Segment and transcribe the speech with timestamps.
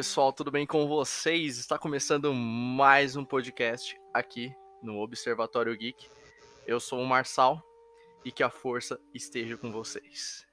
[0.00, 1.58] Pessoal, tudo bem com vocês?
[1.58, 4.50] Está começando mais um podcast aqui
[4.82, 6.08] no Observatório Geek.
[6.66, 7.62] Eu sou o Marçal
[8.24, 10.46] e que a força esteja com vocês.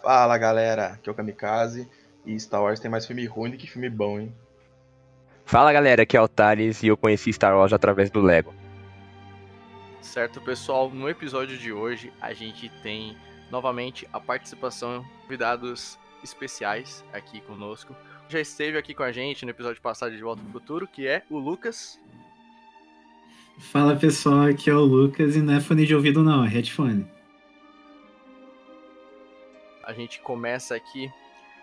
[0.00, 1.90] Fala galera, aqui é o Kamikaze
[2.24, 4.32] e Star Wars tem mais filme ruim do que filme bom, hein?
[5.44, 8.54] Fala galera, aqui é o Thales e eu conheci Star Wars através do Lego.
[10.00, 13.18] Certo pessoal, no episódio de hoje a gente tem
[13.50, 17.94] novamente a participação de convidados especiais aqui conosco.
[18.28, 21.22] Já esteve aqui com a gente no episódio passado de Volta ao Futuro, que é
[21.30, 21.98] o Lucas.
[23.58, 27.06] Fala pessoal, aqui é o Lucas e não é fone de ouvido não, é headphone.
[29.82, 31.10] A gente começa aqui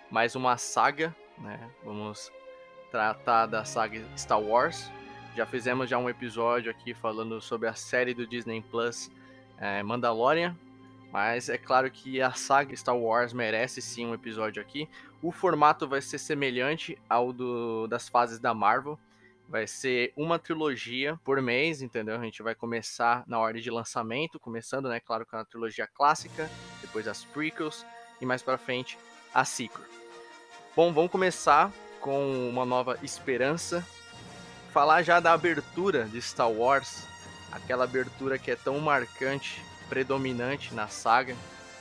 [0.09, 1.59] mais uma saga, né?
[1.83, 2.31] Vamos
[2.91, 4.91] tratar da saga Star Wars.
[5.35, 9.11] Já fizemos já um episódio aqui falando sobre a série do Disney Plus
[9.57, 10.55] é, Mandalorian,
[11.15, 14.85] mas é claro que a saga Star Wars merece sim um episódio aqui.
[15.21, 18.99] O formato vai ser semelhante ao do, das fases da Marvel.
[19.47, 22.17] Vai ser uma trilogia por mês, entendeu?
[22.17, 26.51] A gente vai começar na ordem de lançamento, começando, né, claro, com a trilogia clássica,
[26.81, 27.85] depois as prequels
[28.19, 28.97] e mais para frente
[29.33, 29.85] a sequel.
[30.75, 33.87] Bom, vamos começar com uma nova esperança.
[34.73, 37.07] Falar já da abertura de Star Wars,
[37.53, 41.35] aquela abertura que é tão marcante predominante na saga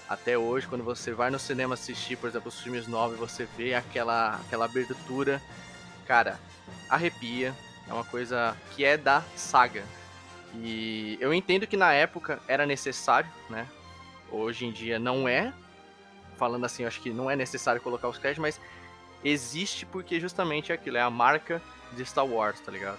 [0.09, 0.67] até hoje.
[0.67, 4.65] Quando você vai no cinema assistir, por exemplo, os filmes novos, você vê aquela, aquela
[4.65, 5.43] abertura,
[6.07, 6.39] cara,
[6.89, 7.55] arrepia.
[7.89, 9.85] É uma coisa que é da saga.
[10.55, 13.67] E eu entendo que na época era necessário, né?
[14.31, 15.53] Hoje em dia não é.
[16.37, 18.61] Falando assim, eu acho que não é necessário colocar os créditos, mas
[19.23, 21.61] existe porque justamente é aquilo, é a marca
[21.93, 22.99] de Star Wars, tá ligado?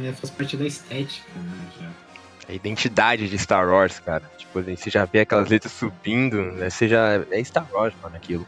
[0.00, 1.72] É, faz parte da estética, né?
[1.78, 2.07] Já
[2.48, 4.22] a identidade de Star Wars, cara.
[4.38, 6.70] Tipo, você já vê aquelas letras subindo, né?
[6.70, 7.24] Você já.
[7.30, 8.46] É Star Wars, mano, aquilo.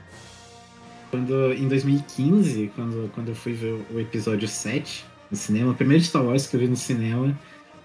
[1.11, 6.03] Quando, em 2015, quando, quando eu fui ver o episódio 7 no cinema, o primeiro
[6.03, 7.37] Star Wars que eu vi no cinema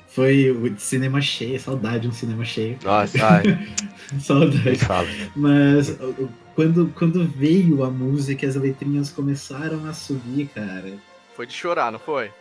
[0.07, 2.77] foi o cinema cheio, saudade de um cinema cheio.
[2.83, 3.43] Nossa, ai.
[4.19, 5.31] saudade.
[5.35, 5.97] Mas
[6.55, 10.93] quando, quando veio a música, as letrinhas começaram a subir, cara.
[11.35, 12.31] Foi de chorar, não foi?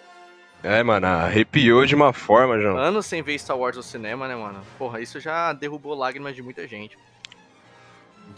[0.64, 2.78] É, mano, arrepiou de uma forma, João.
[2.78, 4.64] Anos sem ver Star Wars no cinema, né, mano?
[4.78, 6.96] Porra, isso já derrubou lágrimas de muita gente.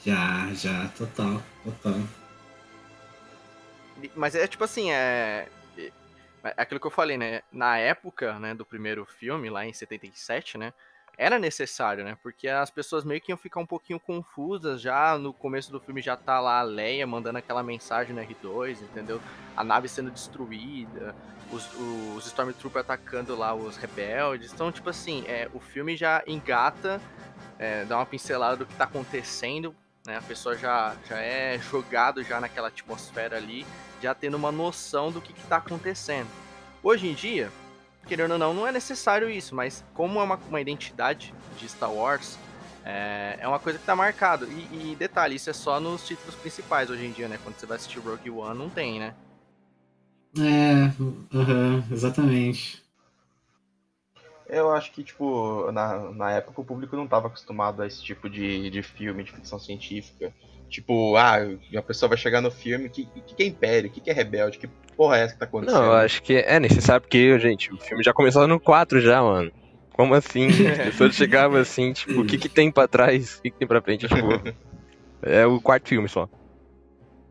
[0.04, 2.00] Já, já, total, total.
[4.16, 5.48] Mas é tipo assim, é.
[5.78, 5.92] É
[6.56, 7.42] aquilo que eu falei, né?
[7.52, 10.72] Na época, né, do primeiro filme, lá em 77, né?
[11.18, 12.16] Era necessário, né?
[12.22, 15.16] Porque as pessoas meio que iam ficar um pouquinho confusas já.
[15.16, 19.20] No começo do filme já tá lá a Leia mandando aquela mensagem no R2, entendeu?
[19.56, 21.14] A nave sendo destruída
[21.50, 21.68] os,
[22.16, 24.52] os Stormtroopers atacando lá os rebeldes.
[24.52, 27.00] Então, tipo assim, é, o filme já engata,
[27.58, 29.74] é, dá uma pincelada do que tá acontecendo,
[30.06, 30.16] né?
[30.16, 33.66] A pessoa já, já é jogado já naquela atmosfera ali,
[34.02, 36.28] já tendo uma noção do que, que tá acontecendo.
[36.82, 37.50] Hoje em dia,
[38.06, 41.92] querendo ou não, não é necessário isso, mas como é uma, uma identidade de Star
[41.92, 42.38] Wars,
[42.84, 44.46] é, é uma coisa que tá marcado.
[44.46, 47.38] E, e, detalhe, isso é só nos títulos principais hoje em dia, né?
[47.42, 49.14] Quando você vai assistir Rogue One, não tem, né?
[50.38, 52.84] É, uhum, exatamente.
[54.48, 58.30] Eu acho que, tipo, na, na época o público não estava acostumado a esse tipo
[58.30, 60.32] de, de filme, de ficção científica.
[60.68, 61.36] Tipo, ah,
[61.76, 63.88] a pessoa vai chegar no filme, o que, que, que, é Império?
[63.88, 64.58] O que, que é Rebelde?
[64.58, 65.78] Que porra é essa que tá acontecendo?
[65.78, 69.22] Não, eu acho que é necessário porque, gente, o filme já começou no 4 já,
[69.22, 69.52] mano.
[69.92, 70.48] Como assim?
[70.68, 73.36] As pessoas chegavam assim, tipo, o que que tem pra trás?
[73.38, 74.08] O que que tem pra frente?
[74.08, 74.28] Tipo,
[75.22, 76.28] é o quarto filme só.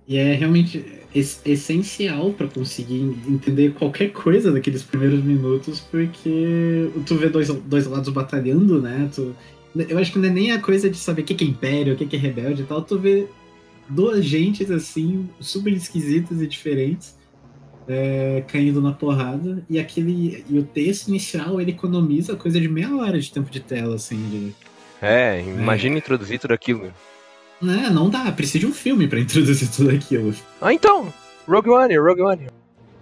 [0.07, 0.85] E é realmente
[1.45, 8.09] essencial para conseguir entender qualquer coisa daqueles primeiros minutos, porque tu vê dois, dois lados
[8.09, 9.09] batalhando, né?
[9.13, 9.35] Tu,
[9.75, 11.97] eu acho que não é nem a coisa de saber o que é império, o
[11.97, 13.27] que é rebelde e tal, tu vê
[13.89, 17.15] duas gentes assim, super esquisitas e diferentes,
[17.87, 20.43] é, caindo na porrada, e aquele.
[20.49, 24.17] E o texto inicial ele economiza coisa de meia hora de tempo de tela, assim.
[24.29, 24.55] De,
[25.01, 25.97] é, imagina é.
[25.99, 26.91] introduzir tudo aquilo.
[27.61, 30.33] Né, não dá, precisa de um filme para introduzir tudo aquilo.
[30.61, 31.13] Ah, então,
[31.47, 32.47] Rogue One, Rogue One.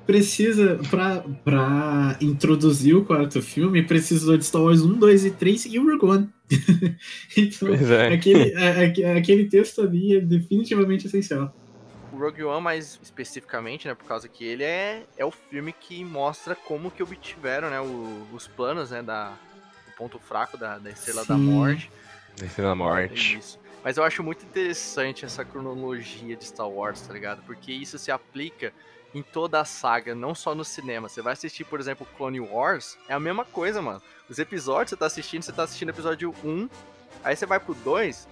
[0.06, 5.66] Precisa, pra, pra introduzir o quarto filme, precisou de Star Wars 1, 2 e 3
[5.66, 6.30] e o Rogue One.
[7.38, 8.14] então, é.
[8.14, 8.54] aquele,
[9.06, 11.54] a, aquele texto ali é definitivamente essencial.
[12.12, 16.04] O Rogue One, mais especificamente, né, por causa que ele é, é o filme que
[16.06, 19.34] mostra como que obtiveram, né, o, os planos, né, da,
[19.88, 21.28] o ponto fraco da, da Estrela Sim.
[21.28, 21.92] da Morte.
[22.38, 23.38] Da Estrela da Morte.
[23.38, 23.60] Isso.
[23.84, 27.44] Mas eu acho muito interessante essa cronologia de Star Wars, tá ligado?
[27.46, 28.72] Porque isso se aplica
[29.14, 31.08] em toda a saga, não só no cinema.
[31.08, 34.02] Você vai assistir, por exemplo, Clone Wars, é a mesma coisa, mano.
[34.30, 36.70] Os episódios você tá assistindo, você tá assistindo episódio 1,
[37.24, 38.28] aí você vai pro 2,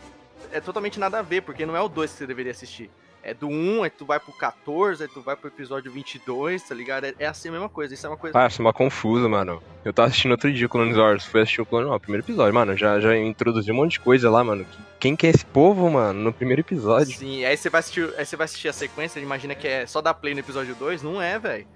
[0.51, 2.89] é totalmente nada a ver, porque não é o 2 que você deveria assistir.
[3.23, 6.75] É do 1, aí tu vai pro 14, aí tu vai pro episódio 22, tá
[6.75, 7.05] ligado?
[7.05, 8.37] É, é assim a mesma coisa, isso é uma coisa...
[8.37, 9.61] Ah, isso é uma confusa, mano.
[9.85, 12.25] Eu tava assistindo outro dia o Clone Wars, fui assistir o Clone Wars, o primeiro
[12.25, 14.65] episódio, mano, já, já introduziu um monte de coisa lá, mano.
[14.99, 17.15] Quem que é esse povo, mano, no primeiro episódio?
[17.15, 20.01] Sim, aí você vai assistir, aí você vai assistir a sequência, imagina que é só
[20.01, 21.67] dar play no episódio 2, não é, velho.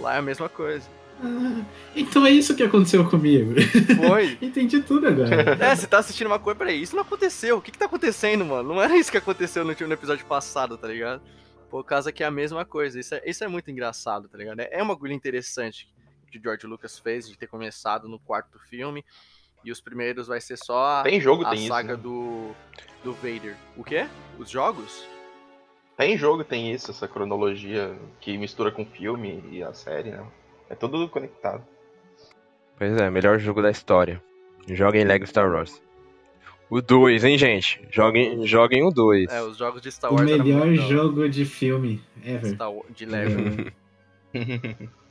[0.00, 0.88] Lá é a mesma coisa.
[1.24, 1.64] Ah,
[1.96, 3.54] então é isso que aconteceu comigo.
[3.96, 4.38] Foi.
[4.42, 5.56] Entendi tudo agora.
[5.58, 7.56] É, você tá assistindo uma coisa, peraí, isso não aconteceu.
[7.56, 8.74] O que que tá acontecendo, mano?
[8.74, 11.22] Não era isso que aconteceu no, no episódio passado, tá ligado?
[11.70, 13.00] Por causa que é a mesma coisa.
[13.00, 14.60] Isso é, isso é muito engraçado, tá ligado?
[14.60, 15.88] É uma agulha interessante
[16.30, 19.04] que o George Lucas fez de ter começado no quarto filme.
[19.64, 21.96] E os primeiros vai ser só a, Tem jogo, a tem saga isso.
[21.96, 22.02] né?
[22.02, 22.54] do,
[23.02, 23.56] do Vader.
[23.78, 24.06] O quê?
[24.38, 25.06] Os jogos?
[25.96, 30.26] Tem jogo, tem isso, essa cronologia que mistura com o filme e a série, né?
[30.74, 31.64] É tudo conectado.
[32.76, 34.20] Pois é, melhor jogo da história.
[34.66, 35.80] Joguem Lego Star Wars.
[36.68, 37.80] O 2, hein, gente?
[37.92, 39.30] Joguem, joguem o 2.
[39.30, 42.54] É, os jogos de Star o Wars era melhor jogo de filme ever.
[42.54, 43.72] Star de Lego.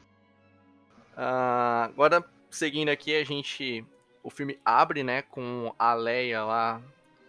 [1.15, 3.85] Ah, agora, seguindo aqui, a gente.
[4.23, 6.81] O filme abre, né, com a Leia lá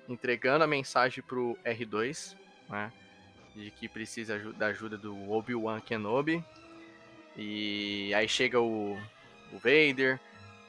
[0.08, 2.34] entregando a mensagem pro R2,
[2.70, 2.90] né?
[3.54, 6.42] De que precisa da ajuda do Obi-Wan Kenobi.
[7.36, 8.96] E aí chega o,
[9.52, 10.20] o Vader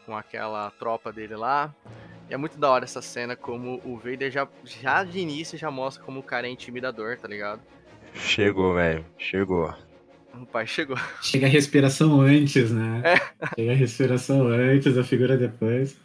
[0.06, 1.74] com aquela tropa dele lá.
[2.30, 5.70] E é muito da hora essa cena, como o Vader já, já de início já
[5.70, 7.62] mostra como o cara é intimidador, tá ligado?
[8.16, 9.06] Chegou, velho.
[9.18, 9.74] Chegou.
[10.34, 10.98] O pai chegou.
[11.22, 13.02] Chega a respiração antes, né?
[13.04, 13.46] É.
[13.56, 15.96] Chega a respiração antes, a figura depois.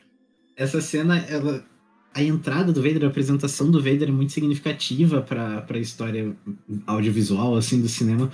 [0.56, 1.64] Essa cena, ela.
[2.12, 6.34] A entrada do Vader, a apresentação do Vader é muito significativa para a história
[6.84, 8.28] audiovisual, assim, do cinema,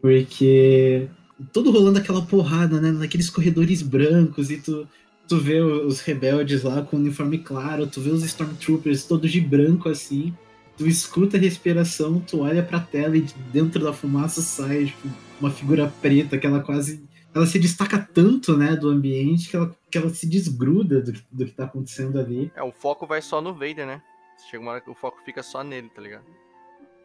[0.00, 1.06] porque
[1.52, 2.90] tudo rolando aquela porrada, né?
[2.90, 4.88] Naqueles corredores brancos e tu,
[5.26, 9.40] tu vê os rebeldes lá com o uniforme claro, tu vê os Stormtroopers todos de
[9.40, 10.34] branco assim,
[10.76, 15.08] tu escuta a respiração, tu olha pra tela e de dentro da fumaça sai tipo,
[15.40, 17.06] uma figura preta que ela quase.
[17.34, 21.44] Ela se destaca tanto, né, do ambiente que ela, que ela se desgruda do, do
[21.44, 22.50] que tá acontecendo ali.
[22.56, 24.02] É, o foco vai só no Vader, né?
[24.50, 26.24] Chega uma hora que o foco fica só nele, tá ligado?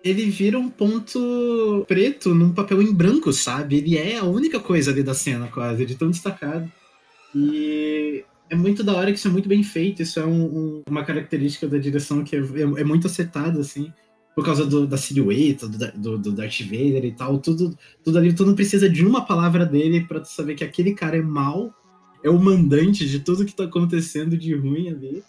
[0.03, 3.77] Ele vira um ponto preto num papel em branco, sabe?
[3.77, 6.69] Ele é a única coisa ali da cena, quase, de tão destacado.
[7.35, 10.01] E é muito da hora que isso é muito bem feito.
[10.01, 13.91] Isso é um- um- uma característica da direção que é, é- é muito acertada, assim.
[14.35, 17.37] Por causa do- da silhueta, do, do, do Darth Vader e tal.
[17.39, 20.93] Tudo, tudo ali, tu não precisa de uma palavra dele pra tu saber que aquele
[20.93, 21.73] cara é mal,
[22.23, 25.23] é o mandante de tudo que tá acontecendo de ruim ali.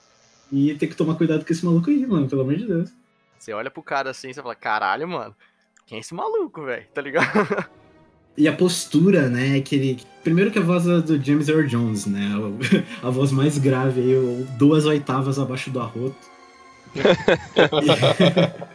[0.50, 2.90] E tem que tomar cuidado com esse maluco aí, mano, pelo amor de Deus.
[3.38, 5.35] Você olha pro cara assim e você fala, caralho, mano,
[5.87, 6.87] quem é esse maluco, velho?
[6.93, 7.67] Tá ligado?
[8.37, 9.61] E a postura, né?
[9.61, 10.00] Que ele...
[10.25, 12.33] Primeiro que a voz é do James Earl Jones, né?
[13.00, 16.17] A voz mais grave aí, duas oitavas abaixo do arroto.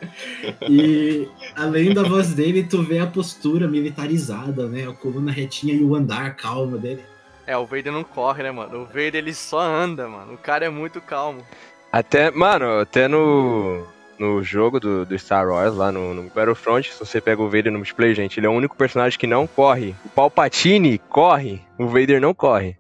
[0.67, 4.87] E, e além da voz dele, tu vê a postura militarizada, né?
[4.87, 7.03] A coluna retinha e o andar calmo dele.
[7.47, 8.81] É, o Vader não corre, né, mano?
[8.81, 10.33] O Vader ele só anda, mano.
[10.33, 11.45] O cara é muito calmo.
[11.91, 13.85] Até, mano, até no,
[14.19, 17.71] no jogo do, do Star Wars, lá no, no Battlefront, se você pega o Vader
[17.71, 19.95] no multiplayer, gente, ele é o único personagem que não corre.
[20.05, 22.77] O Palpatine corre, o Vader não corre.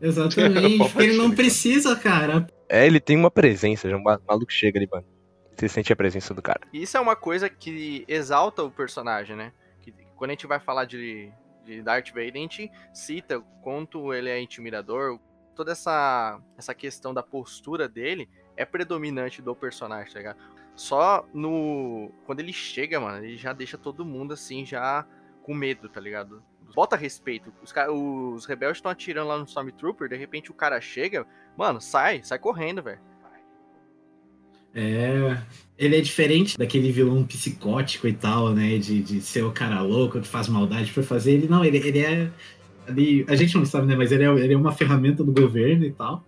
[0.00, 2.46] Exatamente, porque ele não precisa, cara.
[2.68, 5.06] É, ele tem uma presença, já um ma- maluco chega ali, mano.
[5.56, 6.60] Você sente a presença do cara.
[6.72, 9.52] E isso é uma coisa que exalta o personagem, né?
[9.82, 11.30] Que quando a gente vai falar de,
[11.64, 15.18] de Darth Vader, a gente cita o quanto ele é intimidador.
[15.54, 20.38] Toda essa, essa questão da postura dele é predominante do personagem, tá ligado?
[20.74, 22.10] Só no.
[22.24, 25.06] Quando ele chega, mano, ele já deixa todo mundo assim, já
[25.42, 26.42] com medo, tá ligado?
[26.74, 27.52] Bota respeito.
[27.62, 31.26] Os, ca- os rebeldes estão atirando lá no Stormtrooper, de repente o cara chega,
[31.56, 33.00] mano, sai, sai correndo, velho.
[34.74, 35.38] É.
[35.76, 38.78] Ele é diferente daquele vilão psicótico e tal, né?
[38.78, 41.32] De, de ser o cara louco que faz maldade por fazer.
[41.32, 42.30] Ele não, ele, ele é.
[43.28, 43.94] A gente não sabe, né?
[43.94, 46.24] Mas ele é, ele é uma ferramenta do governo e tal.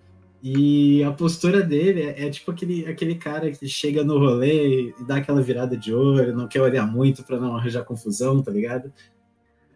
[0.46, 5.04] E a postura dele é, é tipo aquele, aquele cara que chega no rolê e
[5.06, 8.92] dá aquela virada de olho, não quer olhar muito pra não arranjar confusão, tá ligado?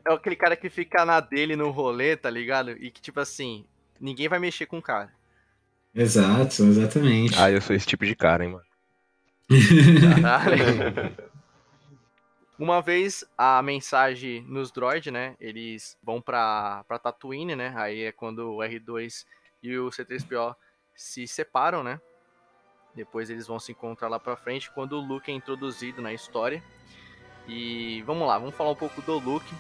[0.06, 2.72] é aquele cara que fica na dele no rolê, tá ligado?
[2.72, 3.64] E que, tipo assim,
[3.98, 5.10] ninguém vai mexer com o cara.
[5.94, 7.34] Exato, exatamente.
[7.38, 8.64] Ah, eu sou esse tipo de cara, hein, mano.
[10.22, 11.16] Caralho.
[12.58, 15.34] Uma vez a mensagem nos droid, né?
[15.40, 17.72] Eles vão pra, pra Tatooine, né?
[17.76, 19.24] Aí é quando o R2
[19.62, 20.54] e o C3PO
[20.94, 22.00] se separam, né?
[22.94, 26.62] Depois eles vão se encontrar lá pra frente quando o Luke é introduzido na história.
[27.46, 29.54] E vamos lá, vamos falar um pouco do Luke.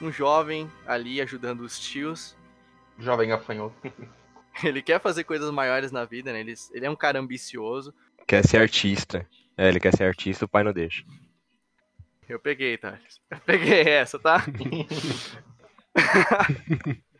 [0.00, 2.36] Um jovem ali ajudando os tios.
[2.98, 3.76] Jovem gafanhoto.
[4.62, 6.40] Ele quer fazer coisas maiores na vida, né?
[6.40, 7.94] Ele, ele é um cara ambicioso.
[8.26, 9.26] Quer ser artista.
[9.56, 11.02] É, ele quer ser artista, o pai não deixa.
[12.28, 12.98] Eu peguei, tá?
[13.30, 14.44] Eu peguei essa, tá?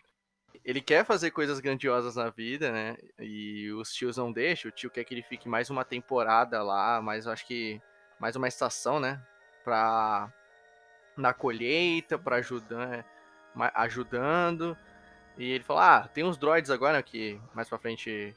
[0.64, 2.96] ele quer fazer coisas grandiosas na vida, né?
[3.18, 4.68] E os tios não deixam.
[4.68, 7.80] O tio quer que ele fique mais uma temporada lá, mais acho que
[8.20, 9.20] mais uma estação, né?
[9.64, 10.32] Pra
[11.16, 13.04] na colheita, para ajudar, né?
[13.74, 14.76] ajudando.
[15.36, 18.34] E ele fala: "Ah, tem uns droids agora que mais para frente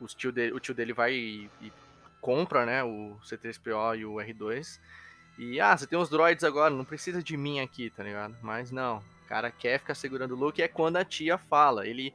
[0.00, 1.72] os tio dele, o tio dele vai e, e
[2.20, 4.80] compra, né, o C3PO e o R2.
[5.38, 8.36] E ah, você tem uns droids agora, não precisa de mim aqui, tá ligado?
[8.42, 11.86] Mas não, o cara quer ficar segurando o Luke é quando a tia fala.
[11.86, 12.14] Ele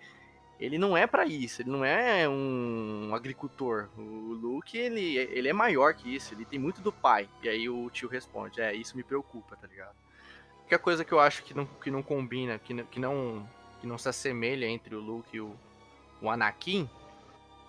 [0.59, 3.89] ele não é para isso, ele não é um agricultor.
[3.97, 7.27] O Luke, ele, ele é maior que isso, ele tem muito do pai.
[7.41, 9.95] E aí o tio responde: "É, isso me preocupa, tá ligado?"
[10.57, 13.49] A única coisa que eu acho que não, que não combina, que não, que não
[13.81, 15.55] que não se assemelha entre o Luke e o,
[16.21, 16.87] o Anakin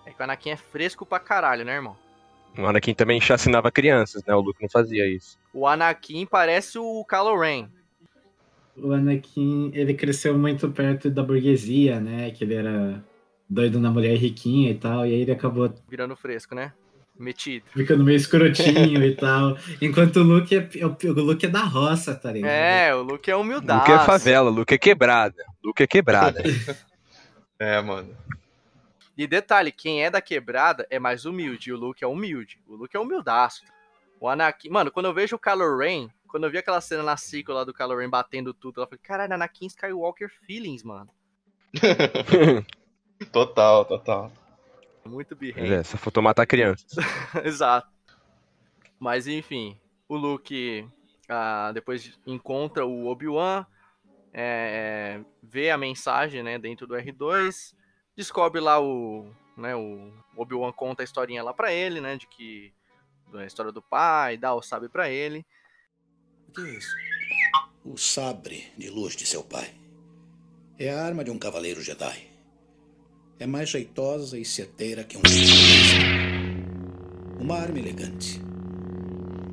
[0.05, 1.97] é que o Anakin é fresco pra caralho, né, irmão?
[2.55, 4.35] O Anakin também chacinava crianças, né?
[4.35, 5.39] O Luke não fazia isso.
[5.51, 7.69] O Anakin parece o Kylo Ren
[8.77, 12.31] o Anakin, ele cresceu muito perto da burguesia, né?
[12.31, 13.03] Que ele era
[13.49, 15.73] doido na mulher riquinha e tal, e aí ele acabou...
[15.87, 16.73] Virando fresco, né?
[17.17, 17.65] Metido.
[17.71, 19.55] Ficando meio escrotinho e tal.
[19.79, 22.49] Enquanto o Luke é, o Luke é da roça, tá ligado?
[22.49, 23.91] É, o Luke é humildade.
[23.91, 25.45] Luke é favela, o Luke é quebrada.
[25.63, 26.41] Luke é quebrada.
[27.59, 28.09] é, mano.
[29.15, 32.59] E detalhe, quem é da quebrada é mais humilde, e o Luke é humilde.
[32.67, 33.63] O Luke é humildaço.
[34.19, 34.69] O Anakin...
[34.69, 37.63] Mano, quando eu vejo o Kylo Ren, quando eu vi aquela cena na sequel lá
[37.63, 41.07] do Kylo Ren batendo tudo, eu falei, caralho, Anakin Skywalker feelings, mano.
[43.31, 44.31] total, total.
[45.05, 45.71] Muito birrento.
[45.71, 46.91] É, só faltou matar crianças.
[47.45, 47.87] Exato.
[48.99, 50.89] Mas enfim, o Luke
[51.29, 53.63] ah, depois encontra o Obi-Wan,
[54.33, 57.75] é, vê a mensagem né, dentro do R2,
[58.15, 59.31] descobre lá o.
[59.55, 62.17] Né, o Obi-Wan conta a historinha lá pra ele, né?
[62.17, 62.73] De que.
[63.35, 65.45] A história do pai, dá o sabe pra ele.
[66.53, 66.95] O que é isso?
[67.83, 69.71] O sabre de luz de seu pai.
[70.77, 72.27] É a arma de um cavaleiro Jedi.
[73.39, 75.21] É mais jeitosa e certeira que um
[77.39, 78.39] Uma arma elegante.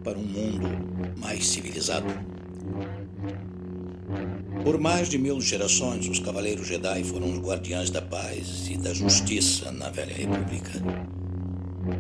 [0.05, 0.69] Para um mundo
[1.17, 2.13] mais civilizado.
[4.63, 8.93] Por mais de mil gerações, os Cavaleiros Jedi foram os guardiães da paz e da
[8.93, 10.73] justiça na Velha República.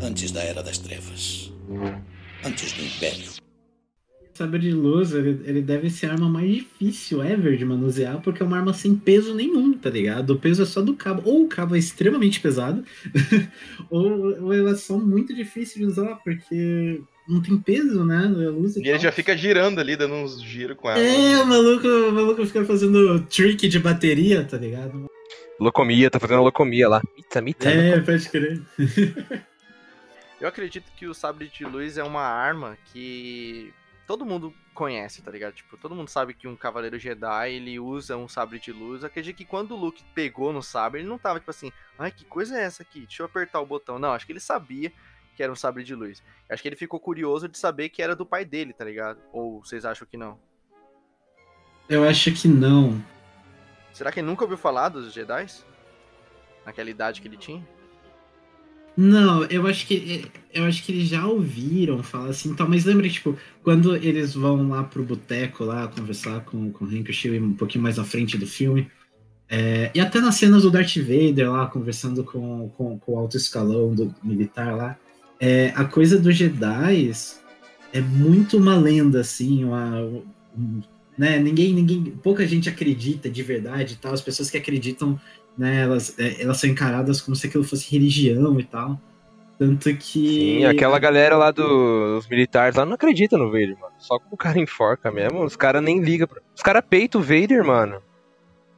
[0.02, 1.50] Antes da Era das Trevas.
[2.44, 3.40] Antes do Império
[4.40, 8.42] sabre de luz, ele, ele, deve ser a arma mais difícil ever de manusear, porque
[8.42, 10.30] é uma arma sem peso nenhum, tá ligado?
[10.30, 11.22] O peso é só do cabo.
[11.26, 12.82] Ou o cabo é extremamente pesado,
[13.90, 18.24] ou, ou elas são muito difíceis de usar, porque não tem peso, né?
[18.24, 20.98] A luz e, e ele já fica girando ali, dando uns giros com ela.
[20.98, 25.06] É, o maluco, o maluco fica fazendo trick de bateria, tá ligado?
[25.60, 27.02] Locomia, tá fazendo locomia lá.
[27.14, 27.68] Mita, mita.
[27.68, 28.04] É, locomia.
[28.06, 28.62] pode crer.
[30.40, 33.70] Eu acredito que o sabre de luz é uma arma que
[34.10, 35.54] todo mundo conhece, tá ligado?
[35.54, 39.02] Tipo, todo mundo sabe que um cavaleiro Jedi, ele usa um sabre de luz.
[39.02, 42.10] Eu acredito que quando o Luke pegou no sabre, ele não tava tipo assim, ai,
[42.10, 43.02] que coisa é essa aqui?
[43.02, 44.00] Deixa eu apertar o botão.
[44.00, 44.92] Não, acho que ele sabia
[45.36, 46.24] que era um sabre de luz.
[46.48, 49.20] Acho que ele ficou curioso de saber que era do pai dele, tá ligado?
[49.32, 50.40] Ou vocês acham que não?
[51.88, 53.00] Eu acho que não.
[53.92, 55.46] Será que ele nunca ouviu falar dos Jedi?
[56.66, 57.64] Naquela idade que ele tinha?
[59.02, 63.08] Não, eu acho que eu acho que eles já ouviram falar assim, então, mas lembra,
[63.08, 67.54] tipo, quando eles vão lá pro boteco lá conversar com, com o Hank Steele um
[67.54, 68.90] pouquinho mais à frente do filme,
[69.48, 73.38] é, e até nas cenas do Darth Vader lá, conversando com, com, com o alto
[73.38, 74.98] escalão do militar lá,
[75.40, 77.10] é, a coisa dos Jedi
[77.94, 79.98] é muito uma lenda, assim, uma,
[80.54, 80.82] um,
[81.20, 85.20] né, ninguém, ninguém, pouca gente acredita de verdade tal, as pessoas que acreditam
[85.56, 85.82] né?
[85.82, 89.00] Elas, é, elas são encaradas como se aquilo fosse religião e tal.
[89.58, 90.60] Tanto que.
[90.60, 93.92] Sim, aquela galera lá do, dos militares lá não acredita no Vader, mano.
[93.98, 96.26] Só que o cara enforca mesmo, os caras nem ligam.
[96.26, 96.40] Pra...
[96.56, 98.00] Os caras peitam o Vader, mano.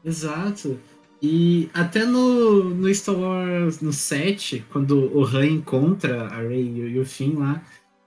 [0.04, 0.78] Exato.
[1.22, 6.98] E até no, no Star Wars no 7, quando o Han encontra a Rey e
[6.98, 7.62] o Finn lá.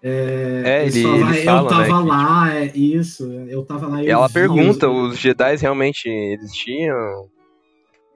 [0.07, 4.03] É, é ele, ele fala, eu tava né, lá, é isso, eu tava lá.
[4.03, 5.13] E ela pergunta, os...
[5.13, 7.27] os Jedi realmente existiam?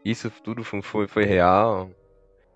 [0.06, 1.90] Isso tudo foi, foi real.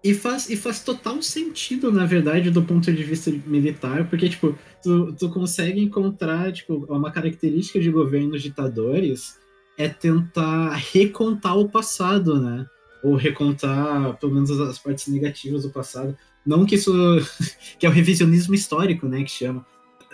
[0.04, 4.56] E faz, e faz total sentido, na verdade, do ponto de vista militar, porque, tipo,
[4.84, 9.40] tu, tu consegue encontrar, tipo, uma característica de governos ditadores
[9.80, 12.68] é tentar recontar o passado, né?
[13.04, 16.16] Ou recontar, pelo menos, as partes negativas do passado.
[16.46, 16.94] Não que isso...
[17.80, 19.66] que é o revisionismo histórico, né, que chama.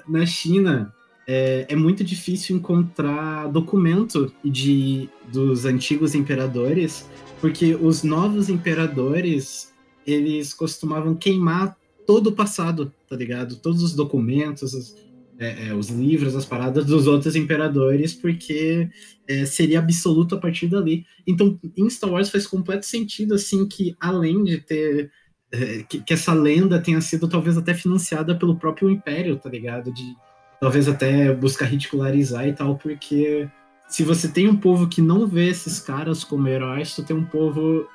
[0.07, 0.93] Na China,
[1.27, 7.05] é, é muito difícil encontrar documento de, dos antigos imperadores
[7.39, 9.73] porque os novos imperadores,
[10.05, 13.55] eles costumavam queimar todo o passado, tá ligado?
[13.57, 14.95] Todos os documentos,
[15.37, 18.89] é, é, os livros, as paradas dos outros imperadores, porque
[19.27, 21.05] é, seria absoluto a partir dali.
[21.25, 25.11] Então, em Star Wars faz completo sentido, assim, que além de ter.
[25.51, 29.91] É, que, que, essa lenda tenha sido talvez até financiada pelo próprio Império, tá ligado?
[29.91, 30.15] De
[30.59, 33.49] talvez até buscar ridicularizar e tal, porque
[33.87, 37.25] se você tem um povo que não vê esses caras como heróis, tu tem um
[37.25, 37.87] povo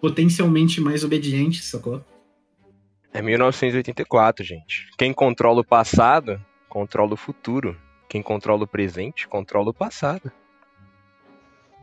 [0.00, 2.04] potencialmente mais obediente, sacou?
[3.12, 4.88] É 1984, gente.
[4.98, 7.76] Quem controla o passado, controla o futuro.
[8.08, 10.32] Quem controla o presente, controla o passado.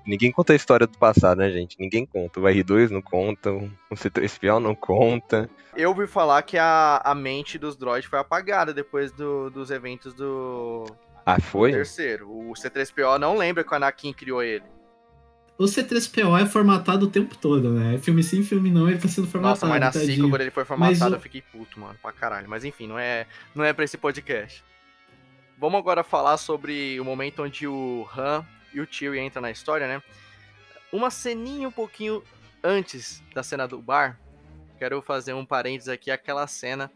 [0.05, 1.75] Ninguém conta a história do passado, né, gente?
[1.79, 2.39] Ninguém conta.
[2.39, 5.49] O R2 não conta, o C3PO não conta.
[5.75, 10.13] Eu ouvi falar que a, a mente dos droids foi apagada depois do, dos eventos
[10.13, 10.85] do.
[11.25, 11.71] Ah, foi?
[11.71, 12.29] Do terceiro.
[12.29, 14.63] O C3PO não lembra que o Anakin criou ele.
[15.57, 17.97] O C3PO é formatado o tempo todo, né?
[17.97, 19.65] Filme sim, filme não, ele tá sendo formatado.
[19.65, 20.29] Nossa, mas na tadinho.
[20.29, 21.17] quando ele foi formatado, o...
[21.17, 22.47] eu fiquei puto, mano, pra caralho.
[22.49, 24.63] Mas enfim, não é, não é pra esse podcast.
[25.57, 29.87] Vamos agora falar sobre o momento onde o Han e o Chewie entram na história,
[29.87, 30.03] né?
[30.91, 32.23] Uma ceninha um pouquinho
[32.63, 34.19] antes da cena do bar,
[34.77, 36.91] quero fazer um parênteses aqui, aquela cena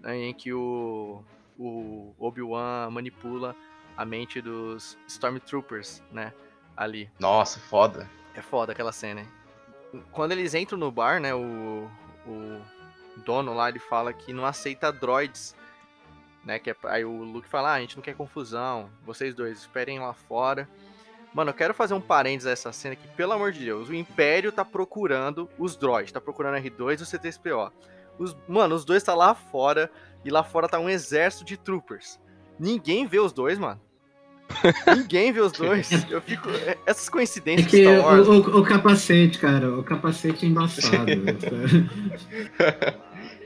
[0.00, 1.22] né, em que o,
[1.58, 3.54] o Obi-Wan manipula
[3.96, 6.32] a mente dos Stormtroopers, né?
[6.76, 7.10] Ali.
[7.18, 8.08] Nossa, foda.
[8.34, 9.22] É foda aquela cena.
[9.22, 10.02] Hein?
[10.12, 11.34] Quando eles entram no bar, né?
[11.34, 11.90] O,
[12.26, 12.62] o
[13.24, 15.56] dono lá ele fala que não aceita droids
[16.48, 16.58] né?
[16.58, 19.98] Que é, aí o Luke fala, ah, a gente não quer confusão, vocês dois esperem
[19.98, 20.66] lá fora.
[21.34, 23.94] Mano, eu quero fazer um parênteses a essa cena que, pelo amor de Deus, o
[23.94, 27.70] Império tá procurando os droids, tá procurando R2 e o C3PO.
[28.18, 29.90] Os, mano, os dois tá lá fora
[30.24, 32.18] e lá fora tá um exército de troopers.
[32.58, 33.80] Ninguém vê os dois, mano.
[34.96, 35.90] Ninguém vê os dois.
[36.10, 36.48] Eu fico.
[36.50, 38.26] É, essas coincidências é que Star Wars.
[38.26, 41.06] O, o, o, capacete, cara, o capacete é embaçado.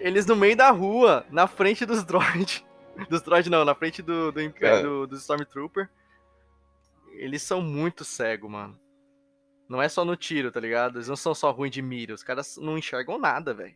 [0.01, 2.65] Eles no meio da rua, na frente dos droids.
[3.09, 5.89] Dos droids não, na frente do, do, do, do Stormtrooper.
[7.13, 8.79] Eles são muito cegos, mano.
[9.69, 10.99] Não é só no tiro, tá ligado?
[10.99, 13.75] Eles não são só ruins de mira, os caras não enxergam nada, velho.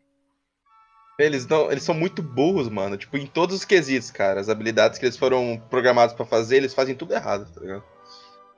[1.19, 2.97] Eles, não, eles são muito burros, mano.
[2.97, 4.39] Tipo, em todos os quesitos, cara.
[4.39, 7.85] As habilidades que eles foram programados para fazer, eles fazem tudo errado, tá ligado?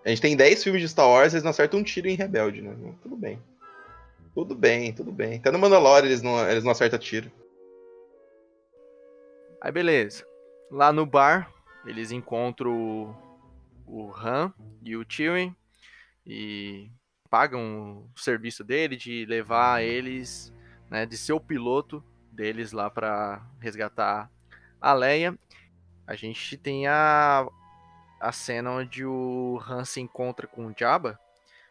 [0.04, 2.62] A gente tem 10 filmes de Star Wars, eles não acertam um tiro em Rebelde,
[2.62, 2.74] né?
[3.02, 3.40] Tudo bem.
[4.34, 5.38] Tudo bem, tudo bem.
[5.38, 7.30] Até no Mandalorian eles não, eles não acertam tiro.
[9.60, 10.24] Aí beleza.
[10.70, 11.52] Lá no bar,
[11.84, 13.14] eles encontram o,
[13.86, 14.52] o Han
[14.88, 15.55] e o Chewie
[16.27, 16.90] e
[17.31, 20.53] pagam o serviço dele de levar eles,
[20.90, 24.31] né, de ser o piloto deles lá para resgatar
[24.81, 25.38] a Leia.
[26.07, 27.46] A gente tem a,
[28.20, 31.18] a cena onde o Han se encontra com o Jabba.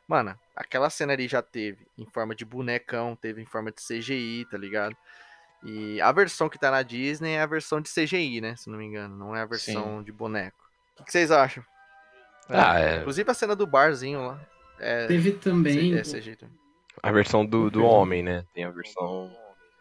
[0.07, 4.45] Mano, aquela cena ali já teve em forma de bonecão, teve em forma de CGI,
[4.49, 4.95] tá ligado?
[5.63, 8.55] E a versão que tá na Disney é a versão de CGI, né?
[8.55, 10.03] Se não me engano, não é a versão Sim.
[10.03, 10.57] de boneco.
[10.99, 11.63] O que, vocês acham?
[12.49, 12.99] Ah, é...
[12.99, 14.39] Inclusive a cena do barzinho lá.
[14.79, 15.07] É...
[15.07, 15.95] Teve também.
[15.95, 16.03] É.
[17.03, 18.43] A versão do, do homem, né?
[18.53, 19.31] Tem a versão.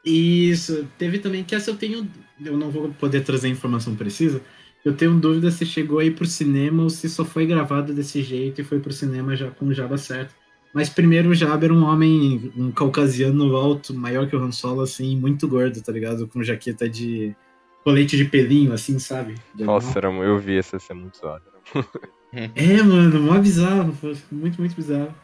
[0.04, 2.08] Isso, teve também, que essa eu tenho.
[2.44, 4.40] Eu não vou poder trazer informação precisa.
[4.84, 8.60] Eu tenho dúvida se chegou aí pro cinema ou se só foi gravado desse jeito
[8.60, 10.32] e foi pro cinema já com o Java certo.
[10.72, 14.82] Mas primeiro o Jabba era um homem, um caucasiano alto, maior que o Han Solo,
[14.82, 16.28] assim, muito gordo, tá ligado?
[16.28, 17.34] Com jaqueta de
[17.82, 19.34] colete de pelinho, assim, sabe?
[19.54, 21.44] De Nossa, era, eu vi essa cena muito zoada.
[22.54, 23.96] é, mano, mó bizarro,
[24.30, 25.14] muito, muito bizarro.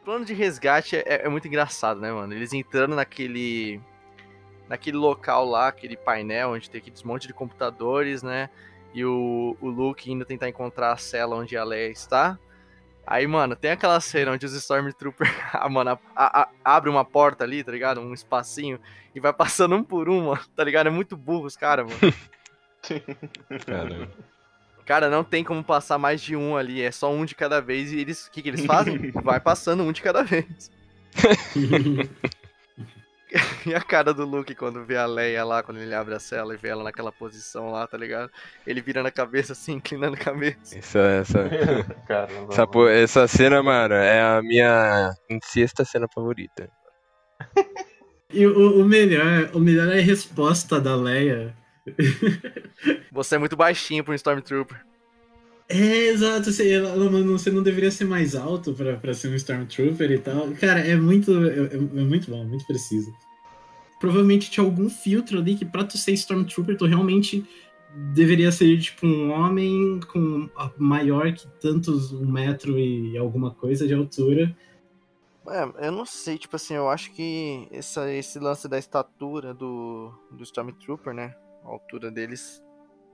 [0.00, 2.32] O plano de resgate é, é muito engraçado, né, mano?
[2.32, 3.80] Eles entrando naquele
[4.68, 8.50] naquele local lá, aquele painel onde tem aquele monte de computadores, né?
[8.92, 12.38] E o, o Luke indo tentar encontrar a cela onde a Leia está.
[13.06, 17.44] Aí, mano, tem aquela cena onde os Stormtroopers, ah, mano, a, a, abre uma porta
[17.44, 18.00] ali, tá ligado?
[18.00, 18.78] Um espacinho
[19.14, 20.88] e vai passando um por um, mano, tá ligado?
[20.88, 22.14] É muito burro os caras, mano.
[23.64, 24.10] Caramba.
[24.88, 27.92] Cara, não tem como passar mais de um ali, é só um de cada vez
[27.92, 29.10] e eles, o que que eles fazem?
[29.22, 30.70] vai passando um de cada vez.
[33.66, 36.54] E a cara do Luke quando vê a Leia lá, quando ele abre a cela
[36.54, 38.30] e vê ela naquela posição lá, tá ligado?
[38.66, 40.78] Ele vira na cabeça assim, inclinando a cabeça.
[40.78, 41.40] Essa, essa...
[42.48, 46.70] essa, essa cena, mano, é a minha sexta cena favorita.
[48.32, 51.54] E o, o, melhor, o melhor é a resposta da Leia.
[53.12, 54.84] Você é muito baixinho pra um Stormtrooper.
[55.68, 56.50] É, exato.
[56.50, 60.50] Você, você não deveria ser mais alto pra, pra ser um Stormtrooper e tal.
[60.52, 63.12] Cara, é muito, é, é muito bom, muito preciso.
[64.00, 67.44] Provavelmente tinha algum filtro ali que pra tu ser Stormtrooper, tu realmente
[68.14, 70.48] deveria ser tipo um homem com
[70.78, 74.56] maior que tantos um metro e alguma coisa de altura.
[75.48, 80.12] É, eu não sei, tipo assim, eu acho que essa, esse lance da estatura do,
[80.30, 81.34] do Stormtrooper, né?
[81.68, 82.62] A altura deles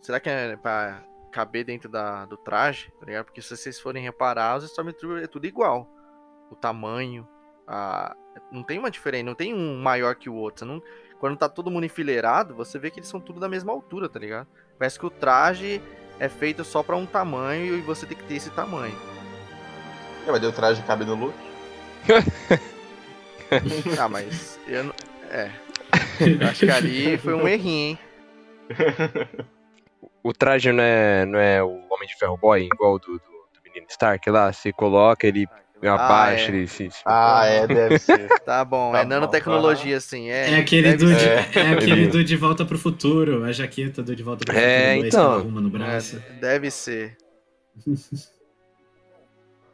[0.00, 3.24] será que é pra caber dentro da, do traje, tá ligado?
[3.24, 5.90] Porque se vocês forem reparar, os Stormtroopers é tudo igual.
[6.50, 7.26] O tamanho,
[7.66, 8.14] a...
[8.52, 10.64] não tem uma diferença, não tem um maior que o outro.
[10.64, 10.80] Não...
[11.18, 14.20] Quando tá todo mundo enfileirado, você vê que eles são tudo da mesma altura, tá
[14.20, 14.46] ligado?
[14.78, 15.82] Parece que o traje
[16.20, 18.96] é feito só pra um tamanho e você tem que ter esse tamanho.
[20.26, 21.34] É, mas o traje cabe no look.
[24.00, 24.94] Ah, mas eu não...
[25.30, 25.50] É.
[26.20, 27.98] Eu acho que ali foi um errinho, hein?
[30.22, 33.60] O traje não é, não é o Homem de Ferro Boy, igual do, do, do
[33.62, 34.50] menino Stark lá?
[34.50, 35.46] Você coloca, ele
[35.82, 36.56] abaixa, é.
[36.56, 36.90] ele se.
[36.90, 38.28] se- Ah, é, deve ser.
[38.42, 40.30] Tá bom, Tá é bom, nanotecnologia, assim.
[40.30, 41.58] É, É aquele, deve do de, ser.
[41.58, 42.08] é aquele É.
[42.08, 45.32] do De Volta pro Futuro, a jaqueta do De Volta pro É, Futuro 2 então.
[45.32, 46.16] arruma no braço.
[46.26, 47.16] É, deve ser.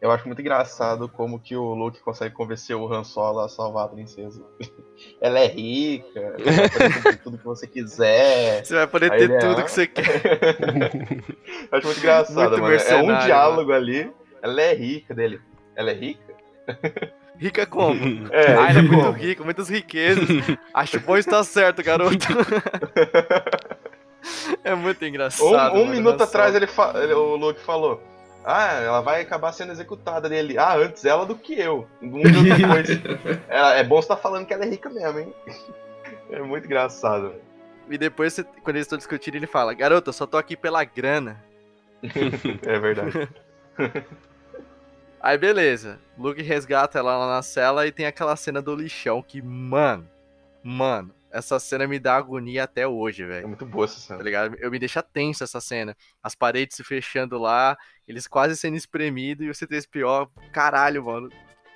[0.01, 3.85] Eu acho muito engraçado como que o Luke consegue convencer o Han Solo a salvar
[3.85, 4.43] a princesa.
[5.21, 8.63] Ela é rica, ela pode ter tudo que você quiser.
[8.63, 9.63] Você vai poder ter é, tudo ah.
[9.63, 10.05] que você quer.
[11.73, 12.75] Eu acho muito engraçado, Muito mano.
[12.77, 14.13] É um diálogo ali.
[14.43, 15.41] Ela é rica dele.
[15.75, 16.35] Ela é rica?
[17.39, 17.99] Rica como?
[18.31, 20.29] É, ah, ele é muito rico, muitas riquezas.
[20.75, 22.27] Acho bom estar certo, garoto.
[24.63, 25.77] é muito engraçado.
[25.77, 26.69] Um, um mano, minuto atrás ele
[27.03, 28.03] ele- o Luke falou.
[28.45, 30.57] Ah, ela vai acabar sendo executada dele.
[30.59, 31.87] Ah, antes ela do que eu.
[32.01, 32.89] Um depois.
[33.49, 35.35] Ela- é bom você tá falando que ela é rica mesmo, hein?
[36.31, 37.35] É muito engraçado.
[37.89, 41.43] E depois, quando eles estão discutindo, ele fala: Garoto, eu só tô aqui pela grana.
[42.67, 43.29] É verdade.
[45.21, 49.43] Aí beleza, Luke resgata ela lá na cela e tem aquela cena do lixão que,
[49.43, 50.09] mano,
[50.63, 53.49] mano, essa cena me dá agonia até hoje, É velho.
[53.49, 54.23] muito boa essa Tá cena.
[54.23, 54.57] ligado?
[54.59, 55.97] Eu me deixa tenso essa cena.
[56.23, 61.29] As paredes se fechando lá, eles quase sendo espremidos e o C3PO, caralho, mano.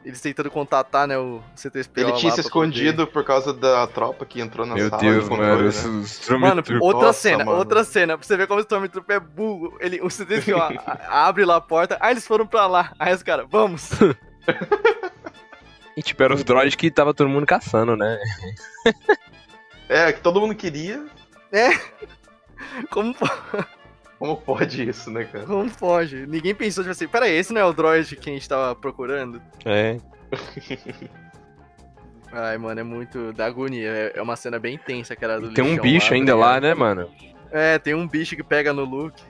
[0.05, 1.99] Eles tentando contatar, né, o C3PO.
[2.03, 5.01] Ele tinha se pra poder- escondido por causa da tropa que entrou na Meu sala
[5.01, 5.43] Deus, de mano.
[5.43, 5.91] controle, os- né?
[6.01, 7.57] os Mano, outra Nossa, cena, mano.
[7.59, 9.79] outra cena, pra você ver como o Stormtrooper é burro.
[9.81, 12.93] Ele, o C3PO a- abre lá a porta, ah, eles foram pra lá.
[12.99, 13.89] Aí os caras, vamos.
[15.97, 18.19] E tipo, eram os droids que tava todo mundo caçando, né?
[19.89, 21.05] É, que todo mundo queria.
[22.91, 23.29] Como, po-
[24.19, 25.45] Como pode isso, né, cara?
[25.45, 26.25] como foge?
[26.27, 28.75] Ninguém pensou, tipo assim, pera aí, esse não é o droid que a gente tava
[28.75, 29.41] procurando?
[29.65, 29.99] É.
[32.33, 33.89] Ai, mano, é muito da agonia.
[33.89, 36.63] É- É uma cena bem tensa aquela do Tem um bicho tá ainda lá, ligado?
[36.63, 37.11] né, mano?
[37.51, 39.23] É, tem um bicho que pega no Luke.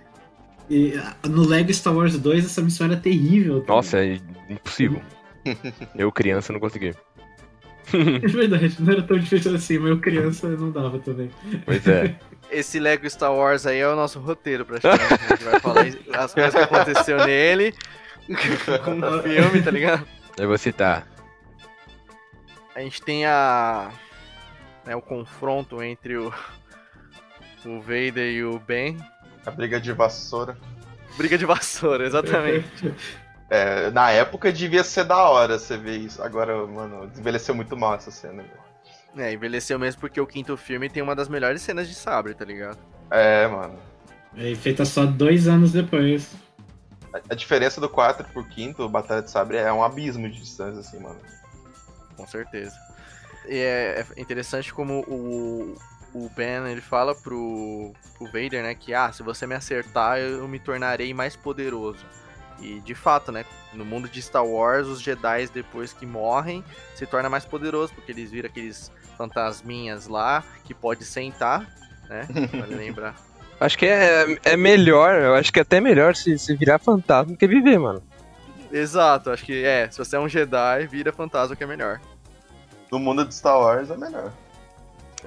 [0.70, 3.60] E ah, no Lego Star Wars 2 essa missão era terrível.
[3.62, 3.74] cara.
[3.76, 5.02] Nossa, é impossível.
[5.94, 6.94] Eu, criança, não consegui.
[8.22, 11.30] É verdade, não era tão difícil assim, mas eu criança não dava também.
[11.64, 12.14] Pois é.
[12.50, 15.14] Esse Lego Star Wars aí é o nosso roteiro, praticamente.
[15.14, 15.86] A gente vai falar
[16.22, 17.74] as coisas que aconteceu nele
[18.84, 20.06] com o filme, tá ligado?
[20.36, 21.06] Eu vou citar.
[22.74, 23.90] A gente tem a.
[24.84, 26.32] Né, o confronto entre o.
[27.64, 28.98] O Vader e o Ben.
[29.46, 30.56] A briga de vassoura.
[31.16, 32.94] Briga de vassoura, exatamente.
[33.54, 36.20] É, na época devia ser da hora você ver isso.
[36.20, 38.42] Agora, mano, envelheceu muito mal essa cena.
[38.42, 38.64] velho.
[39.16, 42.44] É, envelheceu mesmo porque o quinto filme tem uma das melhores cenas de sabre, tá
[42.44, 42.78] ligado?
[43.12, 43.78] É, mano.
[44.36, 46.34] É feita só dois anos depois.
[47.12, 50.80] A, a diferença do 4 pro 5 Batalha de Sabre é um abismo de distância,
[50.80, 51.20] assim, mano.
[52.16, 52.74] Com certeza.
[53.46, 55.76] E é é interessante como o,
[56.12, 60.48] o Ben ele fala pro, pro Vader, né, que ah, se você me acertar, eu
[60.48, 62.04] me tornarei mais poderoso.
[62.60, 66.64] E de fato, né, no mundo de Star Wars, os Jedi depois que morrem
[66.94, 71.66] se torna mais poderoso, porque eles viram aqueles fantasminhas lá que pode sentar,
[72.08, 72.26] né?
[72.52, 73.14] Vale lembrar.
[73.60, 77.32] Acho que é, é melhor, eu acho que é até melhor se, se virar fantasma
[77.32, 78.02] do que viver, mano.
[78.72, 82.00] Exato, acho que é, se você é um Jedi, vira fantasma que é melhor.
[82.90, 84.32] No mundo de Star Wars é melhor.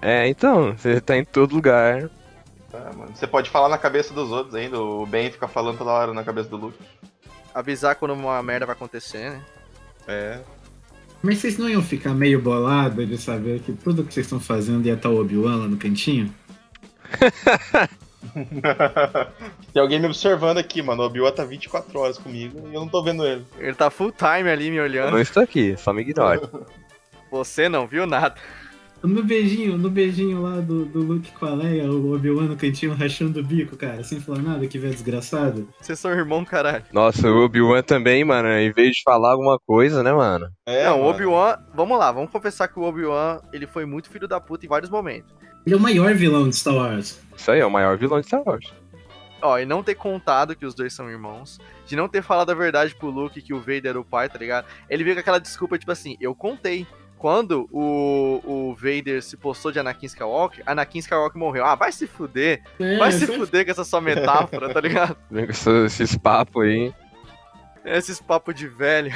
[0.02, 2.10] É, então, você tá em todo lugar.
[2.74, 3.16] É, mano.
[3.16, 4.80] Você pode falar na cabeça dos outros ainda.
[4.80, 6.78] O Ben fica falando toda hora na cabeça do Luke.
[7.58, 9.42] Avisar quando uma merda vai acontecer, né?
[10.08, 10.40] É.
[11.24, 14.86] Mas vocês não iam ficar meio bolados de saber que tudo que vocês estão fazendo
[14.86, 16.32] ia estar o Obi-Wan lá no cantinho?
[19.74, 21.02] Tem alguém me observando aqui, mano.
[21.02, 23.44] O Obi-Wan tá 24 horas comigo e eu não tô vendo ele.
[23.58, 25.12] Ele tá full time ali me Eu olhando.
[25.14, 26.42] não estou aqui, só me ignore.
[27.32, 28.36] Você não viu nada.
[29.04, 32.94] No beijinho, no beijinho lá do, do Luke com a Leia, o Obi-Wan no cantinho
[32.94, 35.68] rachando o bico, cara, sem falar nada, que velho desgraçado.
[35.80, 36.84] Vocês são irmão, caralho.
[36.92, 40.48] Nossa, o Obi-Wan também, mano, em vez de falar alguma coisa, né, mano?
[40.66, 41.06] É, não, o.
[41.06, 44.70] Obi-Wan, vamos lá, vamos confessar que o Obi-Wan, ele foi muito filho da puta em
[44.70, 45.32] vários momentos.
[45.66, 47.22] Ele é o maior vilão de Star Wars.
[47.36, 48.74] Isso aí é o maior vilão de Star Wars.
[49.42, 52.56] Ó, e não ter contado que os dois são irmãos, de não ter falado a
[52.56, 54.66] verdade pro Luke que o Vader era o pai, tá ligado?
[54.90, 59.72] Ele veio com aquela desculpa, tipo assim, eu contei, quando o, o Vader se postou
[59.72, 61.66] de Anakin Skywalker, Anakin Skywalker morreu.
[61.66, 62.62] Ah, vai se fuder.
[62.80, 65.18] É, Vai se fuder com essa sua metáfora, tá ligado?
[65.30, 65.52] Vem com
[65.86, 66.94] esses, papos aí.
[67.84, 69.14] Esses papos de velho.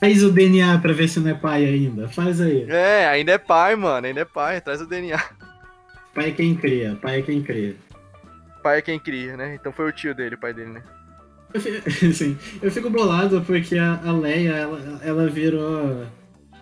[0.00, 2.08] Faz o DNA pra ver se não é pai ainda.
[2.08, 2.66] Faz aí.
[2.68, 4.06] É, ainda é pai, mano.
[4.06, 4.60] Ainda é pai.
[4.60, 5.22] Traz o DNA.
[6.14, 7.74] Pai é quem cria, pai é quem cria.
[8.62, 9.54] Pai é quem cria, né?
[9.54, 10.82] Então foi o tio dele, o pai dele, né?
[11.52, 16.06] Eu fico, assim, eu fico bolado porque a, a Leia, ela, ela virou.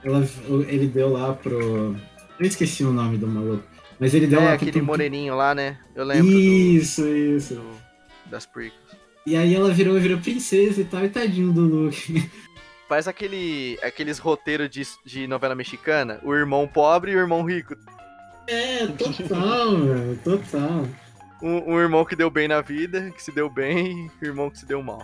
[0.05, 0.27] Ela,
[0.69, 1.95] ele deu lá pro.
[2.38, 3.62] Eu esqueci o nome do maluco.
[4.01, 4.85] Mas ele deu É, lá aquele pro.
[4.85, 5.79] moreninho lá, né?
[5.95, 7.55] Eu lembro do- Isso, isso.
[7.55, 7.83] do-
[8.31, 8.81] das prequels.
[9.25, 12.29] E aí ela virou, virou princesa e tal, e tadinho do Luke.
[12.88, 16.19] Parece aquele, aqueles roteiros de, de novela mexicana.
[16.25, 17.75] O irmão pobre e o irmão rico.
[18.49, 20.88] É, total, mano, total.
[21.41, 24.51] Um, um irmão que deu bem na vida, que se deu bem, e o irmão
[24.51, 25.03] que se deu mal.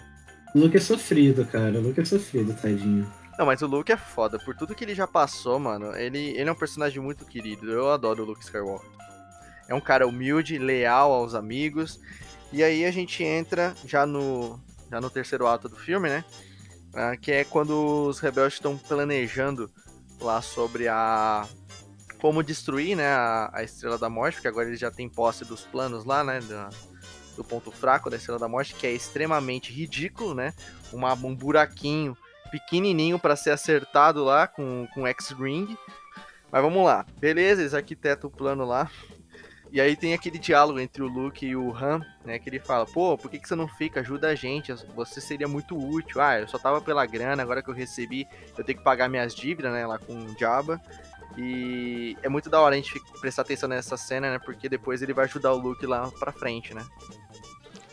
[0.54, 1.78] O Luke é sofrido, cara.
[1.78, 3.06] O Luke é sofrido, tadinho.
[3.38, 4.36] Não, mas o Luke é foda.
[4.36, 7.70] Por tudo que ele já passou, mano, ele, ele é um personagem muito querido.
[7.70, 8.90] Eu adoro o Luke Skywalker.
[9.68, 12.00] É um cara humilde, leal aos amigos.
[12.52, 14.58] E aí a gente entra já no,
[14.90, 16.24] já no terceiro ato do filme, né?
[16.92, 19.70] Ah, que é quando os rebeldes estão planejando
[20.20, 21.46] lá sobre a.
[22.20, 23.06] Como destruir, né?
[23.06, 26.40] A, a Estrela da Morte, porque agora eles já têm posse dos planos lá, né?
[27.36, 30.52] do ponto fraco da Estrela da Morte, que é extremamente ridículo, né?
[30.92, 32.16] Uma, um buraquinho
[32.50, 35.76] pequenininho para ser acertado lá com, com X-Ring.
[36.50, 37.04] Mas vamos lá.
[37.18, 38.90] Beleza, eles arquitetam o plano lá.
[39.70, 42.38] E aí tem aquele diálogo entre o Luke e o Han, né?
[42.38, 44.00] Que ele fala, pô, por que, que você não fica?
[44.00, 46.20] Ajuda a gente, você seria muito útil.
[46.20, 49.34] Ah, eu só tava pela grana, agora que eu recebi, eu tenho que pagar minhas
[49.34, 49.86] dívidas, né?
[49.86, 50.80] Lá com o Jabba.
[51.36, 54.38] E é muito da hora a gente prestar atenção nessa cena, né?
[54.38, 56.84] Porque depois ele vai ajudar o Luke lá pra frente, né?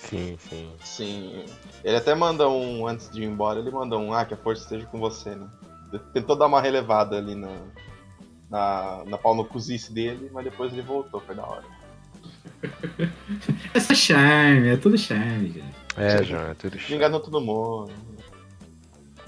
[0.10, 0.72] Sim, sim.
[0.84, 1.46] Sim.
[1.84, 4.64] Ele até manda um, antes de ir embora, ele manda um, ah, que a força
[4.64, 5.48] esteja com você, né?
[6.14, 7.52] Tentou dar uma relevada ali na,
[8.50, 11.64] na, na pau no cozice dele, mas depois ele voltou, foi da hora.
[13.74, 15.76] É só charme, é tudo charme, gente.
[15.98, 16.94] É, João, é tudo chato.
[16.94, 17.92] enganou todo mundo.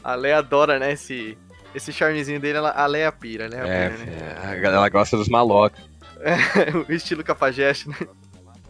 [0.03, 0.93] A Leia adora, né?
[0.93, 1.37] Esse,
[1.75, 4.37] esse charmezinho dele, ela, a Leia pira, a Leia É, pira, né?
[4.43, 5.83] é, a galera gosta dos malocas.
[6.87, 7.95] o estilo cafajeste, né?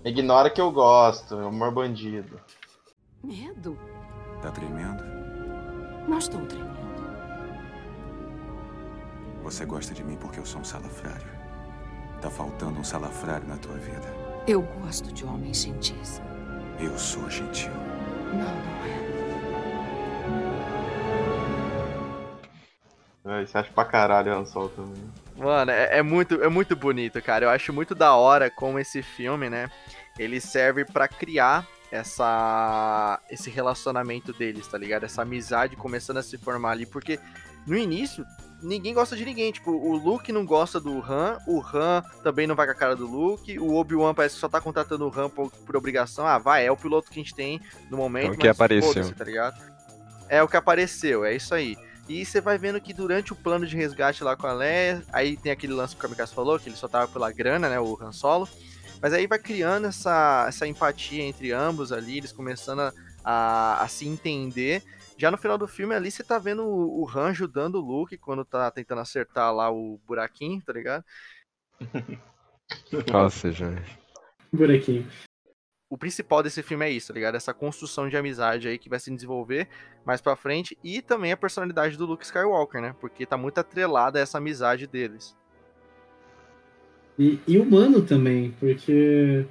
[0.07, 2.39] Ignora que eu gosto, é o maior bandido.
[3.21, 3.77] Medo?
[4.41, 5.03] Tá tremendo?
[6.07, 6.77] Não estou tremendo.
[9.43, 11.27] Você gosta de mim porque eu sou um salafrário.
[12.21, 14.07] Tá faltando um salafrário na tua vida.
[14.47, 16.21] Eu gosto de homens gentis.
[16.79, 17.73] Eu sou gentil.
[18.31, 19.07] Não, não é.
[23.27, 25.03] É, Você acha pra caralho Han Solo também.
[25.35, 27.45] Mano, é, é muito, é muito bonito, cara.
[27.45, 29.69] Eu acho muito da hora como esse filme, né?
[30.17, 35.03] Ele serve pra criar essa esse relacionamento deles, tá ligado?
[35.03, 37.19] Essa amizade começando a se formar ali, porque
[37.65, 38.25] no início
[38.61, 42.55] ninguém gosta de ninguém, tipo, o Luke não gosta do Han, o Han também não
[42.55, 45.29] vai com a cara do Luke, o Obi-Wan parece que só tá contratando o Han
[45.29, 46.25] por, por obrigação.
[46.25, 49.13] Ah, vai, é o piloto que a gente tem no momento, É o que apareceu.
[49.13, 49.61] tá ligado?
[50.27, 51.77] É o que apareceu, é isso aí.
[52.09, 55.37] E você vai vendo que durante o plano de resgate lá com a Leia, aí
[55.37, 57.97] tem aquele lance que o Kamikaze falou, que ele só tava pela grana, né, o
[58.01, 58.47] Han Solo.
[59.01, 63.87] Mas aí vai criando essa, essa empatia entre ambos ali, eles começando a, a, a
[63.87, 64.83] se entender.
[65.17, 68.17] Já no final do filme ali, você tá vendo o, o Han ajudando o Luke
[68.17, 71.03] quando tá tentando acertar lá o buraquinho, tá ligado?
[73.11, 73.75] Nossa, João.
[74.51, 75.07] Buraquinho.
[75.89, 77.35] o principal desse filme é isso, tá ligado?
[77.35, 79.67] Essa construção de amizade aí que vai se desenvolver
[80.05, 82.95] mais pra frente e também a personalidade do Luke Skywalker, né?
[82.99, 85.35] Porque tá muito atrelada a essa amizade deles.
[87.17, 89.45] E, e humano também, porque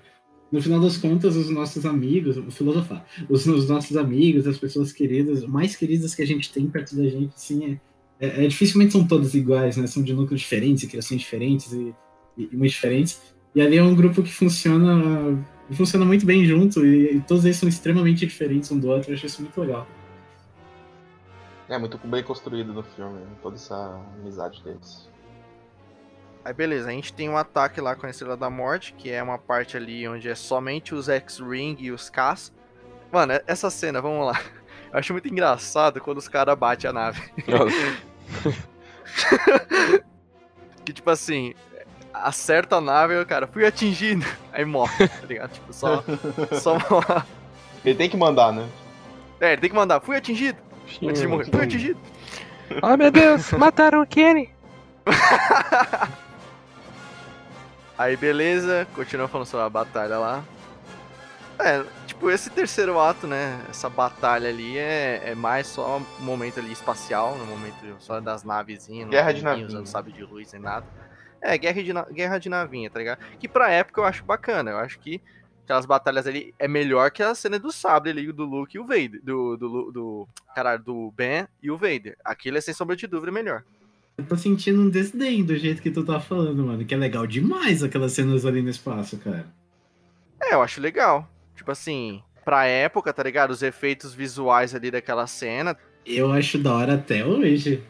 [0.51, 4.93] no final das contas, os nossos amigos, vou filosofar, os, os nossos amigos, as pessoas
[4.93, 7.79] queridas, mais queridas que a gente tem perto da gente, assim,
[8.21, 9.87] é, é, é- dificilmente são todos iguais, né?
[9.87, 11.95] São de núcleos diferentes, e criações diferentes e,
[12.39, 13.21] e, e muito diferentes.
[13.55, 17.57] E ali é um grupo que funciona, funciona muito bem junto e, e todos eles
[17.57, 19.11] são extremamente diferentes um do outro.
[19.11, 19.87] Eu acho isso muito legal.
[21.69, 23.27] É muito bem construído no filme, né?
[23.43, 25.09] toda essa amizade deles.
[26.47, 29.21] Aí beleza, a gente tem um ataque lá com a Estrela da Morte, que é
[29.21, 32.53] uma parte ali onde é somente os X-Ring e os Cas.
[33.11, 34.41] Mano, essa cena, vamos lá.
[34.93, 37.21] Eu acho muito engraçado quando os caras batem a nave.
[37.49, 37.75] Nossa.
[40.85, 41.53] Que tipo assim,
[42.15, 44.25] acerta a nave e o cara, fui atingido.
[44.53, 45.51] Aí morre, tá ligado?
[45.51, 46.05] Tipo, só.
[46.61, 47.27] só uma...
[47.85, 48.69] Ele tem que mandar, né?
[49.41, 50.59] É, ele tem que mandar, fui atingido.
[51.03, 51.99] Antes de morrer, fui atingido.
[52.81, 54.55] Oh, meu Deus, mataram o Kenny.
[57.99, 60.45] Aí beleza, continua falando sobre a batalha lá.
[61.59, 63.59] É, tipo esse terceiro ato, né?
[63.71, 68.45] Essa batalha ali é, é mais só um momento ali espacial, no momento só das
[68.45, 69.09] navezinhas.
[69.09, 69.67] Guerra de navinha.
[69.67, 70.87] Usando sabe de luz nem nada.
[71.41, 73.21] É, guerra de, guerra de navinha, tá ligado?
[73.39, 74.73] Que pra época eu acho bacana.
[74.73, 75.23] Eu acho que
[75.65, 78.85] aquelas batalhas ali é melhor que a cena do sabre ali, do Luke e o
[78.87, 79.21] Vader.
[79.23, 82.19] Do, do, Lu- do, caralho, do Ben e o Vader.
[82.23, 83.63] Aquilo é sem sombra de dúvida melhor.
[84.19, 86.85] Eu tô sentindo um desdém do jeito que tu tá falando, mano.
[86.85, 89.47] Que é legal demais aquelas cenas ali no espaço, cara.
[90.41, 91.29] É, eu acho legal.
[91.55, 93.51] Tipo assim, pra época, tá ligado?
[93.51, 95.77] Os efeitos visuais ali daquela cena.
[96.05, 97.83] Eu acho da hora até hoje.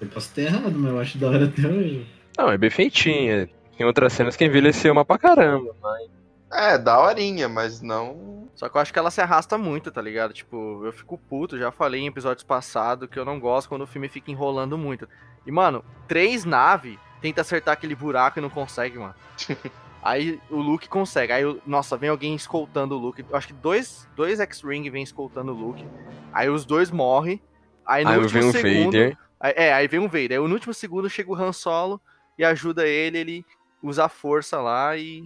[0.00, 2.06] Eu posso ter errado, mas eu acho da hora até hoje.
[2.36, 3.48] Não, é bem feitinha.
[3.76, 5.74] Tem outras cenas que envelheceu uma pra caramba.
[5.80, 6.21] Mas...
[6.52, 8.48] É, daorinha, mas não.
[8.54, 10.32] Só que eu acho que ela se arrasta muito, tá ligado?
[10.34, 13.86] Tipo, eu fico puto, já falei em episódios passados que eu não gosto quando o
[13.86, 15.08] filme fica enrolando muito.
[15.46, 19.14] E, mano, três naves tenta acertar aquele buraco e não consegue, mano.
[20.02, 21.32] Aí o Luke consegue.
[21.32, 23.24] Aí, nossa, vem alguém escoltando o Luke.
[23.28, 25.86] Eu acho que dois, dois X-Ring vem escoltando o Luke.
[26.32, 27.40] Aí os dois morrem.
[27.86, 28.84] Aí no Aí último vem o segundo.
[28.92, 29.18] Vader.
[29.40, 30.32] Aí- é, aí vem um Vader.
[30.32, 32.00] Aí no último segundo chega o Han Solo
[32.36, 33.46] e ajuda ele, ele
[33.80, 35.24] usa a força lá e,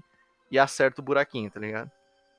[0.51, 1.91] e acerta o buraquinho, tá ligado?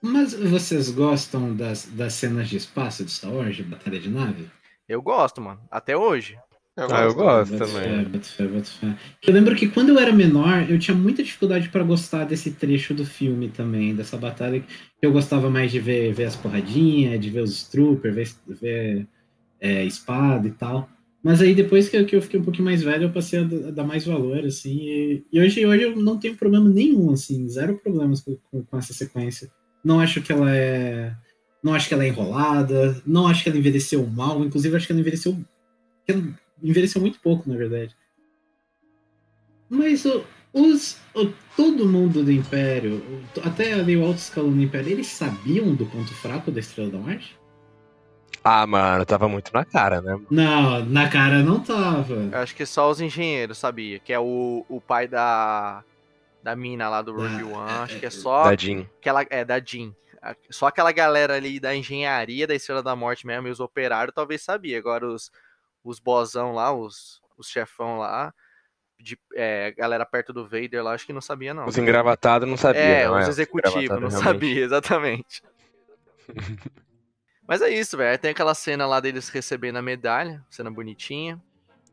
[0.01, 4.49] Mas vocês gostam das, das cenas de espaço de Star Wars, de batalha de nave?
[4.87, 5.59] Eu gosto, mano.
[5.69, 6.37] Até hoje.
[6.77, 7.83] Ah, eu gosto também.
[7.83, 8.95] fé, boto fé, boto fé.
[9.25, 12.93] Eu lembro que quando eu era menor, eu tinha muita dificuldade pra gostar desse trecho
[12.93, 14.59] do filme também, dessa batalha.
[14.59, 14.67] que
[15.01, 19.07] Eu gostava mais de ver, ver as porradinhas, de ver os troopers, ver, ver
[19.59, 20.87] é, espada e tal.
[21.23, 23.43] Mas aí depois que eu, que eu fiquei um pouquinho mais velho, eu passei a,
[23.71, 24.80] dar mais valor, assim.
[24.82, 28.77] E, e hoje, hoje eu não tenho problema nenhum, assim, zero problemas com, com, com
[28.77, 29.51] essa sequência.
[29.84, 31.13] Não acho que ela é.
[31.63, 34.93] Não acho que ela é enrolada, não acho que ela envelheceu mal, inclusive acho que
[34.93, 35.38] ela envelheceu.
[36.08, 36.23] ela
[36.63, 37.95] envelheceu muito pouco, na verdade.
[39.69, 43.03] Mas o, os, o- todo mundo do Império,
[43.43, 46.99] até ali o alto escalão do Império, eles sabiam do ponto fraco da Estrela da
[46.99, 47.36] Morte?
[48.49, 50.17] Ah, mano, tava muito na cara, né?
[50.31, 52.13] Não, na cara não tava.
[52.31, 55.83] Eu acho que só os engenheiros sabia, que é o, o pai da
[56.41, 58.86] da mina lá do Rogue Ah, One, é, acho que é é, só Da Jean.
[58.99, 59.93] aquela é da Jean.
[60.49, 64.41] Só aquela galera ali da engenharia da Estrela da Morte mesmo, e os operários talvez
[64.43, 64.77] sabia.
[64.77, 65.29] Agora os
[65.83, 68.33] os bozão lá, os os chefão lá,
[68.97, 71.65] de é, galera perto do Vader lá, acho que não sabia não.
[71.65, 72.81] Os engravatados não sabiam.
[72.83, 74.23] É, não, os Os executivos, não realmente.
[74.23, 75.43] sabia, exatamente.
[77.47, 78.17] Mas é isso, velho.
[78.19, 81.39] Tem aquela cena lá deles recebendo a medalha, cena bonitinha.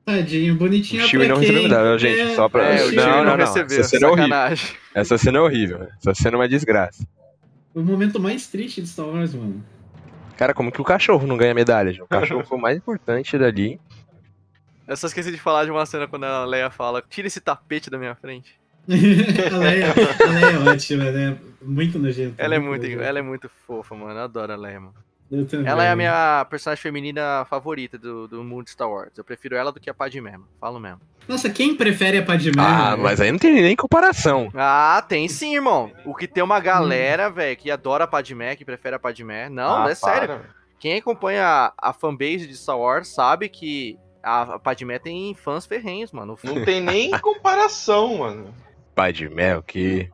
[0.04, 1.46] Tadinho, bonitinho O Chewie não quem?
[1.48, 4.06] recebeu medalha, gente, É, só pra- É, Não, o não, não, não, recebeu, essa cena
[4.06, 4.28] é horrível.
[4.28, 4.76] sacanagem.
[4.94, 5.88] Essa cena é horrível.
[5.98, 7.06] Essa cena é uma desgraça.
[7.74, 9.64] O momento mais triste de Star Wars, mano.
[10.36, 11.90] Cara, como que o cachorro não ganha medalha?
[11.90, 12.02] gente?
[12.02, 13.80] O cachorro foi o mais importante dali.
[14.86, 17.88] Eu só esqueci de falar de uma cena quando a Leia fala: tira esse tapete
[17.88, 18.60] da minha frente.
[18.86, 21.38] a, Leia, a Leia é ótima, né?
[21.62, 22.34] Muito nojenta.
[22.42, 23.02] Ela é muito, nojenta.
[23.04, 24.12] ela é muito fofa, mano.
[24.18, 24.94] Eu adoro a Leia, mano.
[25.66, 29.16] Ela é a minha personagem feminina favorita do, do mundo Star Wars.
[29.16, 30.48] Eu prefiro ela do que a Padmé, mano.
[30.60, 31.00] Falo mesmo.
[31.26, 32.52] Nossa, quem prefere a Padmé?
[32.62, 34.50] Ah, mas aí não tem nem comparação.
[34.54, 35.90] Ah, tem sim, irmão.
[36.04, 39.48] O que tem uma galera, velho, que adora a Padmé, que prefere a Padmé.
[39.48, 40.28] Não, Ah, é sério.
[40.28, 40.40] para.
[40.78, 41.44] Quem acompanha
[41.80, 46.36] a, a fanbase de Star Wars sabe que a Padmé tem fãs ferrenhos, mano.
[46.42, 48.54] O Não tem nem comparação, mano.
[48.94, 50.10] Pai de mel, que.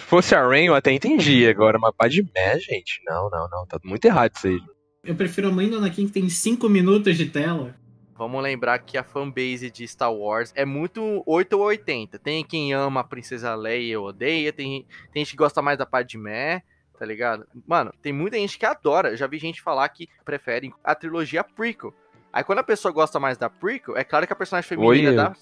[0.00, 1.50] Se fosse a Rain, eu até entendia.
[1.50, 3.02] Agora, uma de mel, gente.
[3.04, 3.66] Não, não, não.
[3.66, 4.60] Tá muito errado isso aí.
[5.04, 7.74] Eu prefiro a mãe do Anakin que tem 5 minutos de tela.
[8.16, 12.18] Vamos lembrar que a fanbase de Star Wars é muito 8 ou 80.
[12.18, 15.86] Tem quem ama a Princesa Leia e odeia, tem, tem gente que gosta mais da
[15.86, 16.62] Padmé,
[16.98, 17.46] tá ligado?
[17.66, 19.10] Mano, tem muita gente que adora.
[19.10, 21.94] Eu já vi gente falar que prefere a trilogia prequel.
[22.32, 25.16] Aí quando a pessoa gosta mais da prequel, é claro que a personagem feminina Oi,
[25.16, 25.32] da...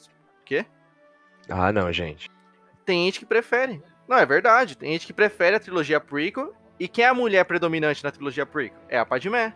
[0.44, 0.66] Quê?
[1.48, 2.28] Ah, não, gente.
[2.84, 3.82] Tem gente que prefere.
[4.09, 4.76] Não, é verdade.
[4.76, 6.54] Tem gente que prefere a trilogia prequel.
[6.80, 8.78] E quem é a mulher predominante na trilogia prequel?
[8.88, 9.54] É a Padmé.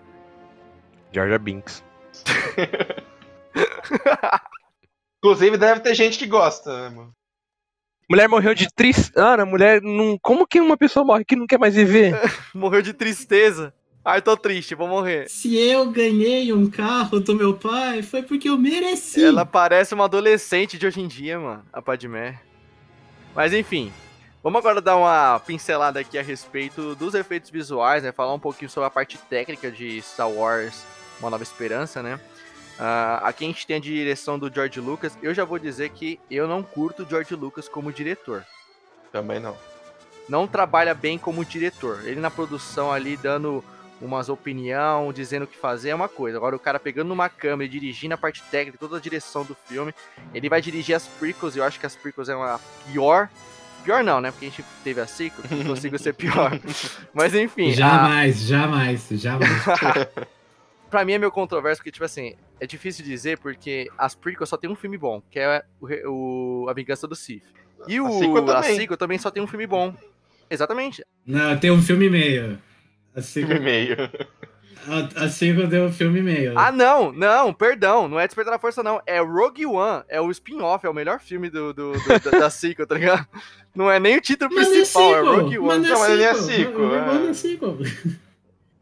[1.12, 1.82] Georgia Binks.
[5.18, 7.14] Inclusive, deve ter gente que gosta, né, mano?
[8.10, 9.12] Mulher morreu de tristeza.
[9.16, 10.18] Ah, mulher não.
[10.20, 12.14] Como que uma pessoa morre que não quer mais viver?
[12.52, 13.72] Morreu de tristeza.
[14.04, 15.30] Ai, tô triste, vou morrer.
[15.30, 19.24] Se eu ganhei um carro do meu pai, foi porque eu mereci.
[19.24, 22.40] Ela parece uma adolescente de hoje em dia, mano, a Padmé.
[23.34, 23.92] Mas enfim,
[24.42, 28.10] vamos agora dar uma pincelada aqui a respeito dos efeitos visuais, né?
[28.10, 30.84] Falar um pouquinho sobre a parte técnica de Star Wars
[31.20, 32.18] Uma Nova Esperança, né?
[32.78, 35.16] Ah, aqui a gente tem a direção do George Lucas.
[35.22, 38.44] Eu já vou dizer que eu não curto George Lucas como diretor.
[39.12, 39.56] Também não.
[40.28, 42.00] Não trabalha bem como diretor.
[42.04, 43.62] Ele na produção ali dando
[44.00, 46.36] umas opinião, dizendo o que fazer é uma coisa.
[46.36, 49.54] Agora o cara pegando numa câmera e dirigindo a parte técnica, toda a direção do
[49.54, 49.94] filme,
[50.34, 52.58] ele vai dirigir as prequels, e eu acho que as prequels é a
[52.90, 53.28] pior
[53.84, 54.30] Pior não, né?
[54.30, 56.52] Porque a gente teve a sequel, não consigo ser pior.
[57.12, 57.70] Mas enfim.
[57.70, 59.50] a- Jamais, jamais, jamais.
[60.90, 64.56] pra mim é meio controverso, porque, tipo assim, é difícil dizer porque as prequels só
[64.56, 67.42] tem um filme bom, que é o, o- A Vingança do Sith.
[67.88, 68.10] E o, A
[68.62, 69.18] sequel a também.
[69.18, 69.94] só tem um filme bom.
[70.48, 71.04] Exatamente.
[71.26, 72.58] Não, tem um filme e meio.
[73.16, 73.96] A Filme sequel, meio.
[74.88, 76.58] A, a sequel deu um filme e meio.
[76.58, 79.00] Ah, não, não, perdão, não é Despertar da Força, não.
[79.06, 82.50] É Rogue One, é o spin-off, é o melhor filme do, do- do- da, da
[82.50, 83.26] sequel, tá ligado?
[83.74, 85.66] Não é nem o título Mas não é principal, é, sequel, Rogue One.
[85.80, 87.30] mas Não, mas ele é sequel, Rogue é.
[87.30, 87.78] É sequel.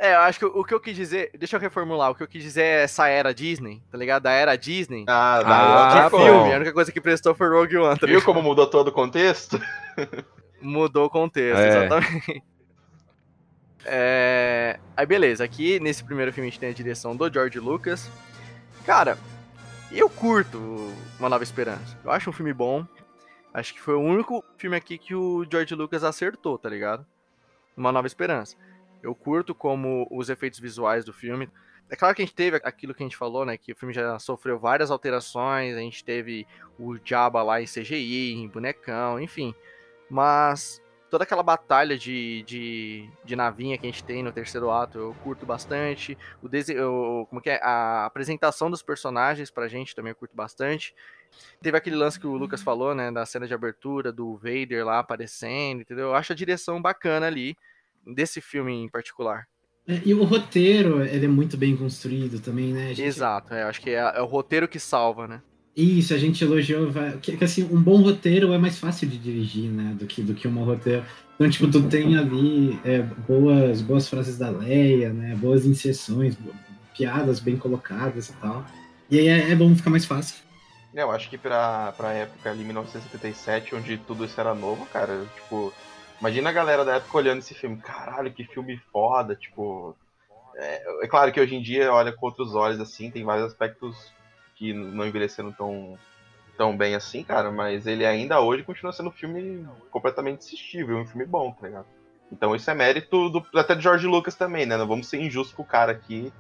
[0.03, 2.23] É, eu acho que o, o que eu quis dizer, deixa eu reformular, o que
[2.23, 4.23] eu quis dizer é essa era Disney, tá ligado?
[4.23, 5.05] Da era Disney.
[5.07, 6.25] Ah, Ah, daí de outra bom.
[6.25, 8.93] filme, a única coisa que prestou foi Rogue One, tá Viu como mudou todo o
[8.93, 9.61] contexto?
[10.63, 11.69] Mudou o contexto, É.
[11.87, 12.43] exatamente.
[13.85, 18.11] É, Aí beleza, aqui nesse primeiro filme a gente tem a direção do George Lucas.
[18.85, 19.17] Cara,
[19.91, 20.59] eu curto
[21.19, 21.99] Uma Nova Esperança.
[22.05, 22.87] Eu acho um filme bom.
[23.53, 27.07] Acho que foi o único filme aqui que o George Lucas acertou, tá ligado?
[27.77, 28.57] Uma Nova Esperança.
[29.03, 31.49] Eu curto como os efeitos visuais do filme.
[31.89, 33.57] É claro que a gente teve aquilo que a gente falou, né?
[33.57, 35.75] Que o filme já sofreu várias alterações.
[35.75, 36.47] A gente teve
[36.79, 39.55] o Jabba lá em CGI, em bonecão, enfim.
[40.11, 40.81] Mas
[41.11, 45.15] toda aquela batalha de, de, de navinha que a gente tem no terceiro ato, eu
[45.23, 46.17] curto bastante.
[46.43, 46.79] O dese...
[46.81, 47.61] o- como que é?
[47.63, 50.95] A apresentação dos personagens pra gente também eu curto bastante.
[51.63, 53.11] Teve aquele lance que o Lucas falou, né?
[53.11, 56.07] Da cena de abertura, do Vader lá aparecendo, entendeu?
[56.07, 57.57] Eu acho a direção bacana ali,
[58.07, 59.47] desse filme em particular.
[59.87, 62.89] É, E o roteiro, ele é muito bem construído também, né?
[62.95, 65.43] Gente- Exato, é, eu acho que é, é o roteiro que salva, né?
[65.77, 66.91] Isso, a gente elogiou.
[67.23, 69.95] Que, que, assim, um bom roteiro é mais fácil de dirigir, né?
[69.99, 71.05] Do que, do que um roteiro.
[71.35, 75.35] Então, tipo, tu tem ali é, boas, boas frases da Leia, né?
[75.37, 76.37] Boas inserções,
[76.97, 78.65] piadas bem colocadas e tal.
[79.11, 80.37] E aí é, é bom ficar mais fácil.
[80.93, 85.73] Eu acho que pra, pra época ali, 1977, onde tudo isso era novo, cara, tipo,
[86.21, 89.97] imagina a galera da época olhando esse filme, caralho, que filme foda, tipo.
[90.57, 94.13] É, é claro que hoje em dia olha com outros olhos, assim, tem vários aspectos
[94.61, 95.99] que não envelheceram tão,
[96.55, 101.07] tão bem assim, cara, mas ele ainda hoje continua sendo um filme completamente assistível, um
[101.07, 101.87] filme bom, tá ligado?
[102.31, 104.77] Então isso é mérito do, até de George Lucas também, né?
[104.77, 106.31] Não vamos ser injustos com o cara aqui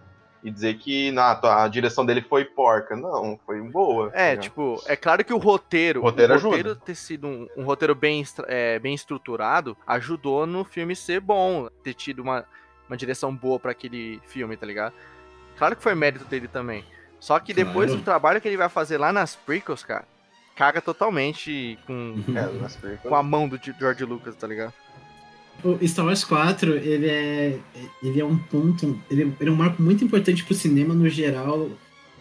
[0.45, 2.95] e dizer que na, a direção dele foi porca.
[2.95, 4.11] Não, foi boa.
[4.11, 7.49] tá É, tipo, é claro que o roteiro, O roteiro o roteiro ter sido um,
[7.57, 12.45] um roteiro bem, é, bem estruturado, ajudou no filme ser bom, ter tido uma,
[12.87, 14.95] uma direção boa pra aquele filme, tá ligado?
[15.57, 16.85] Claro que foi mérito dele também.
[17.21, 18.01] Só que depois Claro.
[18.01, 20.05] do trabalho que ele vai fazer lá nas prequels, cara,
[20.57, 23.03] caga totalmente com, É, nas prequels.
[23.03, 24.73] com a mão do George Lucas, tá ligado?
[25.63, 27.59] O Star Wars 4, ele é,
[28.03, 31.07] ele é um ponto, ele, é- ele é um marco muito importante pro cinema no
[31.11, 31.71] geral,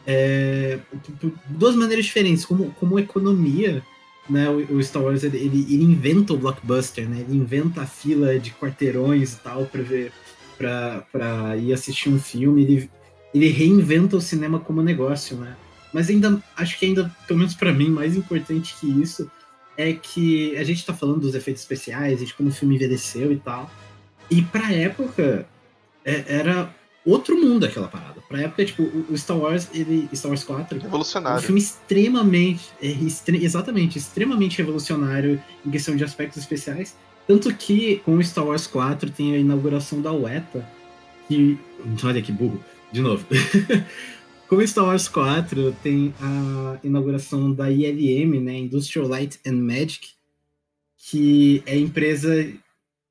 [0.05, 3.81] é, por- por duas maneiras diferentes, como, como economia,
[4.29, 7.85] né, o, o Star Wars, ele, ele, ele inventa o blockbuster, né, ele inventa a
[7.87, 10.11] fila de quarteirões e tal pra ver,
[10.57, 12.91] pra, pra ir assistir um filme, ele,
[13.33, 15.55] ele reinventa o cinema como negócio, né,
[15.93, 19.29] mas ainda, acho que ainda, pelo menos pra mim, mais importante que isso,
[19.77, 23.37] é que a gente tá falando dos efeitos especiais de como o filme envelheceu e
[23.37, 23.71] tal.
[24.29, 25.47] E pra época,
[26.05, 26.69] é- era
[27.05, 28.19] outro mundo aquela parada.
[28.27, 30.07] Pra época, tipo, o Star Wars, ele.
[30.13, 31.41] Star Wars 4 é um Revolucionário.
[31.41, 32.69] filme extremamente.
[32.81, 36.95] é, extre- exatamente, extremamente revolucionário em questão de aspectos especiais.
[37.27, 40.67] Tanto que com o Star Wars 4 tem a inauguração da UETA,
[41.27, 41.57] que.
[42.03, 42.61] Olha que burro,
[42.91, 43.25] de novo.
[44.47, 48.57] com o Star Wars 4 tem a inauguração da ILM, né?
[48.57, 50.09] Industrial Light and Magic,
[50.97, 52.53] que é a empresa.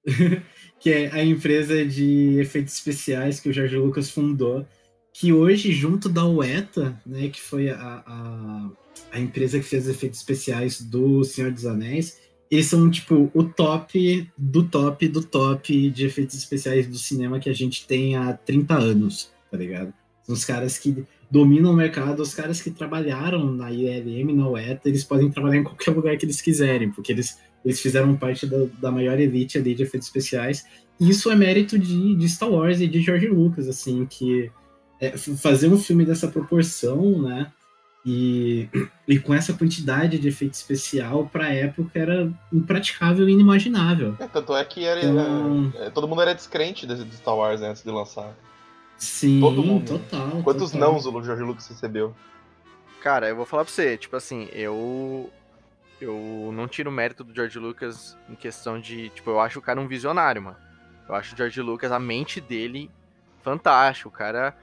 [0.80, 4.64] que é a empresa de efeitos especiais que o George Lucas fundou,
[5.12, 8.70] que hoje, junto da UETA, né, que foi a, a,
[9.10, 12.20] a empresa que fez os efeitos especiais do Senhor dos Anéis,
[12.50, 17.50] eles são, tipo, o top do top do top de efeitos especiais do cinema que
[17.50, 19.92] a gente tem há 30 anos, tá ligado?
[20.22, 24.88] São os caras que dominam o mercado, os caras que trabalharam na ILM, na UETA,
[24.88, 28.66] eles podem trabalhar em qualquer lugar que eles quiserem, porque eles, eles fizeram parte da,
[28.80, 30.66] da maior elite ali de efeitos especiais.
[31.00, 34.50] E isso é mérito de, de Star Wars e de George Lucas, assim, que
[35.00, 37.50] é, fazer um filme dessa proporção, né?
[38.04, 38.68] E,
[39.06, 44.16] e com essa quantidade de efeito especial, pra época era impraticável e inimaginável.
[44.18, 47.60] É, tanto é que era, Então- é, todo mundo era descrente de, de Star Wars
[47.60, 48.34] né, antes de lançar.
[48.98, 49.98] Sim, Todo mundo.
[49.98, 50.42] total.
[50.42, 50.92] Quantos total.
[50.92, 52.14] nãos o George Lucas recebeu?
[53.00, 55.32] Cara, eu vou falar pra você, tipo assim, eu.
[56.00, 59.08] Eu não tiro o mérito do George Lucas em questão de.
[59.10, 60.56] Tipo, eu acho o cara um visionário, mano.
[61.08, 62.90] Eu acho o George Lucas, a mente dele,
[63.42, 64.08] fantástico.
[64.08, 64.56] O cara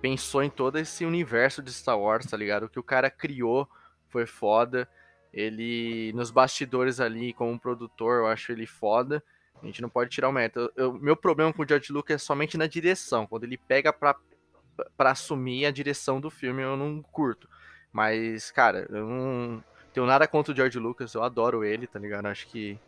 [0.00, 2.64] pensou em todo esse universo de Star Wars, tá ligado?
[2.64, 3.68] O que o cara criou
[4.08, 4.88] foi foda.
[5.32, 9.22] Ele, nos bastidores ali, como produtor, eu acho ele foda.
[9.64, 10.70] A gente não pode tirar o mérito.
[10.76, 13.26] Eu, meu problema com o George Lucas é somente na direção.
[13.26, 14.14] Quando ele pega pra,
[14.96, 17.48] pra assumir a direção do filme, eu não curto.
[17.92, 22.26] Mas, cara, eu não tenho nada contra o George Lucas, eu adoro ele, tá ligado?
[22.26, 22.78] Acho que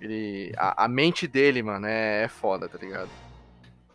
[0.00, 0.52] ele.
[0.56, 3.10] A, a mente dele, mano, é, é foda, tá ligado?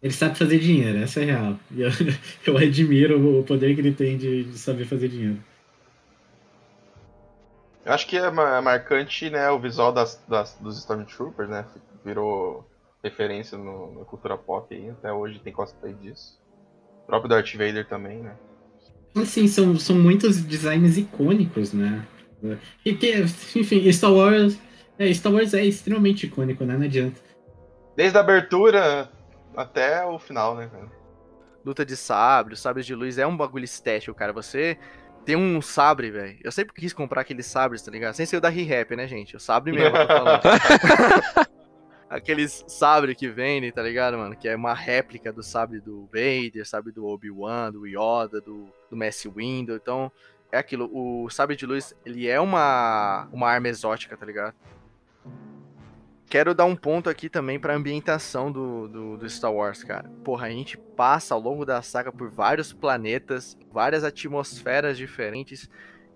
[0.04, 1.58] Ele sabe fazer dinheiro, essa é real.
[1.72, 1.90] E eu,
[2.46, 5.40] eu admiro o poder que ele tem de, de saber fazer dinheiro.
[7.86, 11.66] Eu acho que é ma- marcante, né, o visual das, das- dos Stormtroopers, né?
[12.08, 12.66] Virou
[13.04, 16.42] referência no, na cultura pop aí, até hoje tem cosplay disso.
[17.04, 18.34] O próprio Darth Vader também, né?
[19.14, 22.08] Assim, são, são muitos designs icônicos, né?
[22.86, 23.14] E que,
[23.58, 24.58] enfim, Star Wars.
[24.98, 26.78] É, Star Wars é extremamente icônico, né?
[26.78, 27.20] Não adianta.
[27.94, 29.12] Desde a abertura
[29.54, 30.90] até o final, né, cara?
[31.66, 34.32] Luta de sabre, sabres de luz é um bagulho estético, cara.
[34.32, 34.78] Você
[35.26, 36.38] tem um sabre, velho.
[36.42, 38.14] Eu sempre quis comprar aqueles sabres, tá ligado?
[38.14, 39.36] Sem ser o da Re-Rap, né, gente?
[39.36, 40.42] O sabre mesmo, eu tô falando.
[42.10, 44.36] Aqueles sabre que vendem, tá ligado, mano?
[44.36, 48.96] Que é uma réplica do sabre do Vader, sabre do Obi-Wan, do Yoda, do, do
[48.96, 49.30] Mace.
[49.38, 50.10] Então,
[50.52, 50.90] é aquilo.
[50.94, 54.56] O sabre de luz, ele é uma, uma arma exótica, tá ligado?
[56.30, 60.10] Quero dar um ponto aqui também pra ambientação do, do, do Star Wars, cara.
[60.24, 65.70] Porra, a gente passa ao longo da saga por vários planetas, várias atmosferas diferentes.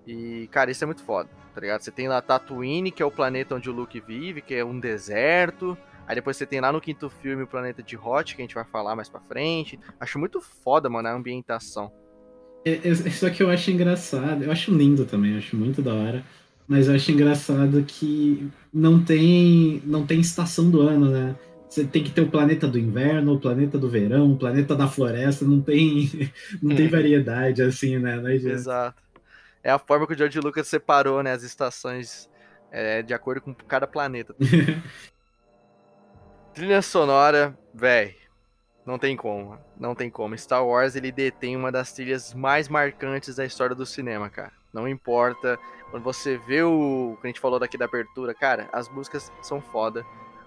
[0.06, 1.82] E, cara, isso é muito foda, tá ligado?
[1.82, 4.80] Você tem lá Tatooine, que é o planeta onde o Luke vive, que é um
[4.80, 5.78] deserto.
[6.08, 8.56] Aí depois você tem lá no quinto filme o planeta de Hot, que a gente
[8.56, 9.80] vai falar mais pra frente.
[10.00, 11.92] Acho muito foda, mano, a ambientação.
[12.66, 15.94] É, é, só que eu acho engraçado, eu acho lindo também, eu acho muito da
[15.94, 16.24] hora.
[16.68, 21.36] Mas eu acho engraçado que não tem, não tem estação do ano, né?
[21.68, 24.88] Você tem que ter o planeta do inverno, o planeta do verão, o planeta da
[24.88, 26.10] floresta, não tem,
[26.62, 28.18] não tem variedade assim, né?
[28.18, 28.30] Não.
[28.30, 29.02] Exato.
[29.64, 32.30] É a forma que o George Lucas separou, né, as estações
[32.72, 34.36] é, de acordo com cada planeta.
[36.54, 38.16] Trilha sonora, véi,
[38.86, 40.38] não tem como, não tem como.
[40.38, 44.52] Star Wars, ele detém uma das trilhas mais marcantes da história do cinema, cara.
[44.74, 45.60] Não importa,
[45.92, 49.62] quando você vê o que a gente falou daqui da abertura, cara, as músicas são
[49.62, 50.06] foda.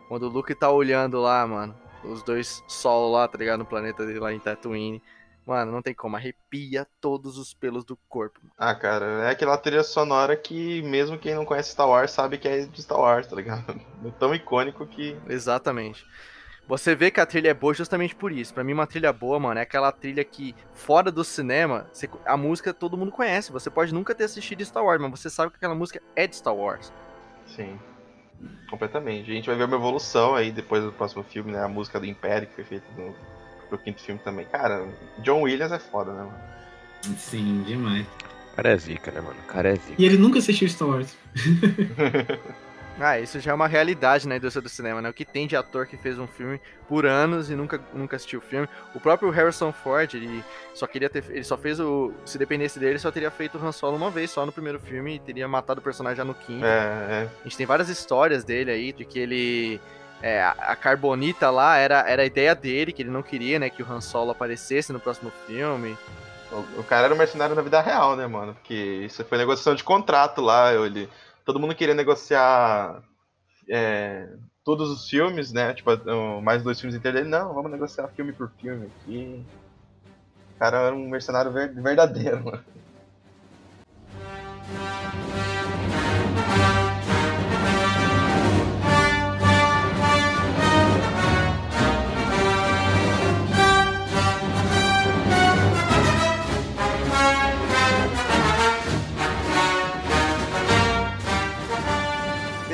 [0.09, 4.05] Quando o Luke tá olhando lá, mano, os dois solos lá, tá ligado, no planeta
[4.05, 5.03] dele lá em Tatooine.
[5.47, 8.41] Mano, não tem como, arrepia todos os pelos do corpo.
[8.57, 12.49] Ah, cara, é aquela trilha sonora que mesmo quem não conhece Star Wars sabe que
[12.49, 13.65] é de Star Wars, tá ligado?
[14.05, 15.17] É tão icônico que.
[15.29, 16.05] Exatamente.
[16.67, 18.55] Você vê que a trilha é boa justamente por isso.
[18.55, 22.37] Pra mim, uma trilha boa, mano, é aquela trilha que, fora do cinema, você- a
[22.39, 23.53] música todo mundo conhece.
[23.53, 26.37] Você pode nunca ter assistido Star Wars, mas você sabe que aquela música é de
[26.37, 26.91] Star Wars.
[27.47, 27.79] Sim.
[28.71, 29.31] Completamente.
[29.31, 31.63] A gente vai ver uma evolução aí depois do próximo filme, né?
[31.63, 33.15] A música do Império que foi feita no,
[33.65, 34.47] pro quinto filme também.
[34.47, 34.87] Cara,
[35.19, 37.19] John Williams é foda, né, mano?
[37.19, 38.07] Sim, demais.
[38.53, 39.37] O cara é zica, né, mano?
[39.41, 39.95] O cara é zica.
[39.99, 41.17] E ele nunca assistiu Star Wars.
[42.99, 45.09] Ah, isso já é uma realidade na indústria do cinema, né?
[45.09, 48.39] O que tem de ator que fez um filme por anos e nunca, nunca assistiu
[48.39, 48.69] o filme.
[48.95, 50.45] O próprio Harrison Ford, ele
[50.75, 51.25] só queria ter.
[51.29, 52.13] Ele só fez o.
[52.25, 54.79] Se dependesse dele, ele só teria feito o Han Solo uma vez, só no primeiro
[54.79, 56.65] filme, e teria matado o personagem já no quinto.
[56.65, 57.29] É, é.
[57.41, 59.81] A gente tem várias histórias dele aí, de que ele.
[60.23, 63.83] É, a Carbonita lá era, era a ideia dele, que ele não queria, né, que
[63.83, 65.97] o Han Solo aparecesse no próximo filme.
[66.51, 68.55] O, o cara era um mercenário na vida real, né, mano?
[68.55, 70.73] Porque isso foi negociação de contrato lá.
[70.73, 71.09] Ele,
[71.45, 73.03] todo mundo queria negociar
[73.69, 74.29] é,
[74.65, 75.75] todos os filmes, né?
[75.75, 75.91] Tipo,
[76.41, 77.31] mais dois filmes inteiros dele.
[77.31, 79.45] Não, vamos negociar filme por filme aqui.
[80.55, 82.65] O cara era um mercenário ver- verdadeiro, mano.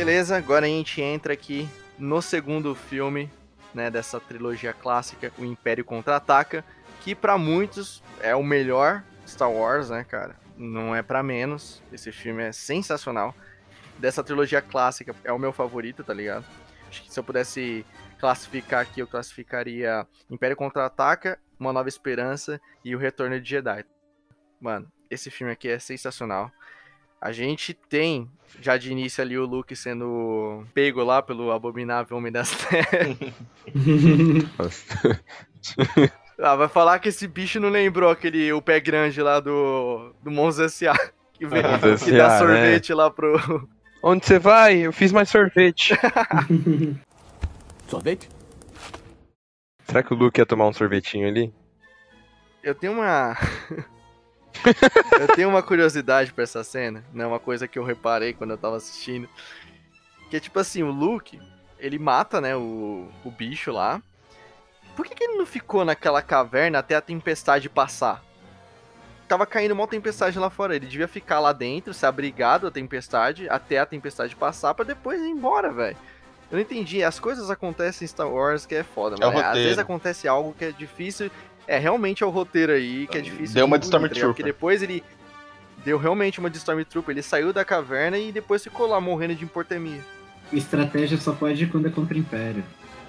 [0.01, 3.31] Beleza, agora a gente entra aqui no segundo filme,
[3.75, 6.65] né, dessa trilogia clássica, O Império Contra-Ataca,
[7.03, 10.37] que pra muitos é o melhor Star Wars, né, cara?
[10.57, 11.83] Não é pra menos.
[11.93, 13.35] Esse filme é sensacional.
[13.99, 16.47] Dessa trilogia clássica é o meu favorito, tá ligado?
[16.89, 17.85] Acho que se eu pudesse
[18.19, 23.85] classificar aqui, eu classificaria Império Contra-Ataca, Uma Nova Esperança e O Retorno de Jedi.
[24.59, 26.51] Mano, esse filme aqui é sensacional.
[27.21, 28.29] A gente tem
[28.61, 33.17] já de início ali o Luke sendo pego lá pelo abominável Homem das Trevas.
[36.43, 40.31] Ah, vai falar que esse bicho não lembrou aquele o pé grande lá do, do
[40.31, 40.95] Monza S.A.
[41.35, 43.69] Que, vem, Monza que dá S.A., sorvete lá pro.
[44.03, 44.79] Onde você vai?
[44.79, 45.93] Eu fiz mais sorvete.
[47.89, 48.27] Sorvete?
[49.85, 51.53] Será que o Luke ia tomar um sorvetinho ali?
[52.63, 53.37] Eu tenho uma.
[55.21, 57.27] eu tenho uma curiosidade pra essa cena, né?
[57.27, 59.29] Uma coisa que eu reparei quando eu tava assistindo.
[60.29, 61.41] Que é tipo assim, o Luke,
[61.79, 64.01] ele mata, né, o, o bicho lá.
[64.95, 68.23] Por que, que ele não ficou naquela caverna até a tempestade passar?
[69.27, 70.75] Tava caindo uma tempestade lá fora.
[70.75, 75.21] Ele devia ficar lá dentro, se abrigado da tempestade, até a tempestade passar, para depois
[75.21, 75.97] ir embora, velho.
[76.51, 77.03] Eu não entendi.
[77.03, 79.39] As coisas acontecem em Star Wars que é foda, É mano.
[79.39, 81.31] Às vezes acontece algo que é difícil.
[81.71, 83.55] É, realmente é o roteiro aí que é difícil.
[83.55, 83.97] Deu uma de tá?
[83.97, 84.27] Stormtrooper.
[84.27, 85.05] Porque depois ele.
[85.85, 87.13] Deu realmente uma de Stormtrooper.
[87.13, 90.01] Ele saiu da caverna e depois ficou lá morrendo de hipotermia.
[90.53, 92.65] Estratégia só pode ir quando é contra o Império.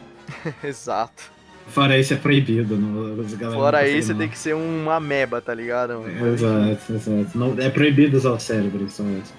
[0.63, 1.31] Exato.
[1.69, 2.77] Fora isso é proibido.
[2.77, 4.19] Não, os galera não Fora isso, não.
[4.19, 5.99] tem que ser uma ameba, tá ligado?
[5.99, 6.27] mano?
[6.27, 7.37] Exato, exato.
[7.37, 9.33] Não, é proibido usar o cérebro, só isso.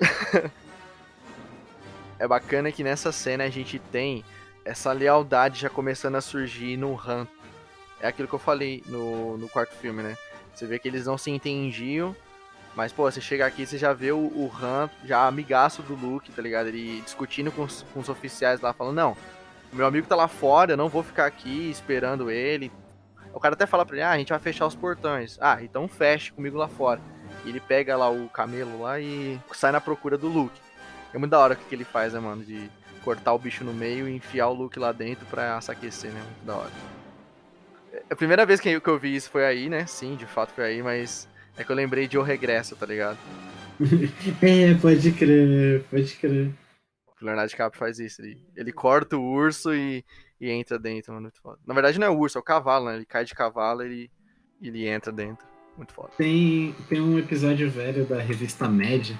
[2.18, 4.22] É bacana que nessa cena a gente tem
[4.62, 7.26] essa lealdade já começando a surgir no Han.
[8.00, 10.16] É aquilo que eu falei no, no quarto filme, né?
[10.54, 12.14] Você vê que eles não se entendiam,
[12.74, 16.32] mas, pô, você chega aqui você já vê o, o Han já amigaço do Luke,
[16.32, 16.68] tá ligado?
[16.68, 19.16] Ele discutindo com os, com os oficiais lá, falando, não,
[19.72, 22.72] meu amigo tá lá fora, eu não vou ficar aqui esperando ele.
[23.32, 25.38] O cara até fala pra ele, ah, a gente vai fechar os portões.
[25.40, 27.00] Ah, então feche comigo lá fora.
[27.44, 30.60] E ele pega lá o camelo lá e sai na procura do Luke.
[31.14, 32.44] É muito da hora o que ele faz, né, mano?
[32.44, 32.70] De
[33.04, 36.20] cortar o bicho no meio e enfiar o Luke lá dentro pra se aquecer, né?
[36.20, 36.99] Muito da hora.
[38.10, 39.86] A primeira vez que eu, vi isso foi aí, né?
[39.86, 43.18] Sim, de fato foi aí, mas é que eu lembrei de O Regresso, tá ligado?
[44.42, 46.52] É, pode crer, pode crer.
[47.20, 48.20] O Leonardo DiCaprio faz isso.
[48.20, 50.04] Ele, ele corta o urso e,
[50.40, 51.24] e entra dentro, mano.
[51.24, 51.58] Muito foda.
[51.66, 52.96] Na verdade não é o urso, é o cavalo, né?
[52.96, 54.10] Ele cai de cavalo e ele,
[54.62, 55.46] ele entra dentro.
[55.76, 56.10] Muito foda.
[56.16, 59.10] Tem, tem um episódio velho da revista Mad.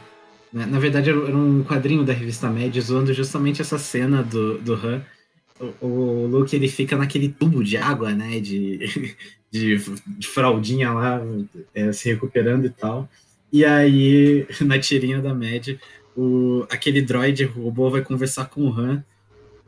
[0.53, 0.67] né?
[0.67, 4.75] Na verdade, era era um quadrinho da revista Mad zoando justamente essa cena do, do
[4.75, 5.03] Han.
[5.81, 8.41] O, o Luke ele fica naquele tubo de água, né?
[8.41, 8.79] De,
[9.51, 11.21] de, de fraldinha lá,
[11.75, 13.09] é, se recuperando e tal.
[13.53, 15.77] E aí, na tirinha da Mad,
[16.17, 19.05] o, aquele droid robô vai conversar com o Han.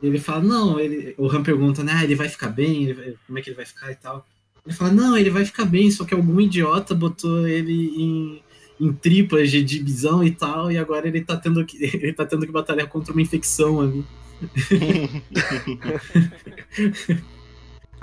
[0.01, 3.39] Ele fala, não, ele, o Han pergunta, né, ah, ele vai ficar bem, vai- como
[3.39, 4.25] é que ele vai ficar e tal.
[4.65, 8.41] Ele fala, não, ele vai ficar bem, só que algum idiota botou ele em,
[8.79, 12.25] em tripas de, de bisão e tal, e agora ele tá tendo que, ele tá
[12.25, 14.03] tendo que batalhar contra uma infecção ali.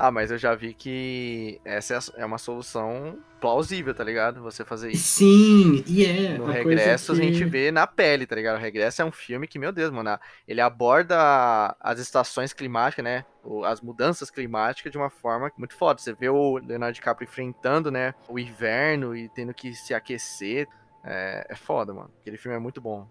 [0.02, 4.40] Ah, mas eu já vi que essa é é uma solução plausível, tá ligado?
[4.42, 5.18] Você fazer isso.
[5.18, 6.38] Sim, e é.
[6.38, 8.56] No Regresso coisa a que- gente vê na pele, tá ligado?
[8.56, 10.18] O Regresso é um filme que, meu Deus, mano,
[10.48, 13.26] ele aborda as estações climáticas, né?
[13.66, 16.00] As mudanças climáticas de uma forma muito foda.
[16.00, 18.14] Você vê o Leonardo DiCaprio enfrentando, né?
[18.26, 20.66] O inverno e tendo que se aquecer.
[21.04, 22.10] É, é foda, mano.
[22.20, 23.06] Aquele filme é muito bom.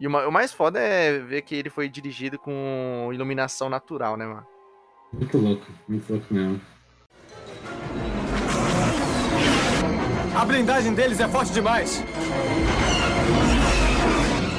[0.00, 4.16] E o ma- o mais foda é ver que ele foi dirigido com iluminação natural,
[4.16, 4.46] né, mano?
[5.12, 6.60] Muito louco, muito louco mesmo.
[10.36, 12.02] A blindagem deles é forte demais.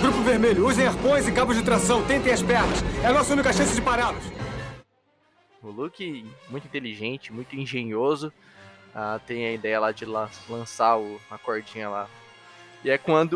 [0.02, 2.06] Grupo Vermelho, usem arpões e cabos de tração.
[2.06, 2.82] Tentem as pernas.
[3.04, 4.24] É a nossa única chance de pará-los.
[5.62, 8.32] O Luke, muito inteligente, muito engenhoso,
[8.94, 12.08] ah, tem a ideia lá de la- lançar o- a cordinha lá.
[12.86, 13.34] E é quando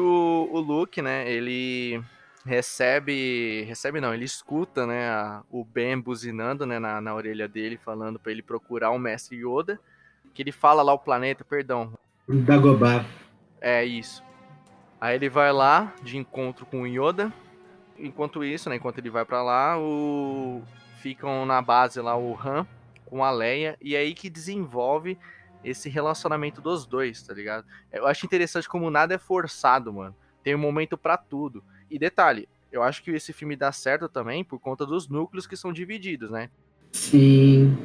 [0.52, 2.00] o Luke, né, ele
[2.46, 7.76] recebe, recebe não, ele escuta, né, a- o Ben buzinando, né, na, na orelha dele,
[7.76, 9.80] falando pra ele procurar o Mestre Yoda,
[10.36, 11.92] que ele fala lá o planeta, perdão,
[12.28, 13.04] Dagobah.
[13.60, 14.24] é isso.
[15.02, 17.34] Aí ele vai lá de encontro com o Yoda.
[17.98, 20.62] Enquanto isso, né, enquanto ele vai pra lá, o
[21.02, 22.68] ficam na base lá o Han
[23.06, 25.18] com a Leia e é aí que desenvolve
[25.64, 27.66] esse relacionamento dos dois, tá ligado?
[27.92, 30.16] Eu acho interessante como nada é forçado, mano.
[30.44, 31.64] Tem um momento pra tudo.
[31.90, 35.58] E detalhe, eu acho que esse filme dá certo também por conta dos núcleos que
[35.58, 36.50] são divididos, né?
[36.92, 37.78] Sim.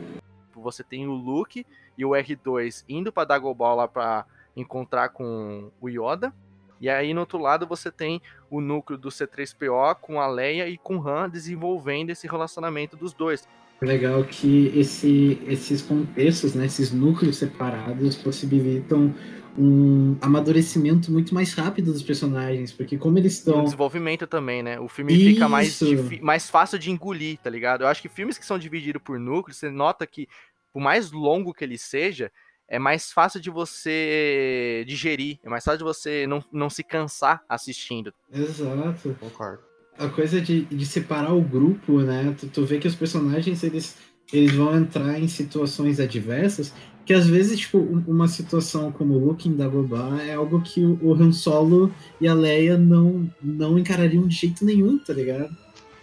[0.55, 1.67] Você tem o Luke
[1.97, 4.25] e o R2 indo pra Dagobah lá pra
[4.57, 6.33] encontrar com o Yoda.
[6.81, 8.21] E aí no outro lado você tem
[8.51, 13.13] o núcleo do C3PO com a Leia e com o Han desenvolvendo esse relacionamento dos
[13.13, 13.49] dois.
[13.85, 19.15] Legal que esse, esses contextos, né, esses núcleos separados possibilitam
[19.57, 24.63] um amadurecimento muito mais rápido dos personagens, porque como eles E o estão desenvolvimento também,
[24.63, 24.81] né?
[24.81, 26.11] O filme fica mais, Isso.
[26.21, 27.83] mais fácil de engolir, tá ligado?
[27.83, 30.29] Eu acho que filmes que são divididos por núcleos, você nota que,
[30.73, 32.33] por mais longo que ele seja,
[32.67, 37.43] é mais fácil de você digerir, é mais fácil de você não, não se cansar
[37.49, 38.13] assistindo.
[38.33, 39.17] Exato.
[39.21, 39.74] Concordo.
[39.99, 42.35] A coisa de, de separar o grupo, né?
[42.39, 43.97] Tu, tu vê que os personagens eles,
[44.33, 46.73] eles vão entrar em situações adversas,
[47.07, 51.13] que às vezes, tipo, um- uma situação como Luke em Dagobah é algo que o,
[51.15, 55.55] Han Solo e a Leia não, não encarariam de jeito nenhum, tá ligado?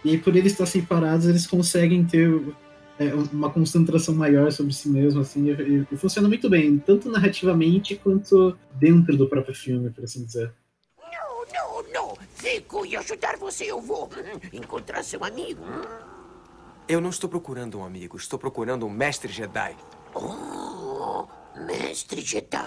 [0.04, 2.30] E por eles estar separados, eles conseguem ter
[2.98, 7.96] é, uma concentração maior sobre si mesmo, assim, e, e funciona muito bem, tanto narrativamente
[7.96, 10.52] quanto dentro do próprio filme, por assim dizer.
[12.52, 14.04] Fico e ajudar você eu vou.
[14.04, 15.64] Hum, Encontrar seu amigo.
[15.64, 15.82] hum.
[16.86, 19.74] Eu não estou procurando um amigo, estou procurando um mestre Jedi.
[20.14, 21.24] Oh,
[21.66, 22.60] mestre Jedi.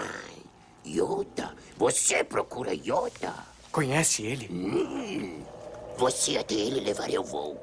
[0.83, 1.55] Yoda.
[1.77, 3.31] Você procura Yoda.
[3.71, 4.47] Conhece ele?
[4.51, 5.43] Hum,
[5.97, 7.55] você até ele levar eu vou.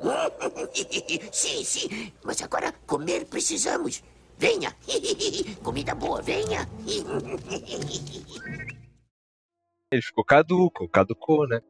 [1.32, 2.12] sim, sim.
[2.22, 4.02] Mas agora comer precisamos.
[4.36, 4.76] Venha.
[5.64, 6.68] Comida boa, venha.
[9.92, 11.60] Ele ficou caduco, caducou, né?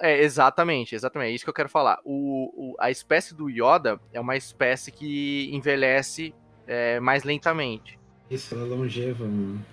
[0.00, 1.30] É, exatamente, exatamente.
[1.30, 1.98] É isso que eu quero falar.
[2.04, 6.34] O, o- a espécie do Yoda é uma espécie que envelhece
[6.66, 7.98] é, mais lentamente.
[8.30, 9.64] Isso, ela é longeva, mano.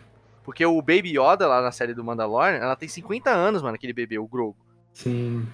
[0.43, 3.93] Porque o Baby Yoda lá na série do Mandalorian, ela tem 50 anos, mano, aquele
[3.93, 4.57] bebê, o Grogu.
[4.93, 5.45] Sim.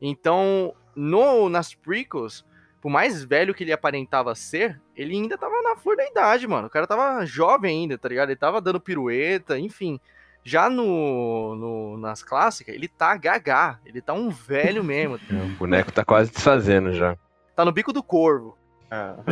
[0.00, 2.44] Então, no, nas prequels,
[2.80, 6.68] por mais velho que ele aparentava ser, ele ainda tava na flor da idade, mano.
[6.68, 8.30] O cara tava jovem ainda, tá ligado?
[8.30, 10.00] Ele tava dando pirueta, enfim.
[10.48, 13.78] Já no, no- nas clássicas, ele tá gagá.
[13.84, 15.16] Ele tá um velho mesmo.
[15.30, 17.14] O boneco tá quase desfazendo já.
[17.54, 18.56] Tá no bico do corvo.
[18.90, 19.16] Ah,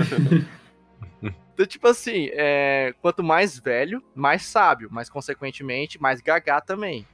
[1.55, 4.91] Então, tipo assim, é, quanto mais velho, mais sábio.
[4.93, 7.07] Mas, consequentemente, mais gagá também.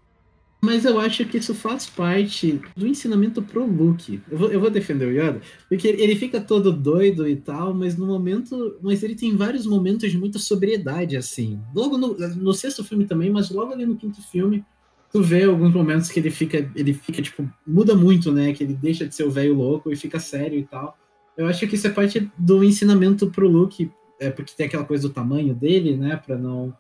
[0.65, 4.23] Mas eu acho que isso faz parte do ensinamento pro Luke.
[4.31, 7.97] Eu vou, eu vou defender o Yoda, porque ele fica todo doido e tal, mas
[7.97, 8.79] no momento.
[8.81, 11.59] Mas ele tem vários momentos de muita sobriedade, assim.
[11.75, 14.65] Logo no, no sexto filme também, mas logo ali no quinto filme,
[15.13, 16.71] tu vê alguns momentos que ele fica.
[16.77, 18.53] Ele fica, tipo, muda muito, né?
[18.53, 20.97] Que ele deixa de ser o velho louco e fica sério e tal.
[21.37, 23.91] Eu acho que isso é parte do ensinamento pro Luke,
[24.21, 26.21] é porque tem aquela coisa do tamanho dele, né?
[26.25, 26.73] Pra não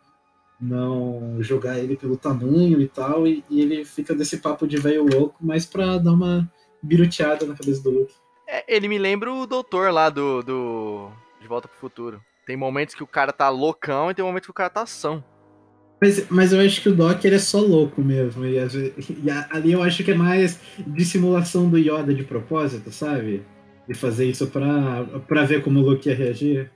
[0.62, 5.04] não jogar ele pelo tamanho e tal, e, e ele fica desse papo de velho
[5.04, 6.48] louco, mas pra dar uma
[6.80, 8.14] biruteada na cabeça do Luke.
[8.46, 11.10] É, ele me lembra o doutor lá do, do
[11.40, 12.20] De Volta pro Futuro.
[12.46, 15.24] Tem momentos que o cara tá loucão e tem momentos que o cara tá são.
[16.00, 19.72] Mas, mas eu acho que o Doc ele é só louco mesmo, e, e ali
[19.72, 23.44] eu acho que é mais dissimulação do Yoda de propósito, sabe?
[23.88, 26.70] De fazer isso pra, pra ver como o Luke ia reagir.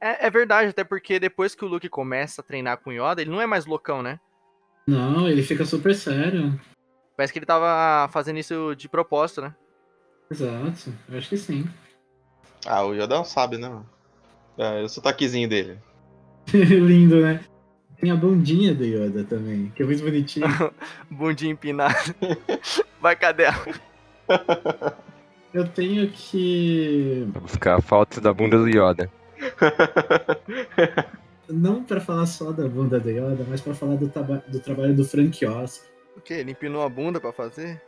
[0.00, 3.20] É, é verdade, até porque depois que o Luke começa a treinar com o Yoda,
[3.20, 4.20] ele não é mais loucão, né?
[4.86, 6.58] Não, ele fica super sério.
[7.16, 9.54] Parece que ele tava fazendo isso de propósito, né?
[10.30, 11.68] Exato, eu acho que sim.
[12.66, 13.82] ah, o Yoda é um sábio, né?
[14.56, 15.78] É, o sotaquezinho dele.
[16.52, 17.40] Lindo, né?
[18.00, 20.46] Tem a bundinha do Yoda também, que é muito bonitinho.
[21.10, 22.14] Bundinha empinado.
[23.00, 23.66] Vai, cadela.
[25.52, 27.28] Eu tenho que.
[27.32, 29.10] Pra buscar fotos da bunda do Yoda.
[31.48, 35.04] Não pra falar só da bunda do Yoda, mas pra falar do, do trabalho do
[35.04, 35.82] Frank Oz.
[36.16, 36.34] O quê?
[36.34, 37.80] Ele empinou a bunda pra fazer?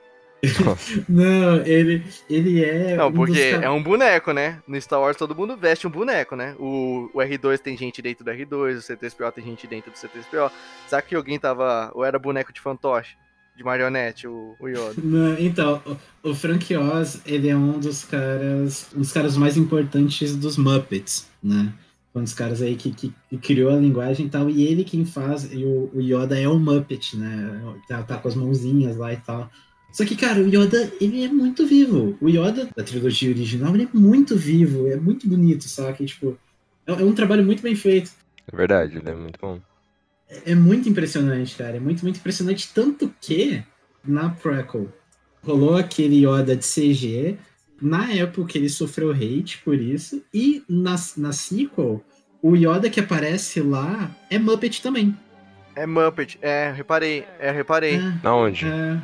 [1.08, 2.96] Não, ele, ele é.
[2.96, 4.62] Não, um porque dos é um boneco, né?
[4.66, 6.56] No Star Wars todo mundo veste um boneco, né?
[6.58, 10.50] O, o R2 tem gente dentro do R2, o C3PO tem gente dentro do C3PO.
[10.86, 11.90] Será que alguém tava.
[11.94, 13.16] Ou era boneco de fantoche?
[13.60, 14.94] De marionete, o, o Yoda?
[15.04, 15.82] Não, então,
[16.24, 18.88] o, o Frank Oz, ele é um dos caras.
[18.96, 21.70] Um dos caras mais importantes dos Muppets, né?
[22.14, 25.04] Um dos caras aí que, que, que criou a linguagem e tal, e ele quem
[25.04, 27.76] faz, e o, o Yoda é um Muppet, né?
[27.86, 29.50] Tá, tá com as mãozinhas lá e tal.
[29.92, 32.16] Só que, cara, o Yoda, ele é muito vivo.
[32.18, 36.06] O Yoda da trilogia original, ele é muito vivo, é muito bonito, sabe?
[36.06, 36.38] Tipo,
[36.86, 38.10] é, é um trabalho muito bem feito.
[38.50, 39.60] É verdade, ele é muito bom.
[40.46, 41.76] É muito impressionante, cara.
[41.76, 42.70] É muito, muito impressionante.
[42.72, 43.62] Tanto que,
[44.04, 44.88] na prequel,
[45.42, 47.36] rolou aquele Yoda de CG.
[47.82, 50.22] Na época, ele sofreu hate por isso.
[50.32, 52.04] E na, na sequel,
[52.42, 55.16] o Yoda que aparece lá é Muppet também.
[55.74, 57.94] É Muppet, é, reparei, é, reparei.
[57.96, 58.66] É, Na onde?
[58.66, 58.98] é,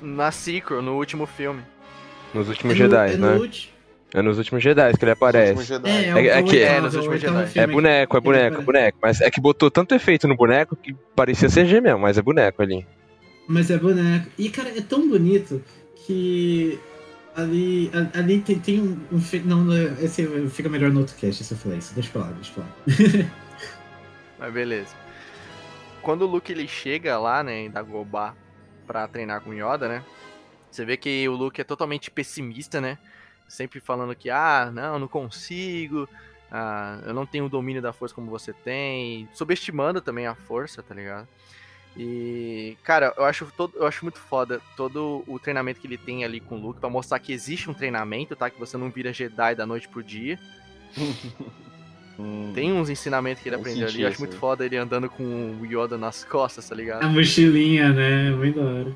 [0.00, 1.62] Na sequel, no último filme.
[2.34, 3.36] Nos é últimos no- Jedi, é no né?
[3.36, 3.72] ulti-
[4.14, 5.72] É nos últimos Jedi que ele aparece.
[5.84, 7.50] É, é, É- é que- é, nos últimos oitavo Jedi.
[7.52, 8.98] filme É boneco, é boneco, é boneco.
[9.02, 12.62] Mas é que botou tanto efeito no boneco que parecia CG mesmo, mas é boneco
[12.62, 12.86] ali.
[13.48, 14.26] Mas é boneco.
[14.38, 15.62] E, cara, é tão bonito
[16.06, 16.78] que
[17.34, 21.52] ali, ali tem, tem um, um Não, não, esse fica melhor no outro cast se
[21.52, 21.92] eu falar isso.
[21.94, 23.30] Deixa eu falar, deixa eu falar.
[24.38, 24.94] Mas beleza.
[26.02, 28.34] Quando o Luke ele chega lá, né, em Dagobah
[28.86, 30.02] pra treinar com o Yoda, né?
[30.70, 32.98] Você vê que o Luke é totalmente pessimista, né?
[33.48, 36.08] Sempre falando que, ah, não, não consigo,
[36.50, 40.82] ah, eu não tenho o domínio da força como você tem, subestimando também a força,
[40.82, 41.28] tá ligado?
[41.96, 46.24] E, cara, eu acho, todo, eu acho muito foda todo o treinamento que ele tem
[46.24, 48.50] ali com o Luke, pra mostrar que existe um treinamento, tá?
[48.50, 50.38] Que você não vira Jedi da noite pro dia.
[52.18, 54.00] Hum, Tem uns ensinamentos que ele Eu aprendeu ali.
[54.00, 54.38] Eu acho muito aí.
[54.38, 57.02] foda ele andando com o Yoda nas costas, tá ligado?
[57.04, 58.30] A mochilinha, né?
[58.30, 58.94] Muito da hora.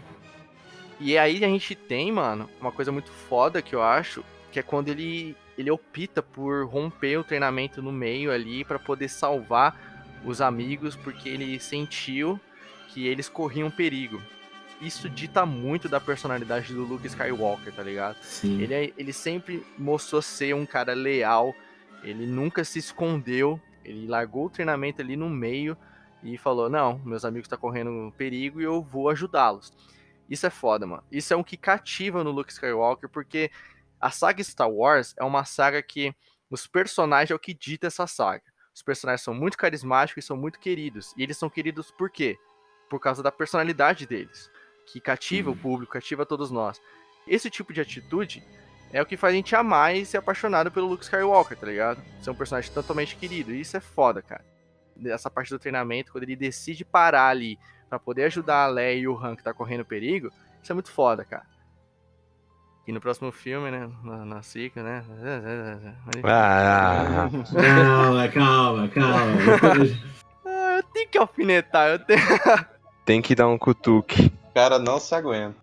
[0.99, 4.63] E aí a gente tem, mano, uma coisa muito foda que eu acho, que é
[4.63, 10.41] quando ele, ele opta por romper o treinamento no meio ali para poder salvar os
[10.41, 12.39] amigos, porque ele sentiu
[12.89, 14.21] que eles corriam perigo.
[14.81, 18.17] Isso dita muito da personalidade do Luke Skywalker, tá ligado?
[18.23, 18.61] Sim.
[18.61, 21.55] Ele, é- ele sempre mostrou ser um cara leal,
[22.03, 25.77] ele nunca se escondeu, ele largou o treinamento ali no meio
[26.23, 29.73] e falou: Não, meus amigos estão correndo perigo e eu vou ajudá-los.
[30.29, 31.03] Isso é foda, mano.
[31.11, 33.51] Isso é um que cativa no Luke Skywalker, porque
[34.01, 36.15] a saga Star Wars é uma saga que
[36.51, 38.43] os personagens é o que dita essa saga.
[38.75, 41.13] Os personagens são muito carismáticos e são muito queridos.
[41.17, 42.39] E eles são queridos por quê?
[42.89, 44.51] Por causa da personalidade deles,
[44.87, 46.81] que cativa o público, cativa todos nós.
[47.27, 48.43] Esse tipo de atitude
[48.93, 52.03] é o que faz a gente amar e ser apaixonado pelo Luke Skywalker, tá ligado?
[52.23, 53.53] Ser um personagem totalmente querido.
[53.53, 54.45] E isso é foda, cara.
[55.05, 59.09] Essa parte do treinamento, quando ele decide parar ali pra poder ajudar a Leia e
[59.09, 60.33] o Han que tá correndo perigo,
[60.63, 61.47] isso é muito foda, cara.
[62.87, 63.89] E no próximo filme, né?
[64.03, 65.05] Na, na sequel, né?
[66.25, 69.33] Ah, Calma, calma, calma.
[70.45, 72.21] Ah, eu tenho que alfinetar, eu tenho.
[73.05, 74.33] tem que dar um cutuque.
[74.51, 75.57] O cara não se aguenta.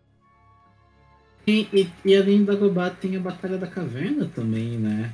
[1.47, 5.11] E, e, e além da Gobá tem a Batalha da Caverna também, né?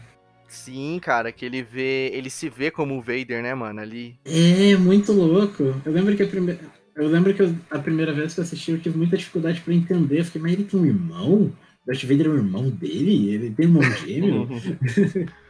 [0.48, 2.12] Sim, cara, que ele vê.
[2.14, 3.80] Ele se vê como o Vader, né, mano?
[3.80, 4.20] Ali.
[4.26, 5.64] É, muito louco.
[5.86, 6.60] Eu lembro que a primeira.
[6.96, 9.74] Eu lembro que eu- a primeira vez que eu assisti eu tive muita dificuldade pra
[9.74, 10.20] entender.
[10.20, 11.52] Eu fiquei, mas ele tem um irmão?
[11.86, 13.34] Darth Vader é o irmão dele?
[13.34, 14.48] Ele tem um irmão gêmeo?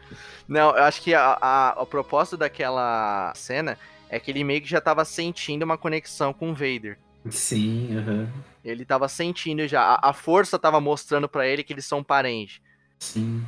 [0.47, 3.77] Não, eu acho que a, a, a propósito daquela cena
[4.09, 6.97] é que ele meio que já tava sentindo uma conexão com o Vader.
[7.29, 8.29] Sim, aham.
[8.63, 9.81] Ele tava sentindo já.
[9.81, 12.61] A, a força tava mostrando pra ele que eles são parentes.
[12.99, 13.43] Sim.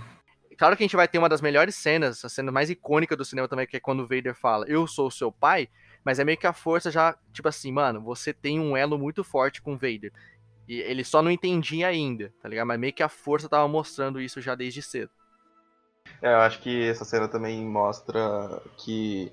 [0.58, 3.26] Claro que a gente vai ter uma das melhores cenas, a cena mais icônica do
[3.26, 5.68] cinema também, que é quando o Vader fala, eu sou o seu pai,
[6.04, 9.24] mas é meio que a força já, tipo assim, mano, você tem um elo muito
[9.24, 10.14] forte com o Vader.
[10.68, 12.68] E ele só não entendia ainda, tá ligado?
[12.68, 15.12] Mas meio que a força tava mostrando isso já desde cedo.
[16.22, 19.32] É, eu acho que essa cena também mostra que.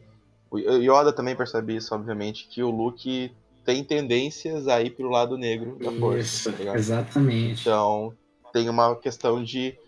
[0.51, 5.39] O Yoda também percebe isso, obviamente, que o Luke tem tendências a ir pro lado
[5.39, 6.77] negro da força, Isso, tá ligado?
[6.77, 7.61] exatamente.
[7.61, 8.15] Então,
[8.53, 9.79] tem uma questão de.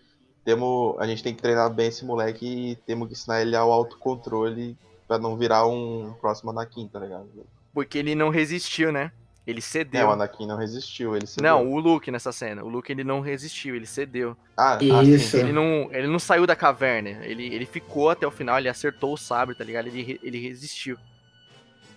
[0.43, 3.71] Temos, a gente tem que treinar bem esse moleque e temos que ensinar ele ao
[3.71, 4.77] autocontrole
[5.07, 7.27] pra não virar um próximo Anakin, tá ligado?
[7.73, 9.11] Porque ele não resistiu, né?
[9.47, 10.07] Ele É, cedeu.
[10.07, 11.47] o Anakin não resistiu, ele cedeu.
[11.49, 12.63] não, o Luke nessa cena.
[12.63, 14.35] O Luke ele não resistiu, ele cedeu.
[14.57, 15.37] Ah, Isso.
[15.37, 17.09] Ele não, ele não saiu da caverna.
[17.23, 19.87] Ele, ele ficou até o final, ele acertou o sabre, tá ligado?
[19.87, 20.97] Ele, ele resistiu.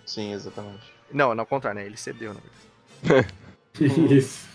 [0.05, 0.93] Sim, exatamente.
[1.11, 1.85] Não, não ao contrário, né?
[1.87, 2.39] Ele cedeu, na
[3.03, 3.33] verdade.
[4.13, 4.47] Isso.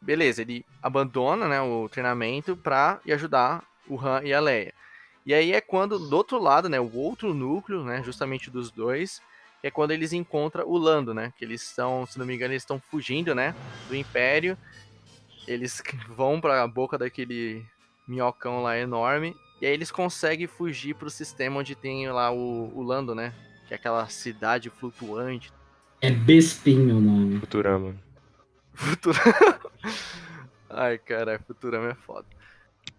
[0.00, 4.72] Beleza, ele abandona né, o treinamento pra ir ajudar o Han e a Leia.
[5.26, 9.20] E aí é quando, do outro lado, né, o outro núcleo, né, justamente dos dois,
[9.62, 12.62] é quando eles encontram o Lando, né, que eles estão, se não me engano, eles
[12.62, 13.54] estão fugindo, né,
[13.88, 14.56] do Império.
[15.46, 17.64] Eles vão pra boca daquele
[18.06, 22.82] minhocão lá enorme, e aí eles conseguem fugir pro sistema onde tem lá o, o
[22.82, 23.34] Lando, né,
[23.66, 25.52] que é aquela cidade flutuante.
[26.00, 27.40] É Bespin o nome.
[27.40, 27.94] Futurama.
[28.72, 29.18] Futura...
[30.70, 32.26] Ai, cara, Futurama é foda.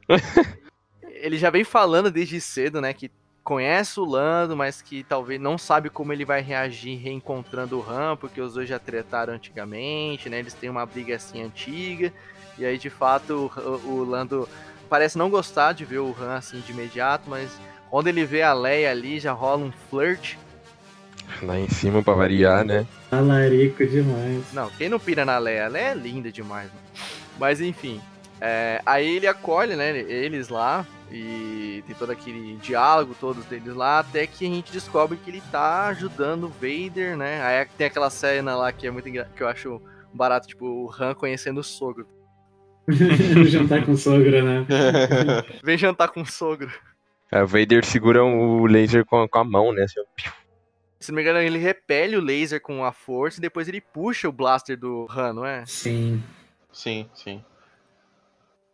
[1.03, 3.09] ele já vem falando desde cedo, né, que
[3.49, 8.15] conhece o Lando, mas que talvez não sabe como ele vai reagir reencontrando o Han,
[8.15, 12.13] porque os dois já tretaram antigamente, né, eles têm uma briga assim antiga,
[12.59, 14.47] e aí de fato o, o Lando
[14.87, 17.49] parece não gostar de ver o Han assim de imediato, mas
[17.89, 20.35] quando ele vê a Leia ali já rola um flirt.
[21.41, 22.85] Lá em cima pra variar, né?
[23.09, 24.43] Talarico demais.
[24.53, 25.65] Não, quem não pira na Leia?
[25.65, 26.85] A Leia é linda demais, mano.
[27.39, 27.99] Mas enfim.
[28.39, 30.85] é, aí ele acolhe, né, eles lá.
[31.11, 35.41] E tem todo aquele diálogo, todos deles lá, até que a gente descobre que ele
[35.51, 37.41] tá ajudando o Vader, né?
[37.41, 39.29] Aí tem aquela cena lá que é muito engra...
[39.35, 39.81] que eu acho
[40.13, 42.07] barato, tipo, o Han conhecendo o sogro.
[43.47, 44.65] Jantar com sogra, né?
[45.63, 46.71] Vem jantar com o sogro.
[47.31, 49.83] É, o Vader segura o laser com, com a mão, né?
[49.83, 50.01] assim.
[50.99, 54.27] Se não me engano, ele repele o laser com a força e depois ele puxa
[54.27, 55.63] o blaster do Han, não é?
[55.65, 56.21] Sim.
[56.71, 57.43] Sim, sim.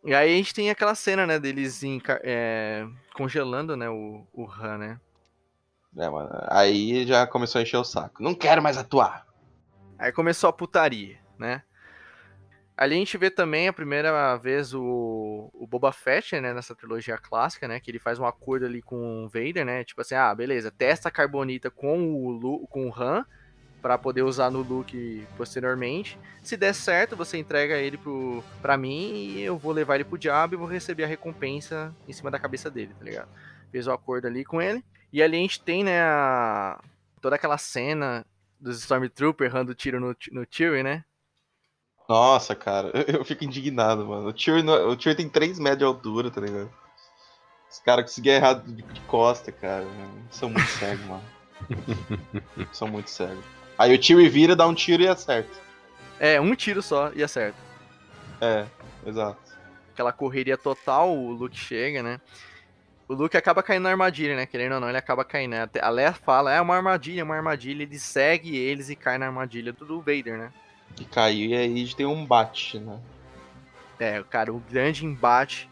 [0.06, 1.82] E aí a gente tem aquela cena, né, deles
[2.22, 5.00] é, congelando, né, o, o Han, né?
[5.98, 6.30] É, mano.
[6.48, 8.22] Aí já começou a encher o saco.
[8.22, 9.26] Não quero mais atuar.
[9.98, 11.62] Aí começou a putaria, né?
[12.76, 17.18] Ali a gente vê também a primeira vez o, o Boba Fett, né, nessa trilogia
[17.18, 20.32] clássica, né, que ele faz um acordo ali com o Vader, né, tipo assim, ah,
[20.34, 23.24] beleza, testa a Carbonita com o, Lu, com o Han,
[23.86, 26.18] pra poder usar no Luke posteriormente.
[26.42, 30.18] Se der certo, você entrega ele pro, pra mim e eu vou levar ele pro
[30.18, 33.28] diabo e vou receber a recompensa em cima da cabeça dele, tá ligado?
[33.70, 34.84] Fez o acordo ali com ele.
[35.12, 36.82] E ali a gente tem, né, a,
[37.20, 38.26] toda aquela cena
[38.58, 41.04] dos Stormtroopers errando tiro no, no Chewie, né?
[42.08, 44.26] Nossa, cara, eu fico indignado, mano.
[44.30, 46.68] O Tyrion, não- o Tyrion tem 3 metros de altura, tá ligado?
[47.70, 49.86] Os caras conseguiram errar de, de costa, cara.
[50.28, 51.24] São muito cegos, mano.
[52.72, 53.44] São muito cegos.
[53.78, 55.50] Aí o Tyrion vira, dá um tiro e acerta.
[56.18, 57.58] É, um tiro só e acerta.
[58.40, 58.66] É,
[59.06, 59.38] exato.
[59.92, 62.20] Aquela correria total, o Luke chega, né?
[63.08, 64.46] O Luke acaba caindo na armadilha, né?
[64.46, 65.52] Querendo ou não, ele acaba caindo.
[65.52, 65.68] Né?
[65.80, 67.82] A Leia fala, é uma armadilha, é uma armadilha.
[67.82, 70.52] Ele segue eles e cai na armadilha do Vader, né?
[70.98, 72.98] E caiu, e aí tem um bate, né?
[73.98, 75.70] É, cara, o grande embate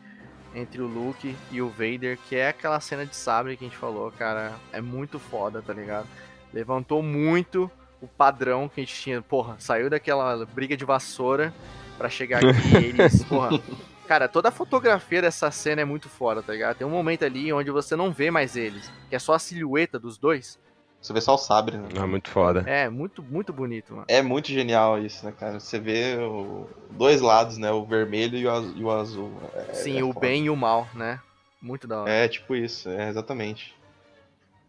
[0.55, 3.79] entre o Luke e o Vader, que é aquela cena de sabre que a gente
[3.79, 6.07] falou, cara, é muito foda, tá ligado?
[6.53, 7.71] Levantou muito
[8.05, 11.53] o padrão que a gente tinha, porra, saiu daquela briga de vassoura
[11.99, 13.59] pra chegar aqui e eles, porra.
[14.07, 16.77] Cara, toda a fotografia dessa cena é muito foda, tá ligado?
[16.77, 19.99] Tem um momento ali onde você não vê mais eles, que é só a silhueta
[19.99, 20.59] dos dois.
[21.01, 21.89] Você vê só o sabre, né?
[21.97, 22.65] É muito foda.
[22.67, 24.05] É, muito, muito bonito, mano.
[24.09, 25.61] É muito genial isso, né, cara?
[25.61, 26.67] Você vê o...
[26.91, 27.71] dois lados, né?
[27.73, 29.33] O vermelho e o, az- e o azul.
[29.55, 30.21] É- Sim, é o foda.
[30.21, 31.21] bem e o mal, né?
[31.61, 32.11] Muito da hora.
[32.11, 33.75] É, tipo isso, é exatamente.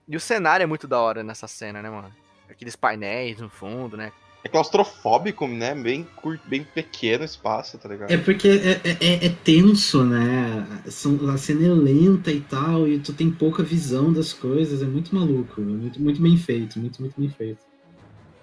[0.08, 2.12] E o cenário é muito da hora nessa cena, né, mano?
[2.50, 4.12] Aqueles painéis no fundo, né?
[4.44, 5.74] É claustrofóbico, né?
[5.74, 6.40] Bem, cur...
[6.46, 8.12] bem pequeno o espaço, tá ligado?
[8.12, 10.68] É porque é, é- é- é tenso, né?
[10.86, 14.86] São, a cena é lenta e tal, e tu tem pouca visão das coisas, é
[14.86, 17.66] muito maluco, é muito, muito bem feito, muito, muito bem feito.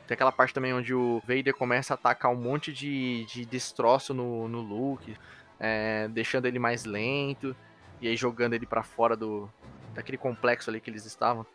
[0.09, 4.12] Tem aquela parte também onde o Vader começa a atacar um monte de, de destroço
[4.12, 5.16] no, no Luke,
[5.61, 7.55] é, deixando ele mais lento,
[8.00, 9.48] e aí jogando ele pra fora do
[9.94, 11.46] daquele complexo ali que eles estavam.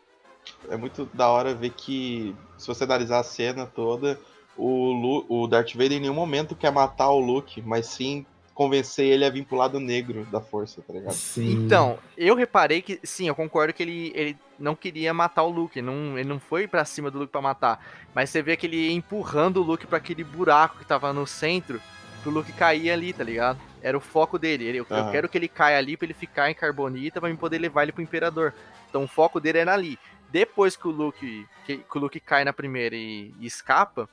[0.68, 4.18] É muito da hora ver que, se você analisar a cena toda,
[4.56, 5.26] o, Lu...
[5.28, 9.30] o Darth Vader em nenhum momento quer matar o Luke, mas sim convencer ele a
[9.30, 11.12] vir pro lado negro da força, tá ligado?
[11.12, 11.52] Sim.
[11.52, 15.78] Então, eu reparei que, sim, eu concordo que ele, ele não queria matar o Luke,
[15.78, 17.80] ele não, ele não foi pra cima do Luke pra matar,
[18.12, 21.24] mas você vê que ele ia empurrando o Luke pra aquele buraco que tava no
[21.24, 21.80] centro,
[22.20, 23.60] pro Luke cair ali, tá ligado?
[23.80, 26.50] Era o foco dele, ele, eu, eu quero que ele caia ali pra ele ficar
[26.50, 28.52] em carbonita pra mim poder levar ele pro Imperador.
[28.88, 29.96] Então o foco dele era ali.
[30.30, 34.08] Depois que o Luke, que, que o Luke cai na primeira e, e escapa,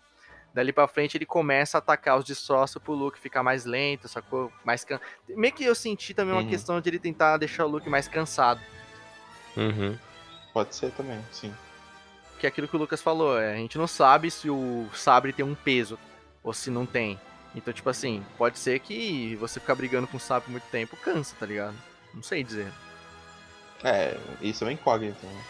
[0.54, 4.52] dali pra frente ele começa a atacar os destroços pro Luke ficar mais lento, sacou?
[4.64, 5.00] Mais can...
[5.30, 6.50] Meio que eu senti também uma Uhum.
[6.50, 8.62] questão de ele tentar deixar o Luke mais cansado.
[9.58, 9.98] Uhum.
[10.54, 11.54] Pode ser também, sim.
[12.40, 15.34] Que é aquilo que o Lucas falou, é, a gente não sabe se o sabre
[15.34, 16.00] tem um peso
[16.44, 17.20] ou se não tem.
[17.54, 20.98] Então, tipo assim, pode ser que você ficar brigando com o sabre por muito tempo
[20.98, 21.76] cansa, tá ligado?
[22.14, 22.72] Não sei dizer.
[23.84, 25.44] É, isso é uma incógnita, né?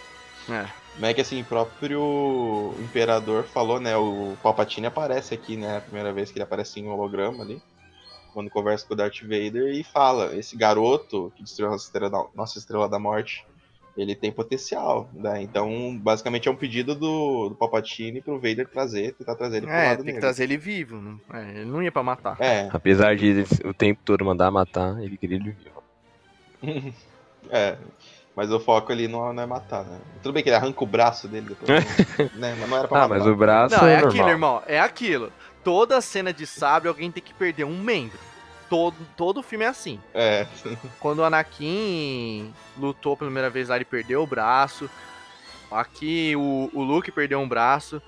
[0.49, 0.67] É.
[1.01, 3.97] É que assim, o próprio Imperador falou, né?
[3.97, 5.77] O Palpatine aparece aqui, né?
[5.77, 7.61] A primeira vez que ele aparece em holograma ali.
[8.33, 12.09] Quando conversa com o Darth Vader e fala: esse garoto que destruiu a nossa estrela
[12.09, 13.45] da, nossa estrela da morte,
[13.97, 15.41] ele tem potencial, né?
[15.41, 19.75] Então, basicamente é um pedido do, do Palpatine pro Vader trazer, tentar trazer ele pro
[19.75, 21.01] É, lado tem que trazer ele vivo.
[21.01, 22.37] Não, é, ele não ia pra matar.
[22.39, 25.83] É, Apesar de ele o tempo todo mandar matar, ele queria ele vivo.
[27.49, 27.77] é.
[28.35, 29.97] Mas o foco ali não, não é matar, né?
[30.21, 31.69] Tudo bem que ele arranca o braço dele depois,
[32.35, 32.55] né?
[32.59, 33.17] Mas não era pra Ah, matar.
[33.19, 34.09] mas o braço Não, é normal.
[34.09, 34.63] aquilo, irmão.
[34.67, 35.31] É aquilo.
[35.63, 38.19] Toda cena de sabre, alguém tem que perder um membro.
[38.69, 39.99] Todo, todo filme é assim.
[40.13, 40.45] É.
[40.99, 44.89] Quando o Anakin lutou pela primeira vez lá, ele perdeu o braço.
[45.71, 48.01] Aqui o, o Luke perdeu um braço.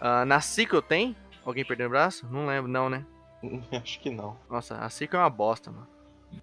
[0.00, 1.16] Ah, na sequel tem?
[1.44, 2.26] Alguém perdeu o braço?
[2.30, 3.04] Não lembro, não, né?
[3.72, 4.36] Acho que não.
[4.50, 5.86] Nossa, a sequel é uma bosta, mano.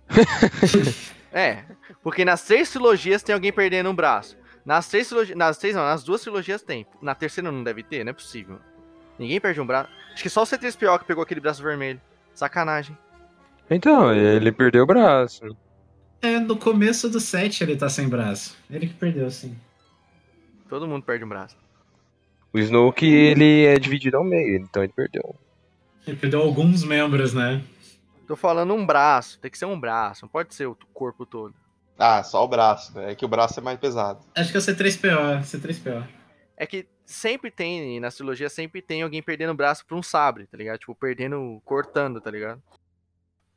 [1.31, 1.63] é,
[2.03, 4.38] porque nas três trilogias tem alguém perdendo um braço.
[4.65, 5.38] Nas três trilogias.
[5.38, 6.85] Nas três não, nas duas trilogias tem.
[7.01, 8.59] Na terceira não deve ter, não é possível.
[9.17, 9.89] Ninguém perde um braço.
[10.13, 12.01] Acho que só o C3PO que pegou aquele braço vermelho.
[12.33, 12.97] Sacanagem.
[13.69, 15.43] Então, ele perdeu o braço.
[16.21, 18.57] É, no começo do set ele tá sem braço.
[18.69, 19.55] Ele que perdeu, sim.
[20.69, 21.55] Todo mundo perde um braço.
[22.51, 25.35] O Snoke, ele é dividido ao meio, então ele perdeu.
[26.07, 27.61] Ele perdeu alguns membros, né?
[28.28, 31.55] Tô falando um braço, tem que ser um braço, não pode ser o corpo todo.
[31.97, 33.11] Ah, só o braço, né?
[33.11, 34.23] É que o braço é mais pesado.
[34.36, 36.07] Acho que é o C3PO, C3PO.
[36.57, 40.45] É que sempre tem, nas trilogias, sempre tem alguém perdendo o braço pra um sabre,
[40.45, 40.78] tá ligado?
[40.78, 42.61] Tipo, perdendo, cortando, tá ligado?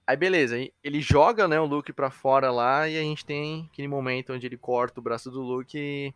[0.06, 3.86] Aí beleza, ele joga, né, o Luke pra fora lá e a gente tem aquele
[3.86, 6.14] momento onde ele corta o braço do Luke e,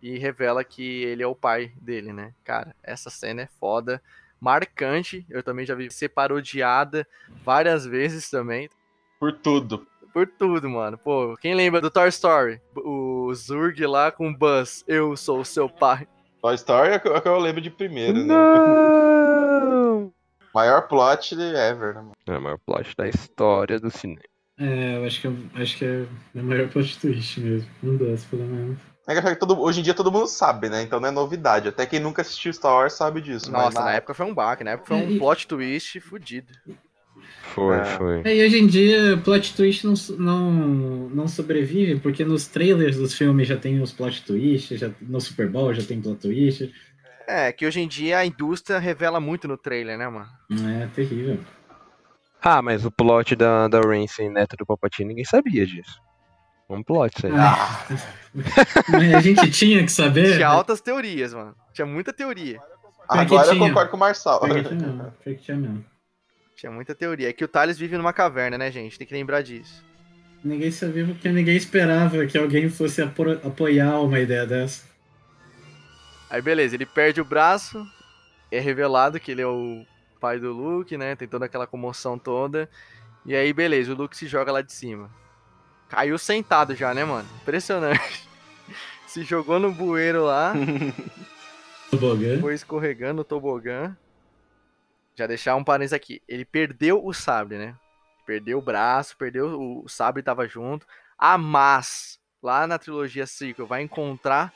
[0.00, 2.32] e revela que ele é o pai dele, né?
[2.44, 4.00] Cara, essa cena é foda,
[4.46, 7.04] marcante, eu também já vi ser parodiada
[7.44, 8.70] várias vezes também.
[9.18, 9.84] Por tudo.
[10.14, 10.96] Por tudo, mano.
[10.96, 12.60] Pô, quem lembra do Toy Story?
[12.76, 14.84] O Zurg lá com o Buzz.
[14.86, 16.06] Eu sou o seu pai.
[16.40, 18.34] Toy Story é o que é eu lembro de primeiro, né?
[18.34, 20.12] Não!
[20.54, 22.00] Maior plot ever, né?
[22.00, 22.12] mano?
[22.26, 24.22] É o maior plot da história do cinema.
[24.58, 27.68] É, eu acho que, eu, acho que é o maior plot twist mesmo.
[27.82, 28.78] Um dos, pelo menos.
[29.06, 30.82] É que todo- hoje em dia todo mundo sabe, né?
[30.82, 31.68] Então não é novidade.
[31.68, 33.50] Até quem nunca assistiu Star Wars sabe disso.
[33.52, 36.52] mas Nossa, na época foi um baque, na época foi um plot twist fudido.
[37.54, 37.84] Foi, É.
[37.84, 38.22] foi.
[38.24, 40.50] É, e hoje em dia, plot twist não, não,
[41.08, 45.48] não sobrevive, porque nos trailers dos filmes já tem os plot twists, já, no Super
[45.48, 46.72] Bowl já tem plot twist.
[47.28, 50.28] É, que hoje em dia a indústria revela muito no trailer, né, mano?
[50.82, 51.38] É terrível.
[52.42, 56.00] Ah, mas o plot da, da Rancen, neta do Palpatine, ninguém sabia disso.
[56.68, 57.32] Um plot, isso aí.
[57.36, 57.86] Ah,
[58.88, 60.34] Mas a gente tinha que saber.
[60.34, 61.54] Tinha altas teorias, mano.
[61.72, 62.60] Tinha muita teoria.
[63.08, 64.40] Agora eu concordo com o Marçal.
[64.40, 65.84] Que tinha mesmo, que tinha mesmo.
[66.56, 67.28] Tinha muita teoria.
[67.28, 68.98] É que o Thales vive numa caverna, né, gente?
[68.98, 69.84] Tem que lembrar disso.
[70.42, 74.84] Ninguém sabia porque ninguém esperava que alguém fosse apo- apoiar uma ideia dessa.
[76.28, 77.86] Aí beleza, ele perde o braço,
[78.50, 79.84] é revelado que ele é o
[80.20, 81.14] pai do Luke, né?
[81.14, 82.68] Tem toda aquela comoção toda.
[83.24, 85.10] E aí beleza, o Luke se joga lá de cima.
[85.88, 87.28] Caiu sentado já, né, mano?
[87.42, 88.28] Impressionante.
[89.06, 90.52] Se jogou no bueiro lá,
[91.90, 92.40] Tobogã.
[92.40, 93.96] foi escorregando o tobogã.
[95.14, 96.20] Já deixar um parênteses aqui.
[96.28, 97.74] Ele perdeu o sabre, né?
[98.26, 100.86] Perdeu o braço, perdeu o, o sabre tava junto.
[101.16, 104.52] A Mas, lá na trilogia Sequel, vai encontrar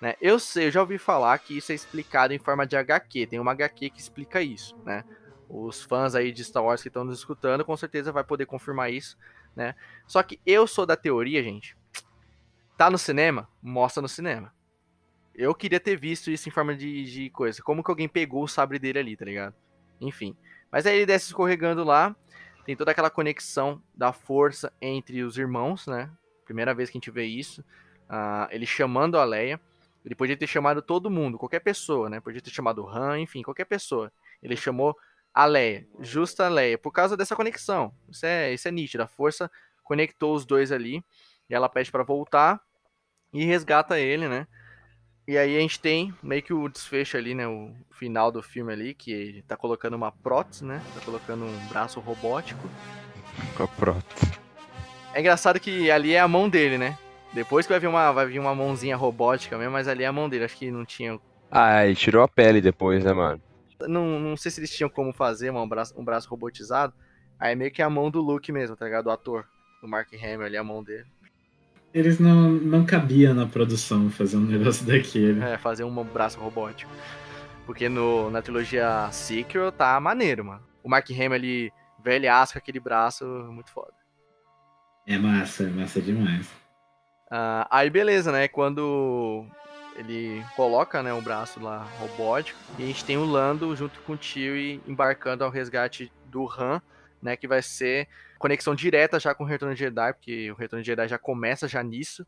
[0.00, 0.14] né?
[0.20, 3.26] Eu sei, eu já ouvi falar que isso é explicado em forma de HQ.
[3.26, 5.04] Tem uma HQ que explica isso, né?
[5.48, 8.92] Os fãs aí de Star Wars que estão nos escutando, com certeza vai poder confirmar
[8.92, 9.16] isso,
[9.56, 9.74] né?
[10.06, 11.76] Só que eu sou da teoria, gente.
[12.76, 13.48] Tá no cinema?
[13.62, 14.54] Mostra no cinema.
[15.34, 17.62] Eu queria ter visto isso em forma de, de coisa.
[17.62, 19.54] Como que alguém pegou o sabre dele ali, tá ligado?
[20.00, 20.36] Enfim.
[20.70, 22.14] Mas aí ele desce escorregando lá.
[22.64, 26.10] Tem toda aquela conexão da força entre os irmãos, né?
[26.44, 27.64] Primeira vez que a gente vê isso.
[28.08, 29.60] Ah, ele chamando a Leia.
[30.04, 32.20] Ele podia ter chamado todo mundo, qualquer pessoa, né?
[32.20, 34.12] Podia ter chamado o Han, enfim, qualquer pessoa.
[34.40, 34.96] Ele chamou
[35.36, 37.92] a Leia, justa a Leia, por causa dessa conexão.
[38.08, 39.02] Isso é, isso é nítido.
[39.02, 39.50] A força
[39.84, 41.04] conectou os dois ali.
[41.50, 42.58] E ela pede para voltar
[43.34, 44.46] e resgata ele, né?
[45.28, 47.46] E aí a gente tem meio que o desfecho ali, né?
[47.46, 50.82] O final do filme ali, que ele tá colocando uma prótese, né?
[50.94, 52.66] Tá colocando um braço robótico.
[53.76, 54.16] Pronto.
[55.12, 56.96] É engraçado que ali é a mão dele, né?
[57.34, 60.12] Depois que vai vir uma, vai vir uma mãozinha robótica mesmo, mas ali é a
[60.12, 60.44] mão dele.
[60.44, 61.20] Acho que não tinha.
[61.50, 63.42] Ah, ele tirou a pele depois, né, mano?
[63.82, 66.94] Não, não sei se eles tinham como fazer um braço, um braço robotizado.
[67.38, 69.04] Aí meio que a mão do Luke mesmo, tá ligado?
[69.04, 69.46] Do ator.
[69.82, 71.06] Do Mark Hamill ali, a mão dele.
[71.92, 75.42] Eles não, não cabia na produção fazer um negócio daquele.
[75.42, 76.90] É, fazer um braço robótico.
[77.64, 80.62] Porque no, na trilogia Sequel tá maneiro, mano.
[80.82, 81.72] O Mark Hamill ali,
[82.02, 83.92] velhaço com aquele braço, muito foda.
[85.06, 86.48] É massa, é massa demais.
[87.30, 88.46] Ah, aí beleza, né?
[88.46, 89.46] Quando
[89.96, 94.12] ele coloca né, o braço lá robótico, e a gente tem o Lando junto com
[94.12, 96.80] o Chewie embarcando ao resgate do Han,
[97.22, 97.36] né?
[97.36, 100.86] Que vai ser conexão direta já com o Retorno de Jedi, porque o Retorno de
[100.86, 102.26] Jedi já começa já nisso.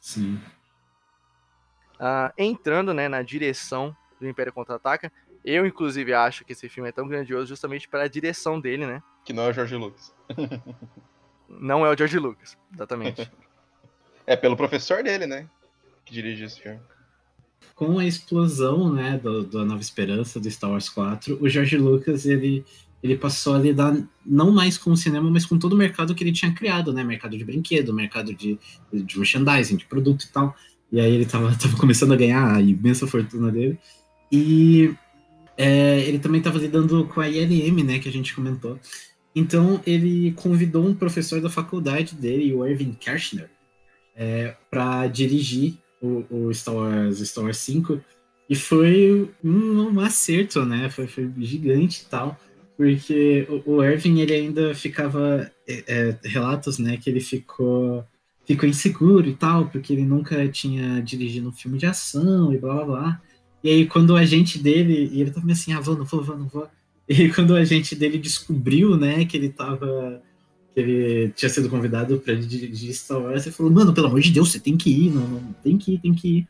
[0.00, 0.40] Sim.
[1.98, 5.12] Ah, entrando né, na direção do Império Contra-Ataca.
[5.44, 9.02] Eu, inclusive, acho que esse filme é tão grandioso justamente pela direção dele, né?
[9.24, 10.14] Que não é o George Lucas.
[11.48, 13.30] Não é o George Lucas, exatamente.
[14.26, 15.48] É pelo professor dele, né?
[16.10, 16.80] Que esse filme.
[17.74, 22.26] Com a explosão, né, do, da Nova Esperança, do Star Wars 4, o George Lucas,
[22.26, 22.64] ele,
[23.02, 23.96] ele passou a lidar
[24.26, 27.04] não mais com o cinema, mas com todo o mercado que ele tinha criado, né?
[27.04, 28.58] Mercado de brinquedo, mercado de,
[28.92, 30.54] de merchandising, de produto e tal.
[30.92, 33.78] E aí ele tava, tava começando a ganhar a imensa fortuna dele.
[34.30, 34.92] E
[35.56, 38.78] é, ele também estava lidando com a ILM, né, que a gente comentou.
[39.34, 43.48] Então ele convidou um professor da faculdade dele, o Irving Kershner,
[44.16, 48.00] é, para dirigir o, o Star, Wars, Star Wars 5.
[48.48, 50.90] E foi um, um acerto, né?
[50.90, 52.38] Foi, foi gigante e tal.
[52.76, 55.50] Porque o, o Irving, ele ainda ficava...
[55.68, 56.96] é, é, relatos, né?
[56.96, 58.04] Que ele ficou,
[58.44, 62.74] ficou inseguro e tal, porque ele nunca tinha dirigido um filme de ação e blá,
[62.74, 63.22] blá, blá.
[63.62, 65.10] E aí, quando o agente dele...
[65.12, 66.66] E ele tava assim, ah, vou, não vou, vou, não vou.
[67.08, 69.24] E aí, quando o agente dele descobriu, né?
[69.24, 70.22] Que ele tava
[70.74, 74.30] que ele tinha sido convidado para dirigir Star Wars, ele falou, mano, pelo amor de
[74.30, 76.48] Deus, você tem que ir, não, não, tem que ir, tem que ir.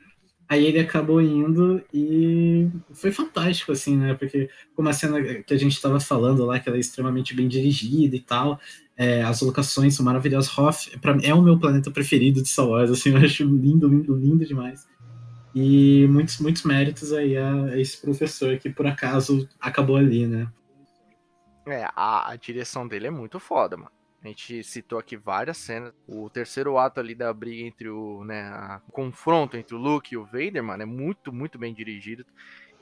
[0.49, 4.15] Aí ele acabou indo e foi fantástico, assim, né?
[4.15, 7.47] Porque como a cena que a gente estava falando lá, que ela é extremamente bem
[7.47, 8.59] dirigida e tal,
[8.97, 10.51] é, as locações são maravilhosas.
[10.59, 14.17] Hoth pra, é o meu planeta preferido de Star Wars, assim, eu acho lindo, lindo,
[14.17, 14.89] lindo demais.
[15.55, 20.49] E muitos, muitos méritos aí a, a esse professor que por acaso acabou ali, né?
[21.67, 24.00] É, a, a direção dele é muito foda, mano.
[24.23, 25.95] A gente citou aqui várias cenas.
[26.07, 30.17] O terceiro ato ali da briga entre o, né, o confronto entre o Luke e
[30.17, 32.25] o Vader, mano, é muito, muito bem dirigido.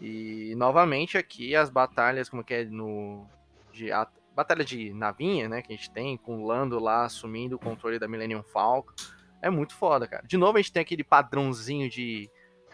[0.01, 3.25] E novamente aqui as batalhas, como que é no
[3.73, 7.57] de a batalha de navinha, né, que a gente tem com o Lando lá assumindo
[7.57, 8.93] o controle da Millennium Falcon,
[9.41, 10.25] É muito foda, cara.
[10.27, 12.29] De novo, a gente tem aquele padrãozinho de.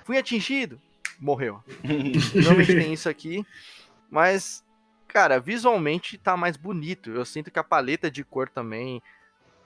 [0.04, 0.80] Fui atingido,
[1.18, 1.62] morreu.
[1.82, 3.44] De novo, a gente tem isso aqui.
[4.10, 4.63] Mas,
[5.14, 7.10] cara, visualmente tá mais bonito.
[7.10, 9.00] Eu sinto que a paleta de cor também.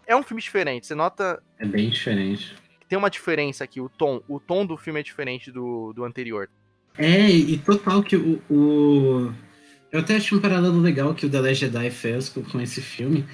[0.07, 0.87] É um filme diferente.
[0.87, 1.43] Você nota.
[1.59, 2.55] É bem diferente.
[2.87, 4.23] Tem uma diferença aqui, o tom.
[4.29, 6.51] O tom do filme é diferente do, do anterior.
[6.99, 9.33] É, e total que o, o...
[9.91, 12.83] Eu até achei um paralelo legal que o The Last Jedi fez com, com esse
[12.83, 13.25] filme.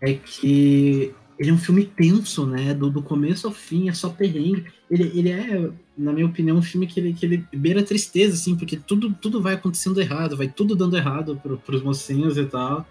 [0.00, 2.74] É que ele é um filme tenso, né?
[2.74, 4.66] Do, do começo ao fim, é só perrengue.
[4.90, 8.56] Ele, ele é, na minha opinião, um filme que ele, que ele beira tristeza, assim,
[8.56, 12.86] porque tudo, tudo vai acontecendo errado, vai tudo dando errado pro, pros mocinhos e tal.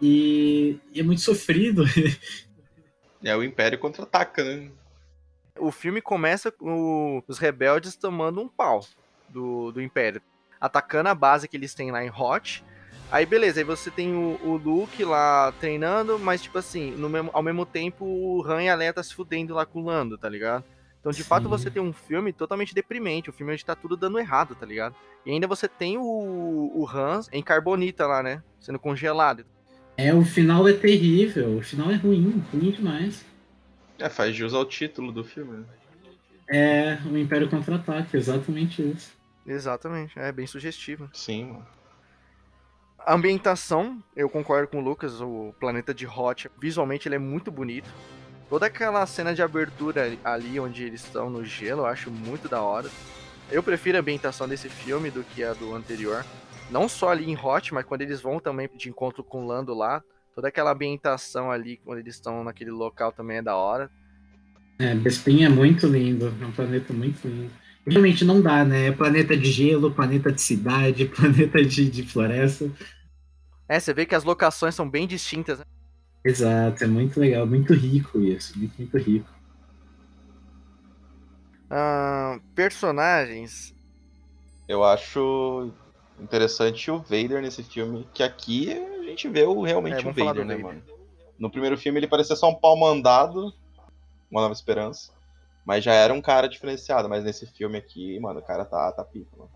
[0.00, 1.84] E, e é muito sofrido.
[3.22, 4.70] É o Império contra-ataca, né?
[5.58, 8.82] O filme começa com os rebeldes tomando um pau
[9.28, 10.22] do, do Império.
[10.58, 12.64] Atacando a base que eles têm lá em Hot.
[13.12, 17.28] Aí beleza, aí você tem o, o Luke lá treinando, mas tipo assim, no mesmo,
[17.34, 20.16] ao mesmo tempo o Han e a Leia tá se fudendo lá com o Lando,
[20.16, 20.64] tá ligado?
[21.00, 21.28] Então, de Sim.
[21.28, 24.66] fato, você tem um filme totalmente deprimente, o filme onde tá tudo dando errado, tá
[24.66, 24.94] ligado?
[25.24, 28.42] E ainda você tem o, o Han em carbonita lá, né?
[28.60, 29.44] Sendo congelado.
[29.96, 33.24] É, o final é terrível, o final é ruim, ruim demais.
[33.98, 35.64] É, faz jus ao título do filme, né?
[36.48, 39.12] É, o Império Contra-Ataque, exatamente isso.
[39.46, 41.08] Exatamente, é bem sugestivo.
[41.12, 41.66] Sim, mano.
[42.98, 47.50] A ambientação, eu concordo com o Lucas, o planeta de Hot, visualmente ele é muito
[47.50, 47.90] bonito.
[48.50, 52.60] Toda aquela cena de abertura ali onde eles estão no gelo, eu acho muito da
[52.60, 52.90] hora.
[53.48, 56.26] Eu prefiro a ambientação desse filme do que a do anterior.
[56.68, 59.72] Não só ali em Hot, mas quando eles vão também de encontro com o Lando
[59.72, 60.02] lá,
[60.34, 63.88] toda aquela ambientação ali, quando eles estão naquele local também é da hora.
[64.80, 67.52] É, Bespin é muito lindo, é um planeta muito lindo.
[67.86, 68.88] Realmente não dá, né?
[68.88, 72.68] É planeta de gelo, planeta de cidade, planeta de, de floresta.
[73.68, 75.64] É, você vê que as locações são bem distintas, né?
[76.24, 79.28] Exato, é muito legal, muito rico isso, muito, muito rico.
[81.70, 83.74] Ah, personagens.
[84.68, 85.72] Eu acho
[86.20, 90.44] interessante o Vader nesse filme, que aqui a gente vê o, realmente É, o Vader,
[90.44, 90.60] né, Vader.
[90.62, 90.82] mano?
[91.38, 93.52] No primeiro filme ele parecia só um pau mandado,
[94.30, 95.12] Uma Nova Esperança,
[95.64, 99.02] mas já era um cara diferenciado, mas nesse filme aqui, mano, o cara tá, tá
[99.04, 99.50] pica, mano.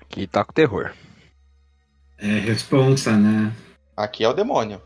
[0.00, 0.92] Aqui tá com terror.
[2.18, 3.54] É, responsa, né?
[3.96, 4.80] Aqui é o demônio.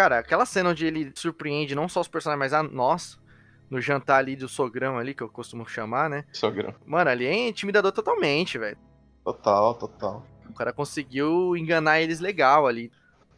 [0.00, 3.20] Cara, aquela cena onde ele surpreende não só os personagens, mas a nós,
[3.68, 6.24] no jantar ali do sogrão ali, que eu costumo chamar, né?
[6.32, 6.74] Sogrão.
[6.86, 8.78] Mano, ali é intimidador totalmente, velho.
[9.22, 10.26] Total, total.
[10.48, 12.90] O cara conseguiu enganar eles legal ali,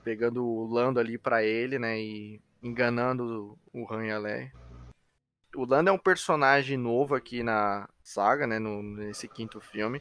[0.04, 1.98] pegando o Lando ali pra ele, né?
[1.98, 4.52] E enganando o Han e a Leia.
[5.56, 8.60] O Lando é um personagem novo aqui na saga, né?
[8.60, 10.00] No, nesse quinto filme.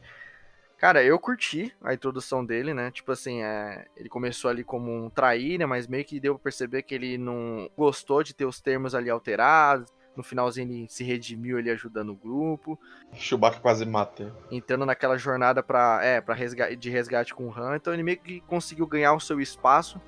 [0.82, 2.90] Cara, eu curti a introdução dele, né?
[2.90, 6.82] Tipo assim, é, ele começou ali como um traíra, mas meio que deu pra perceber
[6.82, 9.94] que ele não gostou de ter os termos ali alterados.
[10.16, 12.80] No finalzinho ele se redimiu ele ajudando o grupo
[13.14, 14.36] Chewbacca quase mata.
[14.52, 18.41] entrando naquela jornada para é, resgate, de resgate com o Han, então ele meio que
[18.41, 20.02] conseguiu ganhar o seu espaço.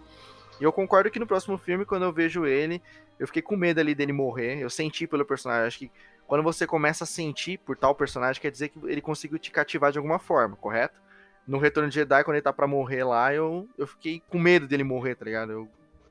[0.60, 2.82] E eu concordo que no próximo filme, quando eu vejo ele,
[3.20, 4.60] eu fiquei com medo ali dele morrer.
[4.60, 5.92] Eu senti pelo personagem, acho que
[6.28, 9.92] quando você começa a sentir por tal personagem, quer dizer que ele conseguiu te cativar
[9.92, 11.02] de alguma forma, correto?
[11.48, 14.68] No Retorno de Jedi, quando ele tá pra morrer lá, eu, eu fiquei com medo
[14.68, 15.52] dele morrer, tá ligado?
[15.52, 15.70] Eu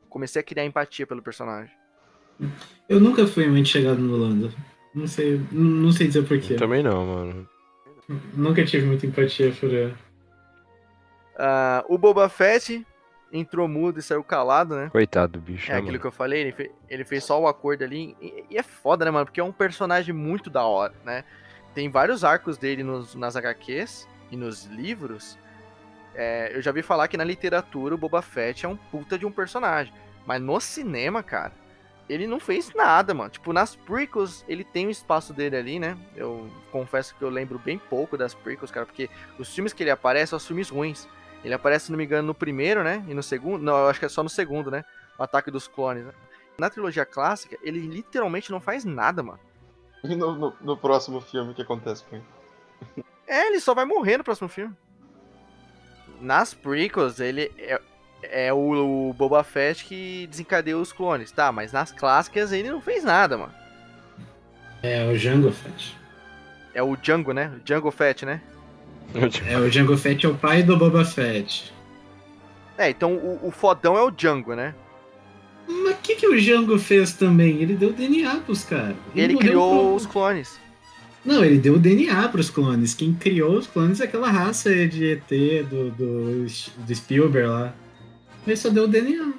[0.09, 1.75] comecei a criar empatia pelo personagem.
[2.89, 4.53] Eu nunca fui muito chegado no Lando.
[4.95, 6.55] Não sei, não sei dizer porquê.
[6.55, 7.49] Também não, mano.
[8.35, 9.95] Nunca tive muita empatia por ele.
[11.39, 12.87] Ah, o Boba Fett
[13.33, 14.91] entrou mudo e saiu calado, né?
[14.91, 15.67] Coitado do bicho.
[15.71, 16.01] É né, aquilo mano?
[16.01, 18.17] que eu falei, ele, fe- ele fez só o acordo ali.
[18.21, 19.25] E, e é foda, né, mano?
[19.25, 21.25] Porque é um personagem muito da hora, né?
[21.75, 25.39] Tem vários arcos dele nos, nas HQs e nos livros.
[26.15, 29.25] É, eu já vi falar que na literatura o Boba Fett é um puta de
[29.25, 29.93] um personagem.
[30.27, 31.53] Mas no cinema, cara,
[32.09, 33.31] ele não fez nada, mano.
[33.31, 35.97] Tipo, nas prequels, ele tem o espaço dele ali, né?
[36.15, 39.91] Eu confesso que eu lembro bem pouco das prequels, cara, porque os filmes que ele
[39.91, 41.09] aparece são os filmes ruins.
[41.45, 43.05] Ele aparece, se não me engano, no primeiro, né?
[43.09, 43.63] E no segundo.
[43.63, 44.85] Não, eu acho que é só no segundo, né?
[45.19, 46.05] O ataque dos clones.
[46.05, 46.13] Né?
[46.59, 49.41] Na trilogia clássica, ele literalmente não faz nada, mano.
[50.05, 52.25] E no, no- no próximo filme, o que acontece com ele?
[53.27, 54.75] É, ele só vai morrer no próximo filme.
[56.21, 57.81] Nas prequels, ele é,
[58.23, 61.51] é o, o Boba Fett que desencadeou os clones, tá?
[61.53, 63.55] Mas nas clássicas ele não fez nada, mano.
[64.83, 65.97] É o Jango Fett.
[66.75, 67.53] É o Django, né?
[67.57, 68.41] O Django Fett, né?
[69.47, 71.73] É, o Jango Fett é o pai do Boba Fett.
[72.79, 74.75] É, então o, o fodão é o Django, né?
[75.69, 77.63] Mas o que, que o Jango fez também?
[77.63, 78.97] Ele deu DNA pros caras.
[79.15, 80.59] Ele morreu criou pro- os clones.
[81.25, 82.95] Não, ele deu DNA pros clones.
[82.95, 85.29] Quem criou os clones é aquela raça de ET
[85.69, 87.73] do, do, do Spielberg lá.
[88.45, 89.33] Ele só deu DNA.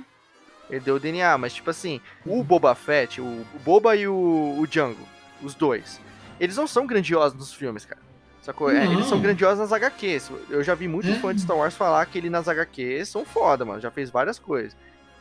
[0.72, 4.66] herdeu o DNA, mas tipo assim, o Boba Fett, o, o Boba e o, o
[4.66, 5.06] Django,
[5.42, 6.00] os dois,
[6.40, 8.02] eles não são grandiosos nos filmes, cara.
[8.44, 8.70] Sacou?
[8.70, 10.30] É, eles são grandiosos nas HQs.
[10.50, 11.16] Eu já vi muito É.
[11.16, 13.80] fã de Star Wars falar que ele nas HQs são foda, mano.
[13.82, 14.76] Já fez várias coisas.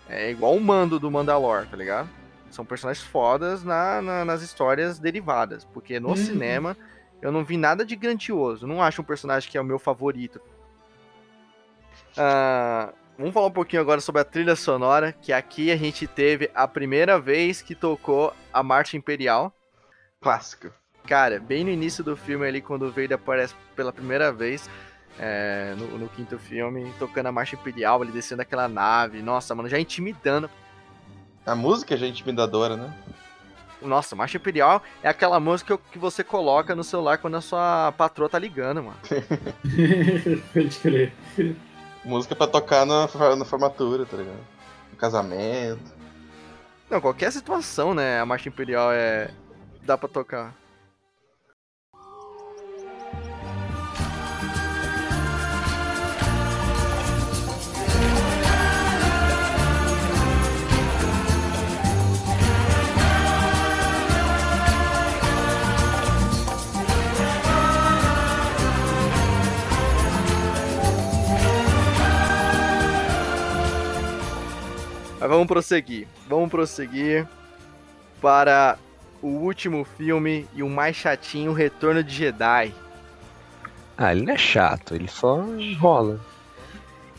[0.09, 2.11] É igual o mando do Mandalor, tá ligado?
[2.51, 5.65] São personagens fodas na, na- nas histórias derivadas.
[5.65, 6.17] Porque no Uhum.
[6.17, 6.77] cinema
[7.23, 8.67] eu não vi nada de grandioso.
[8.67, 10.41] Não acho um personagem que é o meu favorito.
[12.17, 15.13] Ah, vamos falar um pouquinho agora sobre a trilha sonora.
[15.13, 19.55] Que aqui a gente teve a primeira vez que tocou a Marcha Imperial.
[20.21, 20.71] Clássico.
[21.07, 24.69] Cara, bem no início do filme ali, quando o Vader aparece pela primeira vez,
[25.19, 29.69] é, no, no quinto filme, tocando a marcha imperial, ele descendo aquela nave, nossa, mano,
[29.69, 30.49] já intimidando.
[31.45, 32.95] A música já é intimidadora, né?
[33.81, 38.29] Nossa, marcha imperial é aquela música que você coloca no celular quando a sua patroa
[38.29, 38.97] tá ligando, mano.
[40.55, 41.13] Pode crer.
[42.05, 44.39] Música pra tocar na, na formatura, tá ligado?
[44.93, 45.83] No casamento.
[46.89, 49.31] Não, qualquer situação, né, a marcha imperial é...
[49.83, 50.55] dá pra tocar.
[75.23, 76.09] Mas vamos prosseguir.
[76.29, 77.29] Vamos prosseguir
[78.21, 78.77] para
[79.23, 82.75] o último filme e o mais chatinho, Retorno de Jedi.
[83.97, 86.19] Ah, ele não é chato, ele só enrola.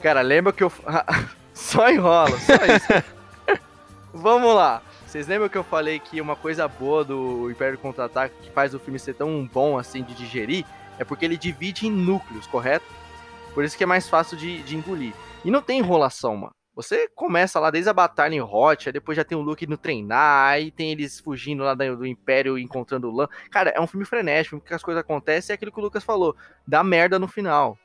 [0.01, 0.71] Cara, lembra que eu.
[1.55, 3.57] só enrola, só isso.
[4.13, 4.81] Vamos lá.
[5.07, 8.79] Vocês lembram que eu falei que uma coisa boa do Império Contra-Ataque que faz o
[8.79, 10.65] filme ser tão bom assim de digerir
[10.99, 12.85] é porque ele divide em núcleos, correto?
[13.53, 15.13] Por isso que é mais fácil de, de engolir.
[15.45, 16.53] E não tem enrolação, mano.
[16.75, 20.49] Você começa lá desde a batalha em Hot, depois já tem o Luke indo treinar,
[20.53, 23.27] aí tem eles fugindo lá do, Império encontrando o Lan.
[23.51, 26.35] Cara, é um filme frenético, porque as coisas acontecem é aquilo que o Lucas falou,
[26.67, 27.77] dá merda no final.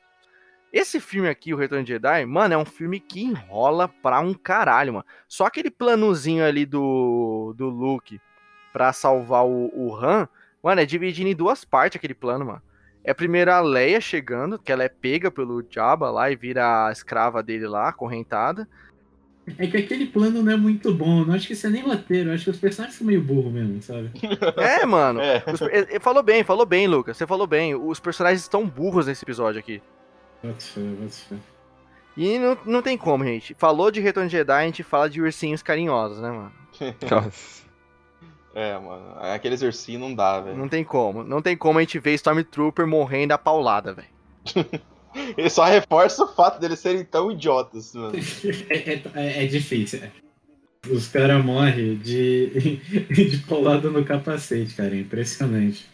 [0.73, 4.33] Esse filme aqui, O Retorno de Jedi, mano, é um filme que enrola pra um
[4.33, 5.05] caralho, mano.
[5.27, 8.19] Só aquele planozinho ali do, do Luke
[8.73, 10.27] pra salvar o, o Han,
[10.63, 12.61] mano, é dividido em duas partes aquele plano, mano.
[13.03, 16.91] É primeiro a Leia chegando, que ela é pega pelo Jabba lá e vira a
[16.91, 18.67] escrava dele lá, acorrentada.
[19.57, 21.25] É que aquele plano não é muito bom.
[21.25, 22.31] Não acho que isso é nem roteiro.
[22.31, 24.11] Acho que os personagens são meio burros mesmo, sabe?
[24.57, 25.19] É, mano.
[25.21, 25.43] É.
[25.51, 27.17] Os- ele- ele falou bem, falou bem, Lucas.
[27.17, 27.73] Você falou bem.
[27.73, 29.81] Os personagens estão burros nesse episódio aqui.
[32.15, 33.55] E não, não tem como, gente.
[33.57, 36.51] Falou de Retorno de Jedi, a gente fala de ursinhos carinhosos, né, mano?
[37.09, 37.68] Nossa.
[38.55, 39.15] É, mano.
[39.19, 40.57] Aqueles ursinhos não dá, velho.
[40.57, 41.23] Não tem como.
[41.23, 44.07] Não tem como a gente ver Stormtrooper morrendo a paulada, velho.
[45.37, 48.13] Ele só reforça o fato deles serem tão idiotas, mano.
[48.69, 50.01] É, é- é- é difícil.
[50.03, 50.11] é.
[50.89, 52.79] Os caras morrem de,
[53.11, 54.95] de paulada no capacete, cara.
[54.95, 55.85] É impressionante.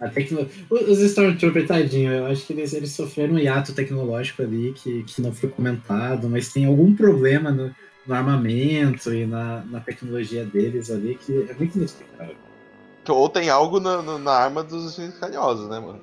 [0.00, 0.48] A tecno...
[0.68, 5.22] Os Stormtroopers, tadinho, eu acho que eles, eles sofreram um hiato tecnológico ali que, que
[5.22, 7.74] não foi comentado, mas tem algum problema no,
[8.06, 12.36] no armamento e na, na tecnologia deles ali que é muito inexplicável.
[13.08, 16.00] Ou tem algo na, na- arma dos carinhosos, né, mano?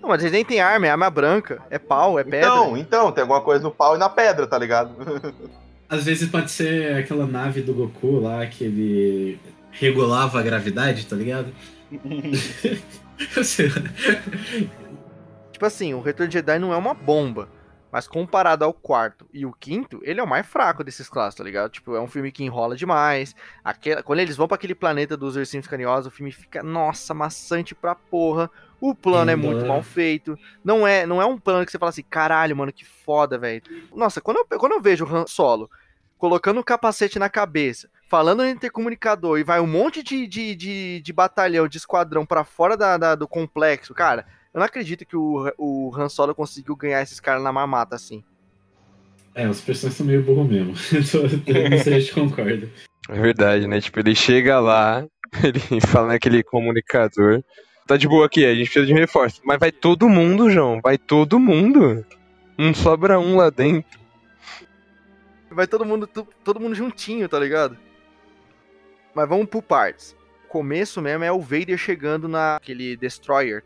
[0.00, 1.62] Não, mas eles nem tem arma, é arma branca.
[1.70, 2.48] É pau, é pedra.
[2.48, 4.94] Então, então, tem alguma coisa no pau e na pedra, tá ligado?
[5.88, 9.38] Às vezes pode ser aquela nave do Goku lá que ele
[9.70, 11.52] regulava a gravidade, tá ligado?
[15.52, 17.48] Tipo assim, o Retorno de Jedi não é uma bomba.
[17.96, 21.44] Mas comparado ao quarto e o quinto, ele é o mais fraco desses clássicos, tá
[21.44, 21.70] ligado?
[21.70, 23.34] Tipo, é um filme que enrola demais.
[23.64, 27.74] Aquela, quando eles vão pra aquele planeta dos ursinhos carinhosos, o filme fica, nossa, maçante
[27.74, 28.50] pra porra.
[28.78, 29.46] O plano é Ainda.
[29.46, 30.38] muito mal feito.
[30.62, 33.62] Não é, não é um plano que você fala assim, caralho, mano, que foda, velho.
[33.94, 35.70] Nossa, quando eu, quando eu vejo o Han Solo
[36.18, 41.00] colocando o capacete na cabeça, falando no intercomunicador e vai um monte de, de, de,
[41.00, 45.14] de batalhão, de esquadrão pra fora da, da- do complexo, cara, eu não acredito que
[45.14, 48.24] o, o Han Solo conseguiu ganhar esses caras na mamata assim.
[49.34, 50.70] É, os personagens são meio burro mesmo.
[50.72, 52.66] Não sei se a gente concorda.
[53.06, 53.78] É verdade, né?
[53.82, 55.06] Tipo, ele chega lá,
[55.44, 57.44] ele fala naquele comunicador.
[57.86, 59.42] Tá de boa aqui, a gente precisa de um reforço.
[59.44, 60.80] Mas vai todo mundo, João.
[60.82, 62.02] Vai todo mundo.
[62.56, 64.00] Não sobra um lá dentro.
[65.50, 67.76] Vai todo mundo, todo mundo juntinho, tá ligado?
[69.14, 70.16] Mas vamos por partes.
[70.46, 73.62] O começo mesmo é o Vader chegando naquele Destroyer.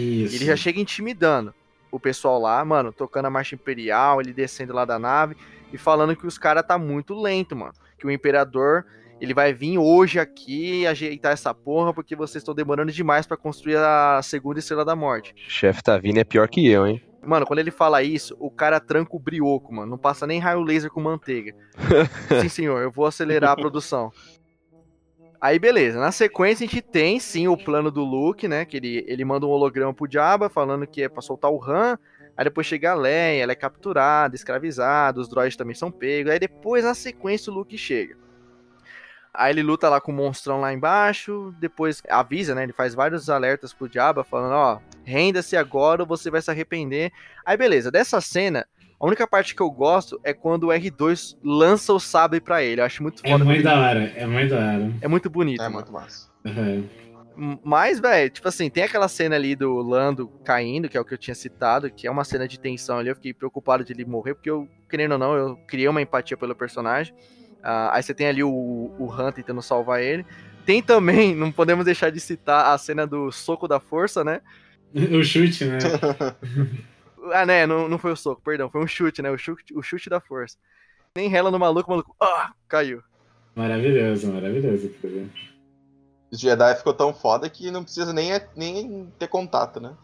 [0.00, 0.36] Isso.
[0.36, 1.54] Ele já chega intimidando
[1.90, 5.36] o pessoal lá, mano, tocando a marcha imperial, ele descendo lá da nave
[5.72, 7.72] e falando que os caras tá muito lento, mano.
[7.98, 8.86] Que o imperador,
[9.20, 13.76] ele vai vir hoje aqui ajeitar essa porra porque vocês estão demorando demais pra construir
[13.76, 15.34] a segunda estrela da morte.
[15.34, 17.02] O chefe tá vindo é pior que eu, hein?
[17.22, 19.90] Mano, quando ele fala isso, o cara tranca o brioco, mano.
[19.90, 21.54] Não passa nem raio laser com manteiga.
[22.40, 24.10] sim, senhor, eu vou acelerar a produção.
[25.40, 25.98] Aí, beleza.
[25.98, 28.64] Na sequência, a gente tem, sim, o plano do Luke, né?
[28.64, 31.98] Que ele, ele manda um holograma pro Jabba, falando que é pra soltar o Han.
[32.36, 36.32] Aí depois chega a Leia, ela é capturada, escravizada, os droids também são pegos.
[36.32, 38.16] Aí depois, na sequência, o Luke chega.
[39.32, 42.64] Aí ele luta lá com o monstrão lá embaixo, depois avisa, né?
[42.64, 47.12] Ele faz vários alertas pro Jabba, falando, ó, renda-se agora ou você vai se arrepender.
[47.46, 48.66] Aí beleza, dessa cena,
[49.00, 52.80] a única parte que eu gosto é quando o R2 lança o sabre pra ele.
[52.80, 53.44] Eu acho muito É foda.
[53.44, 54.92] muito quando da hora, é muito da hora.
[55.00, 55.76] É muito bonito, É mano.
[55.76, 56.28] muito massa.
[56.44, 56.86] Uhum.
[57.64, 61.14] Mas, velho, tipo assim, tem aquela cena ali do Lando caindo, que é o que
[61.14, 63.08] eu tinha citado, que é uma cena de tensão ali.
[63.08, 66.36] Eu fiquei preocupado de ele morrer, porque eu, querendo ou não, eu criei uma empatia
[66.36, 67.14] pelo personagem.
[67.62, 68.50] Ah, aí você tem ali o,
[68.98, 70.26] o Han tentando salvar ele.
[70.66, 74.42] Tem também, não podemos deixar de citar a cena do soco da força, né?
[75.18, 75.78] O chute, né?
[77.32, 79.30] Ah, né, não, não foi o soco, perdão, foi um chute, né?
[79.30, 80.56] O chute, o chute da força.
[81.14, 83.02] Nem rela no maluco, o maluco, ah, caiu.
[83.54, 84.86] Maravilhoso, maravilhoso.
[84.86, 85.30] aquilo ali.
[86.32, 89.96] O Jedi ficou tão foda que não precisa nem, nem ter contato, né?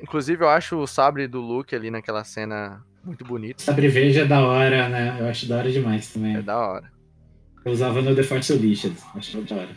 [0.00, 3.62] Inclusive, eu acho o sabre do Luke ali naquela cena muito bonito.
[3.62, 5.18] Sabre verde é da hora, né?
[5.20, 6.36] Eu acho da hora demais também.
[6.36, 6.90] É da hora.
[7.64, 9.76] Eu usava no The Force Unleashed, acho da hora.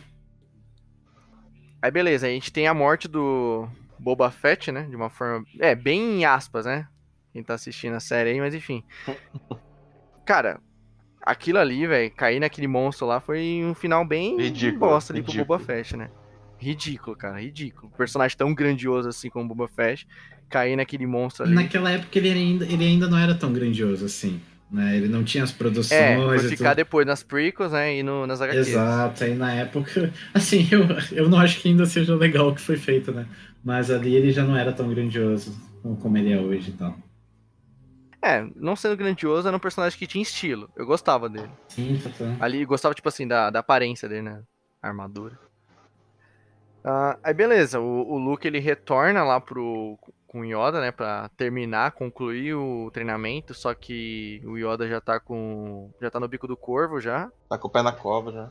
[1.80, 3.68] Aí beleza, a gente tem a morte do
[3.98, 4.82] Boba Fett, né?
[4.82, 5.44] De uma forma.
[5.58, 6.86] É, bem em aspas, né?
[7.32, 8.82] Quem tá assistindo a série aí, mas enfim.
[10.24, 10.60] Cara,
[11.22, 15.32] aquilo ali, velho, cair naquele monstro lá foi um final bem Ridículo, bosta ali pro
[15.32, 15.58] ridículo.
[15.58, 16.10] Boba Fett, né?
[16.58, 17.90] Ridículo, cara, ridículo.
[17.92, 20.06] Um personagem tão grandioso assim como o Boba Fett,
[20.48, 21.54] cair naquele monstro ali.
[21.54, 24.40] Naquela época ele ainda, ele ainda não era tão grandioso assim.
[24.70, 24.98] Né?
[24.98, 25.98] Ele não tinha as produções.
[25.98, 26.76] É, foi e ficar tudo.
[26.76, 27.96] depois nas prequels, né?
[27.96, 28.68] E no, nas HQs.
[28.68, 30.12] Exato, aí na época.
[30.34, 33.24] Assim, eu, eu não acho que ainda seja legal o que foi feito, né?
[33.68, 35.54] Mas ali ele já não era tão grandioso
[36.00, 36.96] como- ele é hoje e tal.
[38.24, 40.70] É, não sendo grandioso, era um personagem que tinha estilo.
[40.74, 41.50] Eu gostava dele.
[41.68, 42.42] Sim, tá, tá.
[42.42, 44.42] Ali gostava, tipo assim, da, da aparência dele, né?
[44.80, 45.38] A armadura.
[46.82, 51.28] Ah, aí beleza, o, o Luke ele retorna lá pro com o Yoda, né, Pra
[51.36, 56.48] terminar, concluir o treinamento, só que o Yoda já tá com já tá no bico
[56.48, 57.30] do corvo já.
[57.50, 58.50] Tá com o pé na cova já.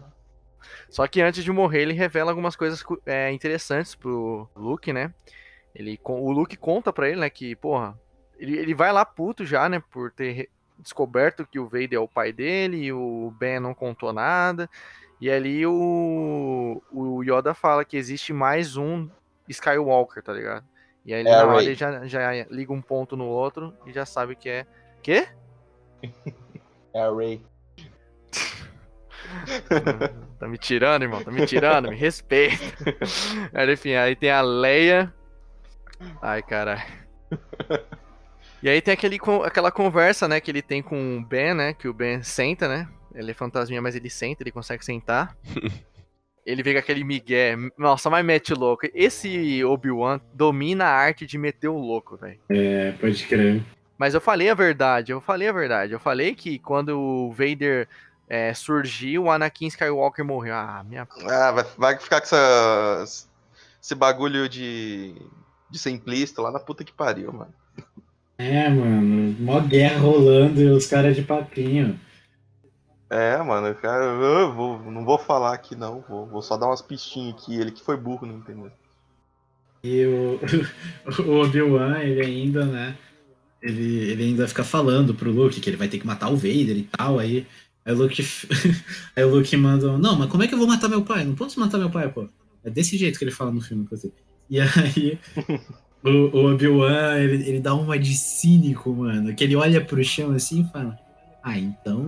[0.89, 5.13] Só que antes de morrer, ele revela algumas coisas é, interessantes pro Luke, né?
[5.73, 7.97] Ele, o Luke conta pra ele, né, que, porra,
[8.37, 12.07] ele, ele vai lá puto já, né, por ter descoberto que o Vader é o
[12.07, 14.69] pai dele e o Ben não contou nada.
[15.19, 19.09] E ali o, o Yoda fala que existe mais um
[19.47, 20.65] Skywalker, tá ligado?
[21.03, 23.91] E aí É a na hora ele já, já liga um ponto no outro e
[23.91, 24.65] já sabe que é.
[25.01, 25.27] Quê?
[26.93, 27.45] É a Ray.
[30.39, 31.23] Tá me tirando, irmão?
[31.23, 31.89] Tá me tirando?
[31.89, 32.63] Me respeita.
[33.53, 35.13] Aí, enfim, aí tem a Leia.
[36.21, 36.83] Ai, caralho.
[38.61, 41.73] E aí tem aquele, aquela conversa, né, que ele tem com o Ben, né?
[41.73, 42.87] Que o Ben senta, né?
[43.13, 45.37] Ele é fantasminha, mas ele senta, ele consegue sentar.
[46.45, 47.57] Ele vê com aquele migué.
[47.77, 48.87] Nossa, mas mete louco.
[48.93, 52.39] Esse Obi-Wan domina a arte de meter o louco, velho.
[52.47, 53.61] É, pode crer.
[53.97, 55.91] Mas eu falei a verdade, eu falei a verdade.
[55.91, 57.89] Eu falei que quando o Vader
[58.27, 60.55] é, surgiu, o Anakin Skywalker morreu.
[60.55, 63.03] Ah, minha Ah, vai, vai ficar com essa,
[63.81, 65.15] esse bagulho de,
[65.69, 67.53] de simplista lá na puta que pariu, mano.
[68.37, 71.99] É, mano, mó guerra rolando e os caras de papinho.
[73.09, 76.81] É, mano, cara, eu vou- não vou falar aqui não, vou, vou só dar umas
[76.81, 77.55] pistinhas aqui.
[77.55, 78.69] Ele que foi burro, não entendeu?
[79.83, 80.39] E o,
[81.25, 82.97] o Obi-Wan, ele ainda, né?
[83.61, 86.77] Ele, ele ainda fica falando pro Luke que ele vai ter que matar o Vader
[86.77, 87.17] e tal.
[87.17, 87.47] Aí,
[87.87, 88.23] aí, o, Luke,
[89.15, 91.23] aí o Luke manda: Não, mas como é que eu vou matar meu pai?
[91.23, 92.27] Não posso matar meu pai, pô.
[92.63, 94.13] É desse jeito que ele fala no filme, inclusive.
[94.49, 95.17] E aí,
[96.03, 99.33] o, o Obi-Wan, ele, ele dá uma de cínico, mano.
[99.33, 100.97] Que ele olha pro chão assim e fala:
[101.41, 102.01] Ah, então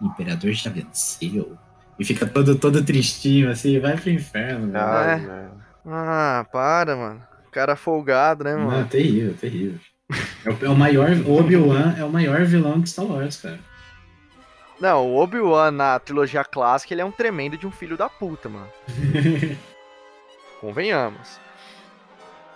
[0.00, 1.56] o Imperador já venceu.
[1.98, 4.84] E fica todo, todo tristinho assim, vai pro inferno, velho.
[4.84, 5.48] Ai, É.
[5.86, 7.22] Ah, para, mano.
[7.52, 8.86] Cara folgado, né, Não, mano?
[8.86, 9.78] terrível, terrível.
[10.44, 11.10] É o, é o maior.
[11.24, 13.58] O Obi-Wan é o maior vilão de Star Wars, cara.
[14.80, 18.48] Não, o Obi-Wan na trilogia clássica, ele é um tremendo de um filho da puta,
[18.48, 18.70] mano.
[20.60, 21.40] Convenhamos.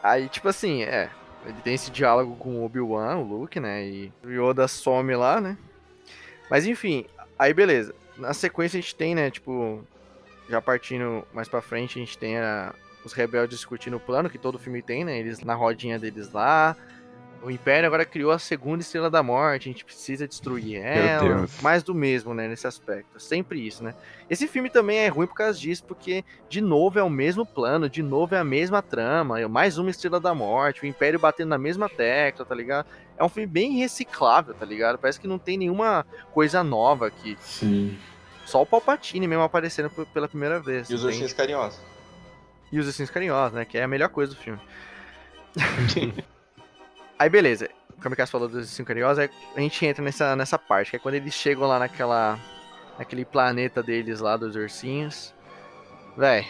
[0.03, 1.11] Aí, tipo assim, é.
[1.47, 3.87] Ele tem esse diálogo com o Obi-Wan, o Luke, né?
[3.87, 5.57] E o Yoda some lá, né?
[6.51, 7.07] Mas enfim,
[7.39, 7.95] aí beleza.
[8.19, 9.83] Na sequência a gente tem, né, tipo.
[10.49, 12.75] Já partindo mais pra frente, a gente tem a-
[13.05, 15.19] os rebeldes discutindo o plano, que todo filme tem, né?
[15.19, 16.77] Eles na rodinha deles lá.
[17.43, 21.47] O Império agora criou a segunda Estrela da Morte, a gente precisa destruir ela.
[21.63, 23.19] Mais do mesmo, né, nesse aspecto.
[23.19, 23.95] Sempre isso, né?
[24.29, 27.89] Esse filme também é ruim por causa disso, porque, de novo, é o mesmo plano,
[27.89, 31.49] de novo é a mesma trama, é mais uma Estrela da Morte, o Império batendo
[31.49, 32.87] na mesma tecla, tá ligado?
[33.17, 34.99] É um filme bem reciclável, tá ligado?
[34.99, 36.05] Parece que não tem nenhuma
[36.35, 37.39] coisa nova aqui.
[37.41, 37.99] Sim.
[38.45, 40.91] Só o Palpatine mesmo aparecendo pela primeira vez.
[40.91, 41.81] E os Tem- ursinhos carinhosos.
[42.71, 43.65] e os ursinhos carinhosos, né?
[43.65, 44.61] Que é a melhor coisa do filme.
[47.21, 47.69] aí beleza.
[47.99, 50.99] O Kamikaze falou dos ursinhos carinhosos, aí a gente entra nessa, nessa parte, que é
[50.99, 52.39] quando eles chegam lá naquela.
[52.99, 55.35] naquele planeta deles lá, dos ursinhos.
[56.17, 56.47] Véi.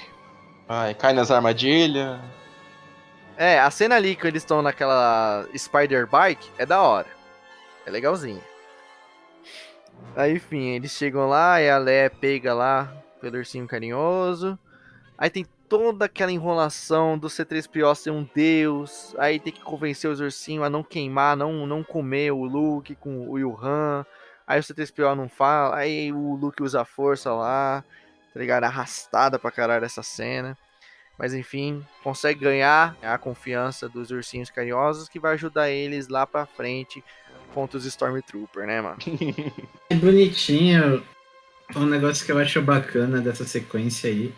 [0.69, 2.21] Ai, cai nas armadilhas.
[3.37, 7.09] É, a cena ali que eles estão naquela Spider Bike é da hora.
[7.85, 8.43] É legalzinha.
[10.15, 14.59] Aí, enfim, eles chegam lá e a Leia pega lá pelo ursinho carinhoso.
[15.19, 19.15] Aí tem toda aquela enrolação do C3PO ser um deus.
[19.17, 23.31] Aí tem que convencer os ursinhos a não queimar, não, não comer o Luke com
[23.31, 24.05] o Yuhan.
[24.45, 25.77] Aí o C3PO não fala.
[25.77, 27.85] Aí o Luke usa a força lá.
[28.35, 28.65] Tá ligado?
[28.65, 30.59] Arrastada pra caralho essa cena.
[31.17, 36.47] Mas enfim, consegue ganhar a confiança dos ursinhos carinhosos que vai ajudar eles lá pra
[36.47, 37.05] frente
[37.55, 38.99] contra os Stormtrooper, né, mano?
[39.89, 41.05] É bonitinho.
[41.77, 44.33] Um negócio que eu acho bacana dessa sequência aí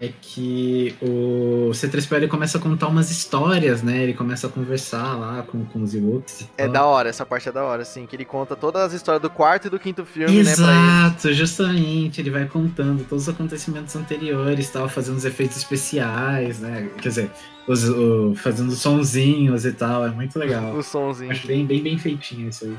[0.00, 4.02] é que o C3PO ele começa a contar umas histórias, né?
[4.02, 6.46] Ele começa a conversar lá com, com os Ewoks.
[6.58, 9.22] É da hora, essa parte é da hora, assim, que ele conta todas as histórias
[9.22, 12.20] do quarto e do quinto filme, né, pra Exato, justamente.
[12.20, 16.90] Ele vai contando todos os acontecimentos anteriores, tal, fazendo os efeitos especiais, né?
[17.00, 17.30] Quer dizer,
[17.66, 20.04] os- o- fazendo sonzinhos e tal.
[20.06, 20.64] É muito legal.
[20.74, 20.86] eles.
[20.86, 21.30] O somzinho.
[21.32, 22.76] Acho bem, bem, bem feitinho isso aí.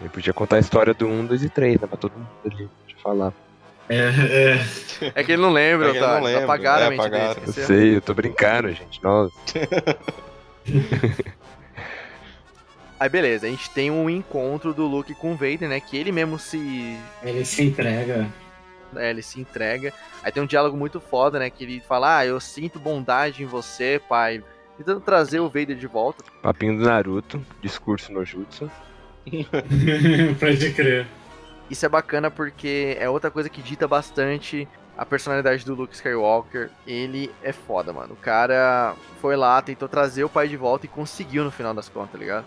[0.00, 1.86] Ele podia contar a história do 1, 2 e 3, né?
[1.86, 2.68] Pra todo mundo ali
[3.02, 3.32] falar.
[3.94, 5.12] É, é.
[5.14, 7.42] É que ele não lembra, É ele não lembra, Apagaram é, a mente dele, apagaram.
[7.42, 7.66] Eu esqueceu?
[7.66, 9.02] sei, eu tô brincando, gente.
[9.02, 9.34] Nossa.
[12.98, 15.80] Aí beleza, a gente tem um encontro do Luke com o Vader, né?
[15.80, 16.96] Que ele mesmo se.
[17.22, 18.32] Ele se entrega.
[18.96, 19.92] é, ele se entrega.
[20.22, 21.50] Aí tem um diálogo muito foda, né?
[21.50, 24.42] Que ele fala: Ah, eu sinto bondade em você, pai.
[24.78, 26.24] Tentando trazer o Vader de volta.
[26.40, 28.70] Papinho do Naruto, discurso no Jutsu.
[30.40, 31.06] Pode crer.
[31.72, 36.68] Isso é bacana porque é outra coisa que dita bastante a personalidade do Luke Skywalker.
[36.86, 38.12] Ele é foda, mano.
[38.12, 41.88] O cara foi lá, tentou trazer o pai de volta e conseguiu no final das
[41.88, 42.44] contas, tá ligado?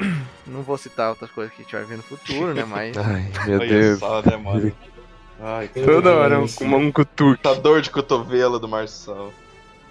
[0.44, 2.64] Não vou citar outras coisas que a gente vai ver no futuro, né?
[2.64, 2.98] Mas.
[2.98, 4.00] Ai, meu Deus.
[4.00, 4.72] só, né, mano?
[5.40, 7.40] Ai, Toda hora um, um, um cutuque.
[7.40, 9.30] Tá dor de cotovelo do Marção.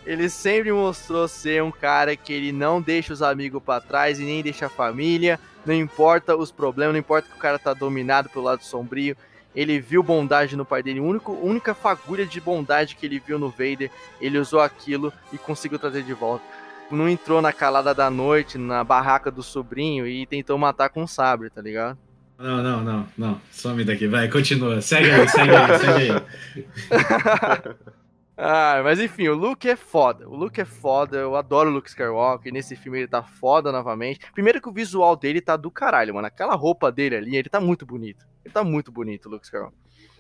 [0.08, 4.24] Ele sempre mostrou ser um cara que ele não deixa os amigos pra trás e
[4.24, 5.38] nem deixa a família.
[5.66, 9.18] Não importa os problemas, não importa que o cara tá dominado pelo lado sombrio.
[9.54, 11.02] Ele viu bondade no pai dele.
[11.02, 15.38] A única, única fagulha de bondade que ele viu no Vader, ele usou aquilo e
[15.38, 16.46] conseguiu trazer de volta.
[16.90, 21.08] Não entrou na calada da noite, na barraca do sobrinho e tentou matar com um
[21.08, 21.98] sabre, tá ligado?
[22.40, 23.42] Não, não, não, não.
[23.52, 24.80] Some daqui, vai, continua.
[24.80, 27.76] Segue aí, segue aí, segue aí.
[28.38, 30.30] Ah, mas enfim, o Luke é foda.
[30.30, 31.18] O Luke é foda.
[31.18, 32.54] Eu adoro o Luke Skywalker.
[32.54, 34.20] Nesse filme ele tá foda novamente.
[34.32, 36.28] Primeiro que o visual dele tá do caralho, mano.
[36.28, 38.28] Aquela roupa dele ali, ele tá muito bonito.
[38.46, 39.78] Ele tá muito bonito, o Luke Skywalker.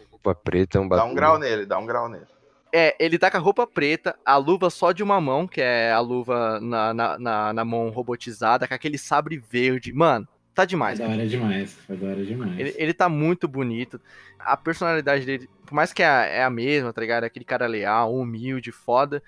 [0.09, 1.11] Roupa preta é um Dá bagulho.
[1.11, 2.25] um grau nele, dá um grau nele.
[2.73, 5.91] É, ele tá com a roupa preta, a luva só de uma mão, que é
[5.91, 9.93] a luva na, na, na, na mão robotizada, com aquele sabre verde.
[9.93, 10.27] Mano,
[10.57, 10.97] tá Foi demais.
[10.97, 12.57] da hora demais, foi da hora demais.
[12.57, 14.01] Ele, ele tá muito bonito.
[14.39, 17.23] A personalidade dele, por mais que é a, é a mesma, tá ligado?
[17.23, 19.23] Aquele cara leal, humilde, foda.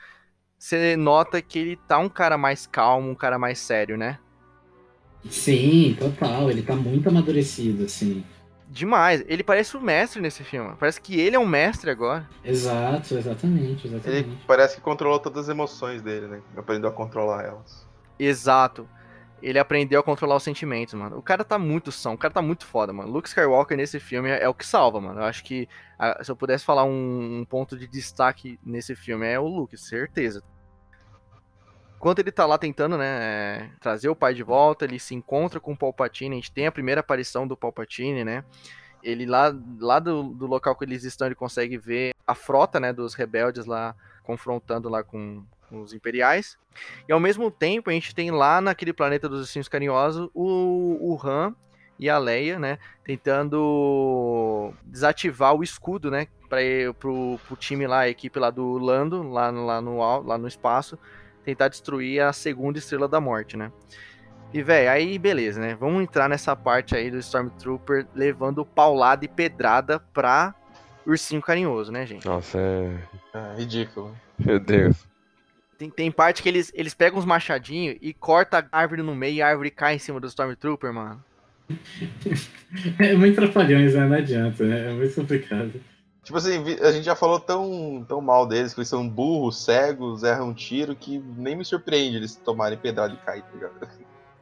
[0.58, 4.20] Você nota que ele tá um cara mais calmo, um cara mais sério, né?
[5.30, 6.50] Sim, total.
[6.52, 8.24] Ele tá muito amadurecido, assim.
[8.66, 9.22] Demais.
[9.28, 10.76] Ele parece o mestre nesse filme.
[10.78, 12.30] Parece que ele é um mestre agora.
[12.44, 14.46] Exato, exatamente, Ele exatamente.
[14.46, 16.44] parece que controlou todas as emoções dele, né?
[16.58, 17.88] Aprendeu a controlar elas.
[18.18, 18.88] Exato.
[19.42, 21.18] Ele aprendeu a controlar os sentimentos, mano.
[21.18, 23.12] O cara tá muito são, o cara tá muito foda, mano.
[23.12, 25.22] Luke Skywalker nesse filme é, o que salva, mano.
[25.22, 25.68] Eu acho que
[25.98, 29.78] ah, se eu pudesse falar um, um ponto de destaque nesse filme é o Luke,
[29.78, 30.44] certeza.
[31.96, 35.60] Enquanto ele tá lá tentando, né, é, trazer o pai de volta, ele se encontra
[35.60, 38.46] com o Palpatine, a gente tem a primeira aparição do Palpatine, né?
[39.04, 42.94] Ele lá, lá do, do local que eles estão, ele consegue ver a frota, né,
[42.94, 46.58] dos rebeldes lá confrontando lá com os imperiais.
[47.08, 51.20] E ao mesmo tempo, a gente tem lá naquele planeta dos ursinhos carinhosos o, o
[51.28, 51.54] Han
[52.00, 52.78] e a Leia, né?
[53.04, 56.28] Tentando desativar o escudo, né?
[56.48, 56.62] Para
[57.00, 60.48] pro, pro time lá, a equipe lá do Lando, lá, no- lá, no, lá no
[60.48, 60.98] espaço,
[61.44, 63.72] tentar destruir a segunda estrela da morte, né?
[64.52, 65.76] E, velho, aí beleza, né?
[65.76, 70.56] Vamos entrar nessa parte aí do Stormtrooper levando paulada e pedrada pra
[71.06, 72.26] ursinho carinhoso, né, gente?
[72.26, 72.98] Nossa, é.
[73.34, 74.16] É ridículo.
[74.40, 75.06] Meu Deus.
[75.80, 79.36] Tem, tem parte que eles, eles pegam uns machadinhos e corta a árvore no meio
[79.36, 81.24] e a árvore cai em cima do Stormtrooper, mano.
[83.00, 84.06] É muito trapalhões, né?
[84.06, 84.92] Não adianta, né?
[84.92, 85.74] É muito complicado.
[86.24, 90.22] Tipo assim, a gente já falou tão, tão mal deles, que eles são burros, cegos,
[90.22, 93.90] erram tiro, que nem me surpreende eles tomarem pedrada e cair, tá ligado?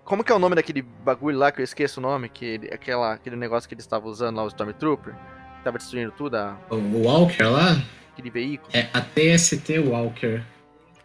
[0.03, 2.27] Como que é o nome daquele bagulho lá que eu esqueço o nome?
[2.27, 5.14] Que ele- aquela, aquele negócio que eles estavam usando lá, o Stormtrooper?
[5.14, 7.77] Que tava destruindo tudo, a- o Walker lá
[8.11, 8.72] aquele veículo.
[8.73, 10.41] é a TST Walker.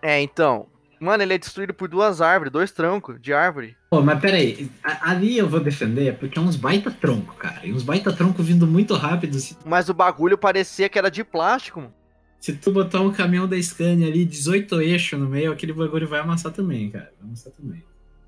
[0.02, 0.66] É, então.
[1.00, 3.76] Mano, ele é destruído por duas árvores, dois troncos de árvore.
[3.90, 4.70] Pô, mas peraí,
[5.00, 7.60] ali eu vou defender porque é uns baita tronco, cara.
[7.64, 9.36] E uns baita tronco vindo muito rápido.
[9.40, 11.92] Se, Mas o bagulho parecia que era de plástico, mano.
[12.38, 16.20] se tu botar um caminhão da Scania ali, 18 eixos no meio, aquele bagulho vai
[16.20, 17.10] amassar também, cara.
[17.18, 17.82] Vai amassar também.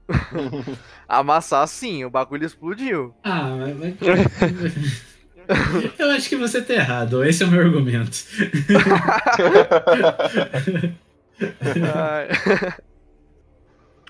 [1.08, 3.14] Amassar sim, o bagulho explodiu.
[3.22, 3.76] Ah, mas.
[3.78, 3.96] mas-
[5.98, 7.24] eu acho que você tá errado.
[7.24, 8.18] Esse é o meu argumento.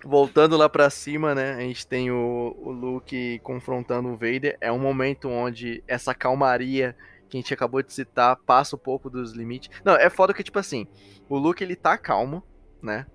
[0.04, 1.54] Voltando lá pra cima, né?
[1.54, 4.56] A gente tem o, o Luke confrontando o Vader.
[4.60, 6.94] É um momento onde essa calmaria
[7.28, 9.70] que a gente acabou de citar passa um pouco dos limites.
[9.82, 10.86] Não, é foda que, tipo assim,
[11.28, 12.42] o Luke ele tá calmo,
[12.82, 13.06] né?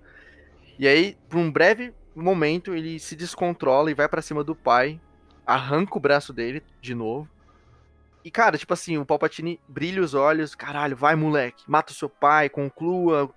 [0.78, 5.00] E aí, por um breve momento, ele se descontrola e vai pra cima do pai,
[5.46, 7.28] arranca o braço dele de novo.
[8.24, 12.08] E, cara, tipo assim, o Palpatine brilha os olhos, caralho, vai moleque, mata o seu
[12.08, 13.32] pai, conclua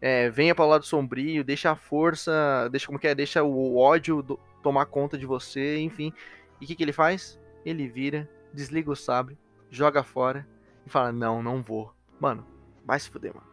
[0.00, 3.76] é, venha para o lado sombrio, deixa a força, deixa como que é, deixa o
[3.76, 6.12] ódio do- tomar conta de você, enfim.
[6.60, 7.38] E o que, que ele faz?
[7.64, 9.36] Ele vira, desliga o sabre,
[9.70, 10.46] joga fora
[10.86, 11.92] e fala: Não, não vou.
[12.20, 12.44] Mano,
[12.84, 13.46] vai se fuder, mano.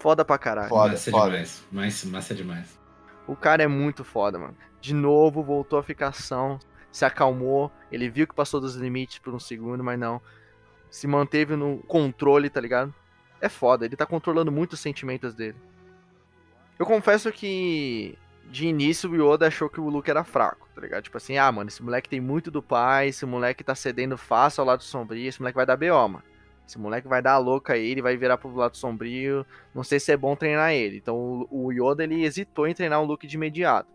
[0.00, 0.68] Foda pra caralho.
[0.68, 1.30] Foda, massa foda.
[1.30, 1.64] demais.
[1.72, 2.78] Massa, massa demais.
[3.26, 4.56] O cara é muito foda, mano.
[4.80, 6.58] De novo, voltou a ficar são,
[6.90, 7.70] se acalmou.
[7.90, 10.20] Ele viu que passou dos limites por um segundo, mas não.
[10.90, 12.94] Se manteve no controle, tá ligado?
[13.40, 15.56] É foda, ele tá controlando muito os sentimentos dele.
[16.78, 18.16] Eu confesso que
[18.50, 21.02] de início o Yoda achou que o Luke era fraco, tá ligado?
[21.02, 24.62] Tipo assim, ah, mano, esse moleque tem muito do pai, esse moleque tá cedendo fácil
[24.62, 26.22] ao lado sombrio, esse moleque vai dar BO, mano.
[26.66, 29.44] Esse moleque vai dar a louca aí, ele vai virar pro lado sombrio.
[29.74, 30.98] Não sei se é bom treinar ele.
[30.98, 33.88] Então o Yoda ele hesitou em treinar o Luke de imediato.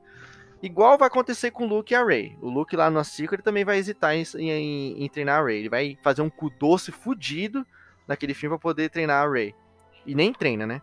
[0.62, 2.36] Igual vai acontecer com o Luke e a Rey.
[2.42, 5.60] O Luke lá no ele também vai hesitar em, em- em treinar a Rey.
[5.60, 7.64] Ele vai fazer um cu doce fudido
[8.08, 9.54] naquele filme pra poder treinar a Rey.
[10.06, 10.82] E nem treina, né?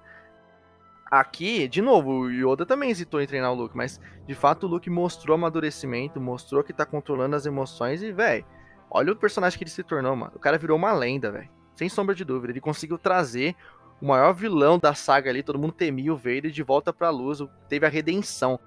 [1.10, 4.68] Aqui, de novo, o Yoda também hesitou em treinar o Luke, mas de fato o
[4.68, 8.44] Luke mostrou amadurecimento, mostrou que tá controlando as emoções e, velho,
[8.88, 10.32] olha o personagem que ele se tornou, mano.
[10.36, 11.48] O cara virou uma lenda, velho.
[11.74, 12.52] Sem sombra de dúvida.
[12.52, 13.56] Ele conseguiu trazer
[14.00, 17.40] o maior vilão da saga ali, todo mundo temia o Vader de volta pra luz.
[17.68, 18.60] Teve a redenção.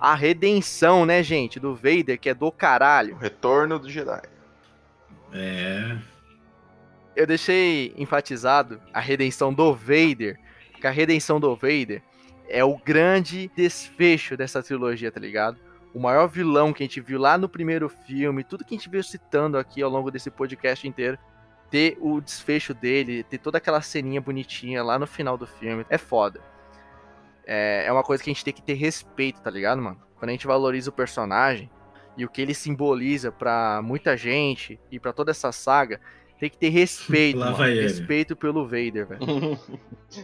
[0.00, 3.14] A redenção, né, gente, do Vader, que é do caralho.
[3.14, 4.22] O retorno do Jedi.
[5.32, 5.98] É.
[7.14, 10.38] eu deixei enfatizado a redenção do Vader,
[10.86, 12.00] que a redenção do Vader
[12.48, 15.58] é o grande desfecho dessa trilogia, tá ligado?
[15.92, 18.88] O maior vilão que a gente viu lá no primeiro filme, tudo que a gente
[18.88, 21.18] veio citando aqui ao longo desse podcast inteiro,
[21.70, 25.98] ter o desfecho dele, ter toda aquela ceninha bonitinha lá no final do filme, é
[25.98, 26.40] foda.
[27.44, 30.00] É, é uma coisa que a gente tem que ter respeito, tá ligado, mano?
[30.16, 31.68] Quando a gente valoriza o personagem
[32.16, 36.00] e o que ele simboliza pra muita gente e pra toda essa saga,
[36.38, 37.56] tem que ter respeito, Lá mano.
[37.58, 37.82] vai ele.
[37.82, 39.20] Respeito pelo Vader, velho.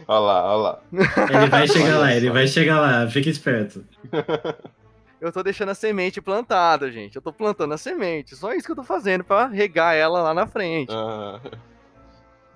[0.07, 0.81] olha lá, olha lá.
[1.29, 3.83] Ele vai chegar lá, ele vai chegar lá, fica esperto.
[5.21, 7.15] Eu tô deixando a semente plantada, gente.
[7.15, 8.35] Eu tô plantando a semente.
[8.35, 10.91] Só isso que eu tô fazendo pra regar ela lá na frente.
[10.91, 11.39] Ah,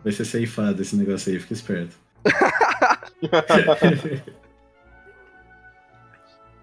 [0.04, 1.96] Vai ser ceifado esse negócio aí, fica esperto.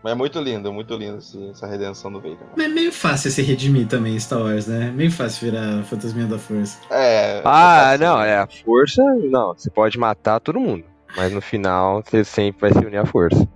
[0.04, 2.36] Mas é muito lindo, muito lindo esse- essa redenção do Vader.
[2.54, 4.90] Mas é meio fácil se redimir também, Star Wars, né?
[4.90, 6.78] Meio fácil virar fantasminha da força.
[6.90, 7.40] É.
[7.42, 9.54] Ah, é não, é a força, não.
[9.54, 10.84] Você pode matar todo mundo,
[11.16, 13.48] mas no final você sempre vai se unir à força.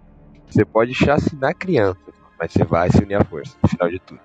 [0.49, 2.01] Você pode chacinar criança,
[2.41, 4.21] mas você vai se unir à força, no final de tudo.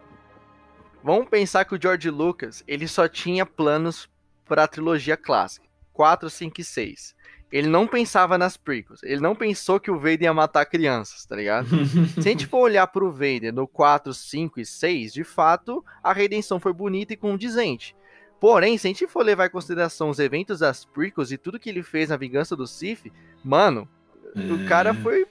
[1.03, 4.07] Vamos pensar que o George Lucas, ele só tinha planos
[4.45, 5.67] pra trilogia clássica.
[5.91, 7.13] 4, 5 e 6.
[7.53, 9.03] Ele não pensava nas prequels.
[9.03, 11.67] Ele não pensou que o Vader ia matar crianças, tá ligado?
[12.19, 16.11] Se a gente for olhar pro Vader no 4, 5 e 6, de fato, a
[16.11, 17.95] redenção foi bonita e condizente.
[18.39, 21.69] Porém, se a gente for levar em consideração os eventos das prequels e tudo que
[21.69, 23.05] ele fez na Vingança do Sith,
[23.45, 23.87] mano,
[24.35, 25.25] o cara foi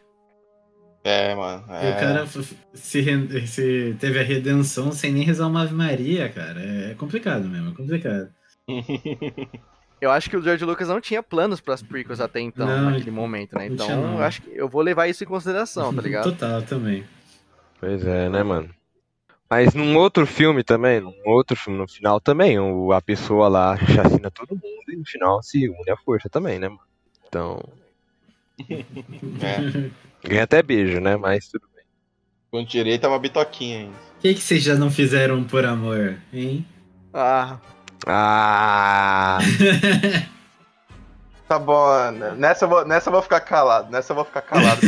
[1.05, 1.65] É, mano.
[1.74, 1.90] É.
[1.90, 2.27] o cara
[2.73, 6.61] se, ren- se teve a redenção sem nem rezar uma Ave Maria, cara.
[6.62, 8.31] É complicado mesmo, é complicado.
[10.02, 12.90] Eu acho que o George Lucas não tinha planos para as prequels até então, Não,
[12.90, 13.68] naquele momento, né?
[13.68, 16.24] Então, eu acho que eu vou levar isso em consideração, tá ligado?
[16.24, 17.04] Total, também.
[17.78, 18.68] Pois é, né, mano?
[19.48, 23.76] Mas num outro filme também, num outro filme, no final também, o, a pessoa lá
[23.76, 26.80] chacina todo mundo e no final se une à força também, né, mano?
[27.28, 27.62] Então,
[28.68, 29.90] É.
[30.28, 31.16] Ganha até beijo, né?
[31.16, 31.84] Mas tudo bem.
[32.50, 33.92] Com direito é uma bitoquinha ainda.
[33.92, 36.66] O que, que vocês já não fizeram por amor, hein?
[37.14, 37.60] Ah,
[38.06, 39.38] Ah!
[41.52, 43.90] Tá bom, nessa eu vou, nessa eu vou ficar calado.
[43.92, 44.80] Nessa eu vou ficar calado.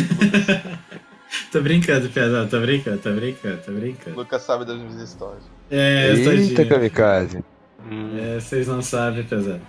[1.53, 4.17] tô brincando, Piazão, tô brincando, tô brincando, tô o brincando.
[4.17, 5.43] Lucas sabe das minhas histórias.
[5.71, 6.69] É, Eita, tadinho.
[6.71, 7.45] kamikaze.
[7.87, 8.17] Hum.
[8.19, 9.61] É, vocês não sabem, Piazão.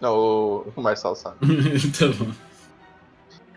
[0.00, 1.38] Não, o, o Marcelo sabe.
[1.98, 2.30] tá bom.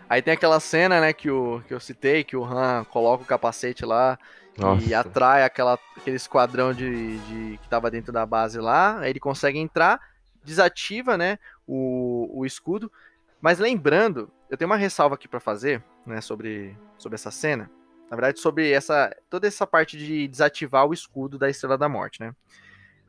[0.08, 3.26] aí tem aquela cena, né, que, o, que eu citei, que o Han coloca o
[3.26, 4.18] capacete lá
[4.60, 5.00] e Nossa.
[5.00, 8.98] atrai aquela, aquele esquadrão de, de- que tava dentro da base lá.
[9.00, 10.00] Aí ele consegue entrar,
[10.44, 12.90] desativa, né, o, o escudo.
[13.40, 17.70] Mas lembrando, eu tenho uma ressalva aqui pra fazer, né, sobre, sobre essa cena.
[18.10, 22.20] Na verdade, sobre essa toda essa parte de desativar o escudo da Estrela da Morte,
[22.20, 22.34] né?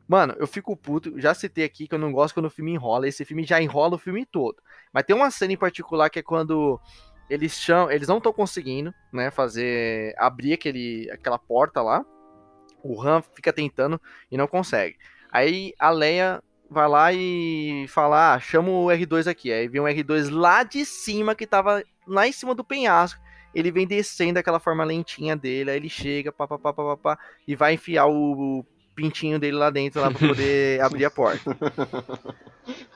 [0.06, 3.08] Mano, eu fico puto, já citei aqui que eu não gosto quando o filme enrola,
[3.08, 4.56] esse filme já enrola o filme todo.
[4.92, 6.78] Mas tem uma cena em particular que é quando
[7.32, 12.04] eles chamam, eles não estão conseguindo, né, fazer abrir aquele aquela porta lá.
[12.84, 14.00] O Han fica tentando
[14.30, 14.98] e não consegue.
[15.30, 19.50] Aí a Leia vai lá e fala: ah, chama o R2 aqui.
[19.50, 23.20] Aí vem um R2 lá de cima que tava lá em cima do penhasco.
[23.54, 26.96] Ele vem descendo daquela forma lentinha dele, aí ele chega, pá, pá, pá, pá, pá,
[26.96, 28.64] pá, e vai enfiar o
[28.94, 31.56] pintinho dele lá dentro lá pra poder abrir a porta.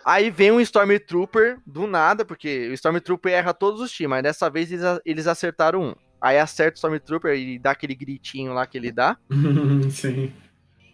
[0.05, 4.49] Aí vem um Stormtrooper do nada, porque o Stormtrooper erra todos os times, mas dessa
[4.49, 5.95] vez eles, eles acertaram um.
[6.21, 9.17] Aí acerta o Stormtrooper e dá aquele gritinho lá que ele dá.
[9.91, 10.33] Sim.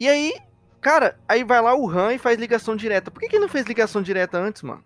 [0.01, 0.35] E aí,
[0.81, 3.11] cara, aí vai lá o Han e faz ligação direta.
[3.11, 4.83] Por que, que ele não fez ligação direta antes, mano?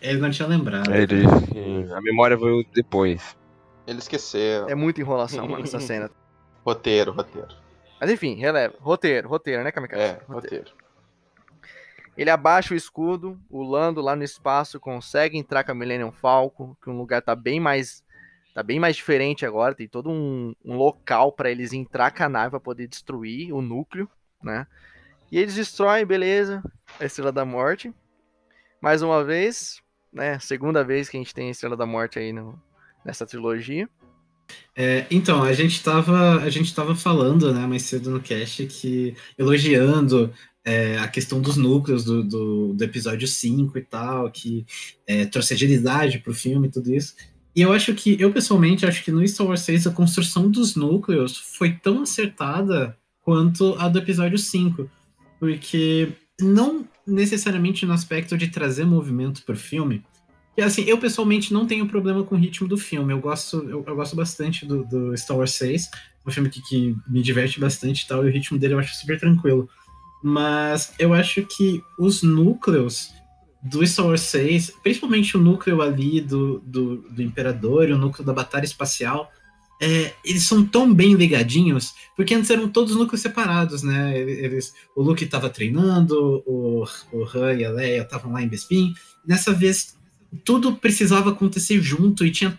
[0.00, 0.92] Ele não tinha lembrado.
[0.94, 3.36] Ele, sim, a memória veio depois.
[3.86, 4.68] Ele esqueceu.
[4.68, 6.10] É muita enrolação, mano, essa cena.
[6.64, 7.59] Roteiro, roteiro.
[8.00, 8.74] Mas enfim, releva.
[8.80, 10.02] Roteiro, roteiro, né, Kamikaze?
[10.02, 10.72] É, roteiro.
[12.16, 16.74] Ele abaixa o escudo, o Lando lá no espaço consegue entrar com a Millennium Falcon,
[16.82, 18.02] que um lugar tá bem mais
[18.52, 22.28] tá bem mais diferente agora, tem todo um, um local pra eles entrar com a
[22.28, 24.10] nave pra poder destruir o núcleo,
[24.42, 24.66] né?
[25.30, 26.62] E eles destroem, beleza,
[26.98, 27.94] a Estrela da Morte.
[28.80, 29.80] Mais uma vez,
[30.12, 30.38] né?
[30.40, 32.60] Segunda vez que a gente tem a Estrela da Morte aí no,
[33.04, 33.88] nessa trilogia.
[34.74, 39.14] É, então, a gente tava, a gente tava falando, né, mais cedo no cast, que
[39.36, 40.32] elogiando
[40.64, 44.64] é, a questão dos núcleos do, do, do episódio 5 e tal, que
[45.06, 47.14] é, trouxe agilidade pro filme e tudo isso.
[47.54, 50.76] E eu acho que, eu pessoalmente acho que no Star Wars 6 a construção dos
[50.76, 54.88] núcleos foi tão acertada quanto a do episódio 5.
[55.38, 56.08] Porque
[56.40, 60.04] não necessariamente no aspecto de trazer movimento pro filme,
[60.62, 63.12] assim, eu pessoalmente não tenho problema com o ritmo do filme.
[63.12, 65.90] Eu gosto, eu, eu gosto bastante do, do Star Wars 6.
[65.92, 68.78] É um filme que, que me diverte bastante e tal, e o ritmo dele eu
[68.78, 69.68] acho super tranquilo.
[70.22, 73.12] Mas eu acho que os núcleos
[73.62, 78.24] do Star Wars 6, principalmente o núcleo ali do, do, do Imperador e o núcleo
[78.24, 79.30] da Batalha Espacial,
[79.82, 84.18] é, eles são tão bem ligadinhos, porque antes eram todos núcleos separados, né?
[84.18, 88.92] Eles, o Luke estava treinando, o, o Han e a Leia estavam lá em Bespin.
[89.24, 89.96] Dessa vez,
[90.44, 92.58] tudo precisava acontecer junto e tinha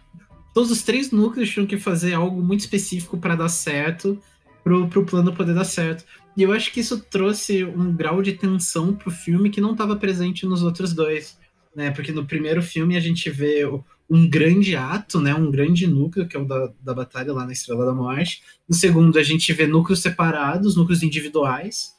[0.53, 4.21] todos os três núcleos tinham que fazer algo muito específico para dar certo,
[4.63, 6.03] pro, pro plano poder dar certo.
[6.35, 9.95] E eu acho que isso trouxe um grau de tensão pro filme que não estava
[9.95, 11.37] presente nos outros dois,
[11.75, 11.91] né?
[11.91, 13.65] Porque no primeiro filme a gente vê
[14.09, 15.33] um grande ato, né?
[15.33, 18.43] Um grande núcleo, que é o da, da batalha lá na Estrela da Morte.
[18.67, 21.93] No segundo a gente vê núcleos separados, núcleos individuais.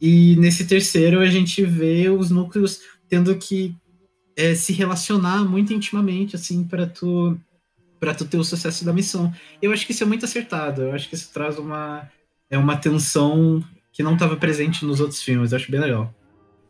[0.00, 3.74] E nesse terceiro a gente vê os núcleos tendo que
[4.40, 7.36] é, se relacionar muito intimamente, assim, para tu
[7.98, 9.30] para tu ter o sucesso da missão.
[9.60, 10.82] Eu acho que isso é muito acertado.
[10.82, 12.10] Eu acho que isso traz uma
[12.48, 13.62] é uma tensão
[13.92, 15.52] que não estava presente nos outros filmes.
[15.52, 16.12] Eu acho bem legal.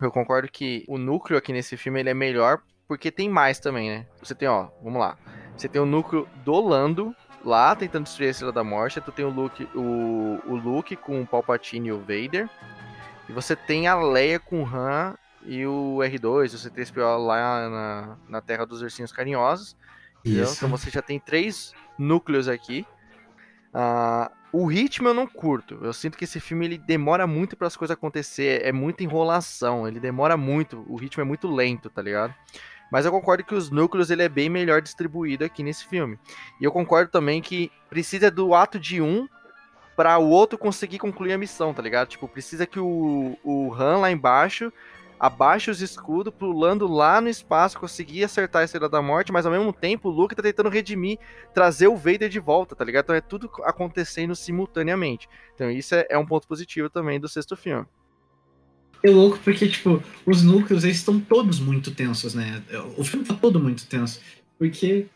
[0.01, 3.89] Eu concordo que o núcleo aqui nesse filme ele é melhor porque tem mais também,
[3.89, 4.07] né?
[4.21, 5.17] Você tem, ó, vamos lá.
[5.57, 7.15] Você tem o núcleo do Lando
[7.45, 9.01] lá tentando destruir a Estrela da Morte.
[9.01, 12.51] Tu tem o Luke, o, o Luke com o Palpatine e o Vader.
[13.29, 15.15] E você tem a Leia com o Han
[15.45, 19.77] e o R2, o C3PO lá na, na Terra dos Ursinhos Carinhosos.
[20.25, 22.87] Então você já tem três núcleos aqui.
[23.73, 25.79] Ah, o ritmo eu não curto.
[25.83, 28.63] Eu sinto que esse filme ele demora muito para as coisas acontecer.
[28.65, 29.87] É muita enrolação.
[29.87, 30.85] Ele demora muito.
[30.89, 32.35] O ritmo é muito lento, tá ligado?
[32.91, 36.19] Mas eu concordo que os núcleos ele é bem melhor distribuído aqui nesse filme.
[36.61, 39.29] E eu concordo também que precisa do ato de um
[39.97, 42.09] para o outro conseguir concluir a missão, tá ligado?
[42.09, 44.73] Tipo, precisa que o, o Han lá embaixo
[45.21, 49.45] abaixe os escudos pro Lando lá no espaço conseguir acertar a Estrela da Morte, mas
[49.45, 51.19] ao mesmo tempo o Luke tá tentando redimir,
[51.53, 53.05] trazer o Vader de volta, tá ligado?
[53.05, 55.29] Então é tudo acontecendo simultaneamente.
[55.55, 57.87] Então isso é, é um ponto positivo também do sexto filme.
[59.03, 62.63] É louco porque, tipo, os núcleos, eles estão todos muito tensos, né?
[62.97, 64.21] O filme tá todo muito tenso.
[64.59, 65.07] Porque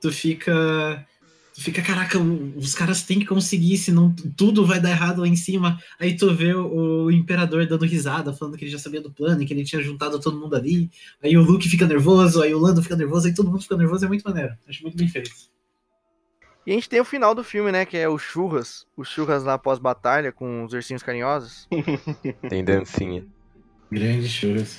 [0.00, 1.06] tu fica.
[1.58, 5.34] Tu fica, caraca, os caras têm que conseguir, senão tudo vai dar errado lá em
[5.34, 5.76] cima.
[5.98, 9.44] Aí tu vê o, o imperador dando risada, falando que ele já sabia do plano,
[9.44, 10.88] que ele tinha juntado todo mundo ali.
[11.20, 14.04] Aí o Luke fica nervoso, aí o Lando fica nervoso, aí todo mundo fica nervoso,
[14.04, 14.54] é muito maneiro.
[14.68, 15.32] Acho muito bem feito.
[16.64, 17.84] E a gente tem o final do filme, né?
[17.84, 18.86] Que é o churras.
[18.96, 21.66] O churras lá pós-batalha com os ursinhos carinhosos.
[22.48, 23.26] Tem dancinha.
[23.90, 24.78] Grande churras.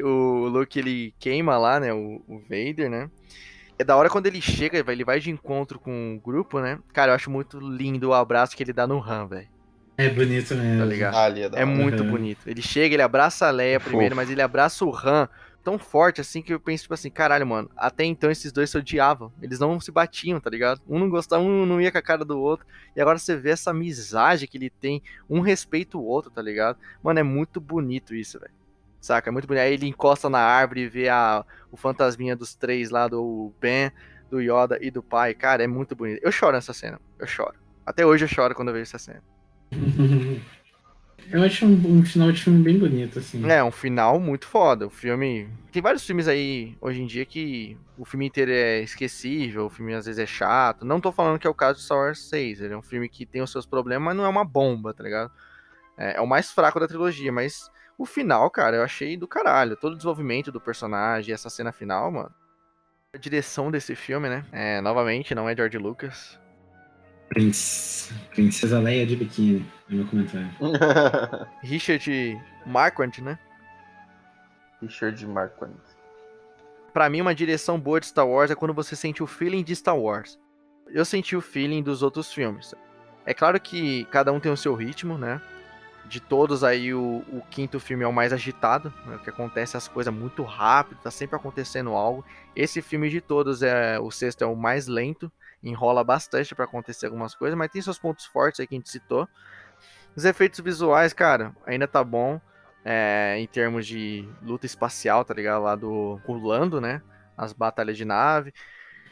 [0.00, 1.92] O Luke, ele queima lá, né?
[1.92, 3.10] O, o Vader, né?
[3.78, 6.78] É da hora quando ele chega, ele vai de encontro com o grupo, né?
[6.92, 9.48] Cara, eu acho muito lindo o abraço que ele dá no Han, velho.
[9.96, 10.78] É bonito mesmo.
[10.78, 11.14] Tá ligado?
[11.16, 12.10] Ah, ali é É muito Uhum.
[12.10, 12.48] bonito.
[12.48, 13.90] Ele chega, ele abraça a Leia Fofo.
[13.90, 15.28] primeiro, mas ele abraça o Han
[15.62, 18.78] tão forte assim que eu penso, tipo assim, caralho, mano, até então esses dois se
[18.78, 19.30] odiavam.
[19.42, 20.80] Eles não se batiam, tá ligado?
[20.88, 22.64] Um não gostava, um não ia com a cara do outro.
[22.96, 26.78] E agora você vê essa amizade que ele tem, um respeita o outro, tá ligado?
[27.02, 28.52] Mano, é muito bonito isso, velho.
[29.00, 29.30] Saca?
[29.30, 29.62] É muito bonito.
[29.62, 33.92] Aí ele encosta na árvore e vê a, o fantasminha dos três lá, do Ben,
[34.30, 35.34] do Yoda e do pai.
[35.34, 36.20] Cara, é muito bonito.
[36.22, 37.00] Eu choro nessa cena.
[37.18, 37.54] Eu choro.
[37.86, 39.22] Até hoje eu choro quando eu vejo essa cena.
[41.30, 43.46] Eu acho um, um final de filme bem bonito, assim.
[43.50, 44.86] É, um final muito foda.
[44.86, 45.48] O filme.
[45.70, 49.92] Tem vários filmes aí hoje em dia que o filme inteiro é esquecível, o filme
[49.94, 50.86] às vezes é chato.
[50.86, 52.62] Não tô falando que é o caso de Star Wars 6.
[52.62, 55.02] Ele é um filme que tem os seus problemas, mas não é uma bomba, tá
[55.04, 55.30] ligado?
[55.98, 59.76] É, é o mais fraco da trilogia, mas o final, cara, eu achei do caralho.
[59.76, 62.32] Todo o desenvolvimento do personagem, essa cena final, mano.
[63.12, 64.44] A direção desse filme, né?
[64.52, 66.38] É, novamente, não é George Lucas.
[67.28, 70.48] Prince- Princesa Leia de biquíni, é meu comentário.
[71.62, 73.38] Richard Marquand, né?
[74.80, 75.74] Richard Marquand.
[76.92, 79.74] Pra mim, uma direção boa de Star Wars é quando você sente o feeling de
[79.76, 80.38] Star Wars.
[80.88, 82.74] Eu senti o feeling dos outros filmes.
[83.26, 85.40] É claro que cada um tem o seu ritmo, né?
[86.08, 89.20] De todos aí, o, o quinto filme é o mais agitado, né?
[89.22, 92.24] que acontece as coisas muito rápido, tá sempre acontecendo algo.
[92.56, 95.30] Esse filme de todos é o sexto é o mais lento,
[95.62, 98.88] enrola bastante pra acontecer algumas coisas, mas tem seus pontos fortes aí que a gente
[98.88, 99.28] citou.
[100.16, 102.40] Os efeitos visuais, cara, ainda tá bom
[102.84, 105.62] é, em termos de luta espacial, tá ligado?
[105.62, 107.02] Lá do com o Lando, né?
[107.36, 108.52] As batalhas de nave.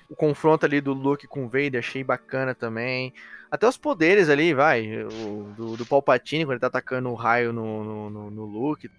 [0.09, 3.13] O confronto ali do Luke com o Vader, achei bacana também.
[3.51, 5.05] Até os poderes ali, vai.
[5.05, 8.91] O, do, do Palpatine, quando ele tá atacando o raio no, no, no, no Luke.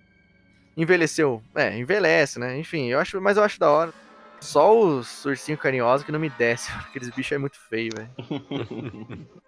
[0.76, 1.42] Envelheceu.
[1.56, 2.58] É, envelhece, né?
[2.60, 3.94] Enfim, eu acho, mas eu acho da hora.
[4.40, 6.72] Só os ursinhos carinhosos que não me desce.
[6.88, 8.10] Aqueles bichos é muito feio, velho.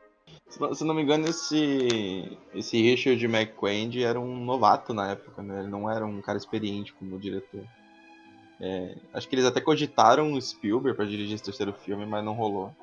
[0.49, 5.43] Se não, se não me engano, esse, esse Richard McQuaid era um novato na época,
[5.43, 5.59] né?
[5.59, 7.63] Ele não era um cara experiente como diretor.
[8.59, 12.33] É, acho que eles até cogitaram o Spielberg pra dirigir esse terceiro filme, mas não
[12.33, 12.73] rolou.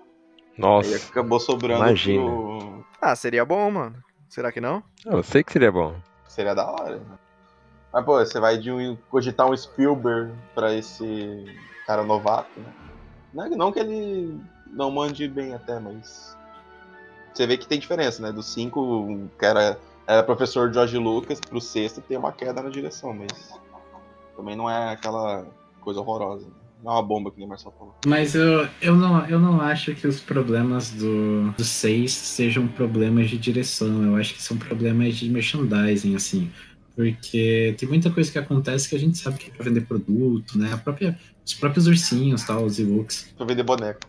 [0.56, 2.22] Aí Nossa, acabou sobrando imagina.
[2.24, 2.84] pro...
[3.00, 3.96] Ah, seria bom, mano.
[4.28, 4.82] Será que não?
[5.04, 5.94] eu sei que seria bom.
[6.26, 6.96] Seria da hora.
[6.96, 7.18] né?
[7.92, 11.44] Mas, pô, você vai de um, cogitar um Spielberg pra esse
[11.86, 12.72] cara novato, né?
[13.32, 16.36] Não, é- não que ele não mande bem até, mas...
[17.32, 18.32] Você vê que tem diferença, né?
[18.32, 23.12] Do 5, que era, era professor George Lucas, pro sexto tem uma queda na direção,
[23.12, 23.58] mas...
[24.36, 25.46] Também não é aquela
[25.80, 26.46] coisa horrorosa.
[26.86, 27.96] Não é uma bomba que nem Marcelo falou.
[28.06, 33.28] Mas eu, eu, não, eu não acho que os problemas do, do 6 sejam problemas
[33.28, 34.04] de direção.
[34.04, 36.48] Eu acho que são problemas de merchandising, assim.
[36.94, 40.56] Porque tem muita coisa que acontece que a gente sabe que é pra vender produto,
[40.56, 40.72] né?
[40.72, 43.34] A própria, os próprios ursinhos, tal, os e-books.
[43.36, 44.00] Pra vender boneco.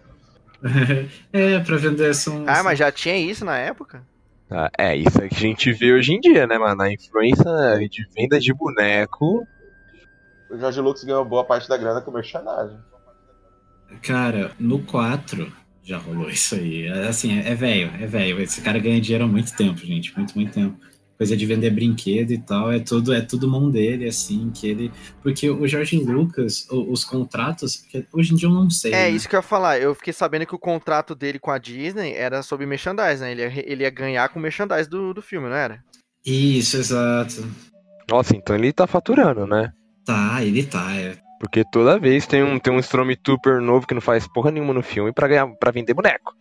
[1.33, 2.43] é, pra vender são.
[2.45, 4.05] Ah, mas já tinha isso na época?
[4.51, 6.79] Ah, é, isso é que a gente vê hoje em dia, né, mano?
[6.79, 7.43] A influência
[7.89, 9.47] de venda de boneco.
[10.49, 12.80] O George Lucas ganhou boa parte da grana com merchandising.
[14.02, 15.52] Cara, no 4
[15.84, 16.86] já rolou isso aí.
[16.88, 18.41] É, Assim, é velho, é velho.
[18.41, 20.15] Esse cara ganha dinheiro há muito tempo, gente.
[20.18, 20.78] Muito, muito tempo.
[21.18, 24.91] Coisa de vender brinquedo e tal, é tudo, é tudo mão dele, assim, que ele.
[25.24, 27.84] Porque o Jorge Lucas, o- os contratos,
[28.14, 28.94] hoje em dia eu não sei.
[28.94, 29.10] É né?
[29.10, 29.80] isso que eu ia falar.
[29.80, 33.32] Eu fiquei sabendo que o contrato dele com a Disney era sobre merchandise, né?
[33.32, 35.84] Ele ia, ele ia ganhar com merchandise do, do filme, não era?
[36.24, 37.44] Isso, exato.
[38.07, 39.74] Nossa, então ele tá faturando, né?
[40.07, 40.95] Tá, ele tá.
[40.95, 41.17] É.
[41.39, 44.81] Porque toda vez tem um, tem um Stormtrooper novo que não faz porra nenhuma no
[44.81, 46.34] filme pra, ganhar, pra vender boneco.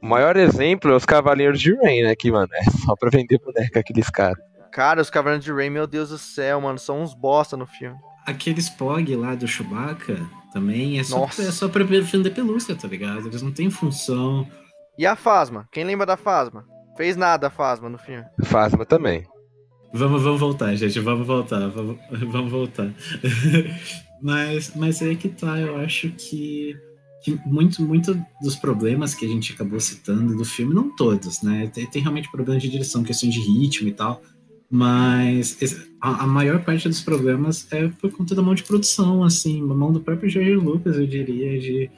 [0.00, 2.14] O maior exemplo é os Cavaleiros de Rain, né?
[2.14, 4.38] Que, mano, é só pra vender boneco aqueles caras.
[4.70, 7.96] Cara, os Cavaleiros de Rey, meu Deus do céu, mano, são uns bosta no filme.
[8.26, 10.20] Aqueles POG lá do Chewbacca
[10.52, 11.42] também é só, Nossa.
[11.42, 13.26] é só pra vender pelúcia, tá ligado?
[13.26, 14.46] Eles não têm função.
[14.98, 15.66] E a Fasma?
[15.72, 16.64] Quem lembra da Fasma?
[16.96, 18.24] Fez nada a Fasma no filme.
[18.44, 19.26] Phasma também.
[19.94, 20.98] Vamos, vamos voltar, gente.
[20.98, 21.68] Vamos voltar.
[21.68, 22.92] Vamos, vamos voltar.
[24.20, 25.58] mas, mas é que tá.
[25.60, 26.76] Eu acho que,
[27.22, 31.70] que muito, muito dos problemas que a gente acabou citando do filme, não todos, né?
[31.72, 34.20] Tem, tem realmente problemas de direção, questões de ritmo e tal.
[34.68, 35.56] Mas
[36.00, 39.92] a, a maior parte dos problemas é por conta da mão de produção, assim, mão
[39.92, 41.88] do próprio George Lucas, eu diria, de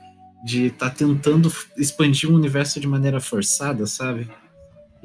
[0.45, 4.29] de estar tentando expandir o universo de maneira forçada, sabe?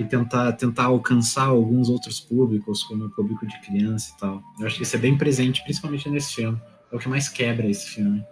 [0.02, 4.42] E tentar, tentar alcançar alguns outros públicos, como o público de criança e tal.
[4.60, 6.60] Eu acho que isso é bem presente, principalmente nesse filme.
[6.92, 8.24] É o que mais quebra esse filme.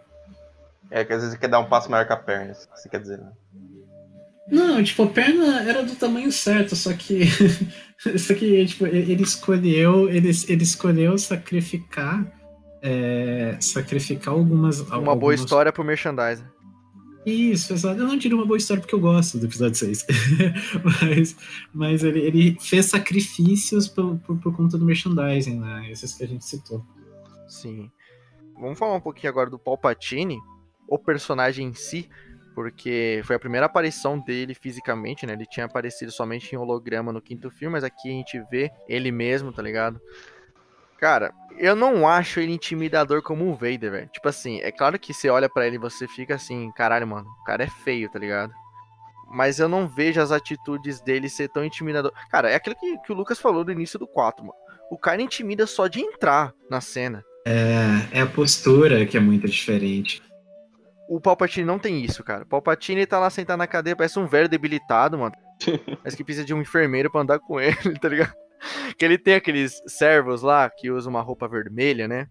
[0.92, 2.90] É que às vezes quer dar um passo maior que a perna, isso que você
[2.90, 3.32] quer dizer, né?
[4.52, 7.22] Não, tipo, a perna era do tamanho certo, só que.
[8.18, 10.10] só que, tipo, ele escolheu.
[10.10, 12.26] Ele, ele escolheu sacrificar.
[12.82, 14.80] é, sacrificar algumas.
[14.80, 16.44] Uma boa algumas- história pro merchandising.
[17.26, 18.00] Isso, exato.
[18.00, 20.06] Eu não diria uma boa história porque eu gosto do episódio 6.
[20.84, 21.36] mas
[21.74, 25.90] mas ele, ele fez sacrifícios por, por, por conta do merchandising, né?
[25.92, 26.84] Esses que a gente citou.
[27.48, 27.92] Sim.
[28.60, 30.38] Vamos falar um pouquinho agora do Palpatine,
[30.88, 32.10] o personagem em si,
[32.54, 35.34] porque foi a primeira aparição dele fisicamente, né?
[35.34, 39.12] Ele tinha aparecido somente em holograma no quinto filme, mas aqui a gente vê ele
[39.12, 40.00] mesmo, tá ligado?
[41.00, 44.10] Cara, eu não acho ele intimidador como o Vader, velho.
[44.10, 47.28] Tipo assim, é claro que você olha pra ele e você fica assim, caralho, mano,
[47.42, 48.54] o cara é feio, tá ligado?
[49.32, 52.12] Mas eu não vejo as atitudes dele ser tão intimidador.
[52.32, 54.58] Cara, é aquilo que, que o Lucas falou no início do 4, mano.
[54.90, 57.24] O cara intimida só de entrar na cena.
[57.46, 60.22] É, é a postura que é muito diferente.
[61.08, 62.44] O Palpatine não tem isso, cara.
[62.44, 65.36] O Palpatine tá lá sentado na cadeira, parece um velho debilitado, mano.
[66.00, 68.34] Parece que precisa de um enfermeiro pra andar com ele, tá ligado?
[68.98, 72.28] Que ele tem aqueles servos lá que usam uma roupa vermelha, né?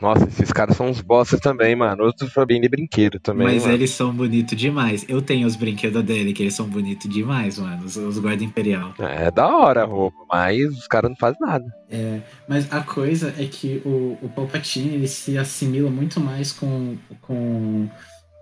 [0.00, 2.04] Nossa, esses caras são uns bostas também, mano.
[2.04, 3.46] Outros foi bem de brinquedo também.
[3.46, 3.74] Mas mano.
[3.74, 5.04] eles são bonitos demais.
[5.08, 7.84] Eu tenho os brinquedos dele, que eles são bonitos demais, mano.
[7.84, 8.92] Os, os guarda imperial.
[8.98, 11.64] É da hora a roupa, mas os caras não fazem nada.
[11.88, 16.96] É, mas a coisa é que o, o Palpatine ele se assimila muito mais com,
[17.22, 17.88] com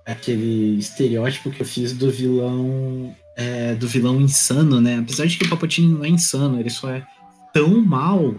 [0.06, 4.98] aquele estereótipo que eu fiz do vilão é, do vilão insano, né?
[4.98, 7.06] Apesar de que o Palpatine não é insano, ele só é
[7.52, 8.34] tão mal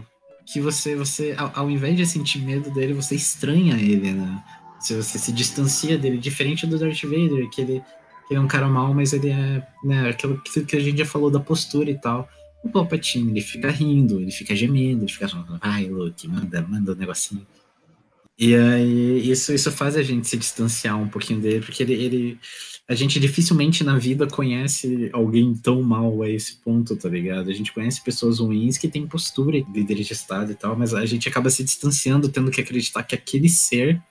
[0.45, 4.43] que você, você ao, ao invés de sentir medo dele, você estranha ele, né?
[4.79, 7.81] Se você se distancia dele, diferente do Darth Vader, que ele,
[8.29, 11.31] ele é um cara mal, mas ele é né, aquilo que a gente já falou
[11.31, 12.27] da postura e tal.
[12.63, 16.91] O Palpatine, ele fica rindo, ele fica gemendo, ele fica falando, vai, Luke, manda, manda
[16.91, 17.45] o negocinho.
[18.37, 22.39] E aí, isso, isso faz a gente se distanciar um pouquinho dele, porque ele, ele.
[22.89, 27.49] A gente dificilmente na vida conhece alguém tão mal a esse ponto, tá ligado?
[27.49, 31.05] A gente conhece pessoas ruins que têm postura, líderes de Estado e tal, mas a
[31.05, 34.01] gente acaba se distanciando, tendo que acreditar que aquele ser,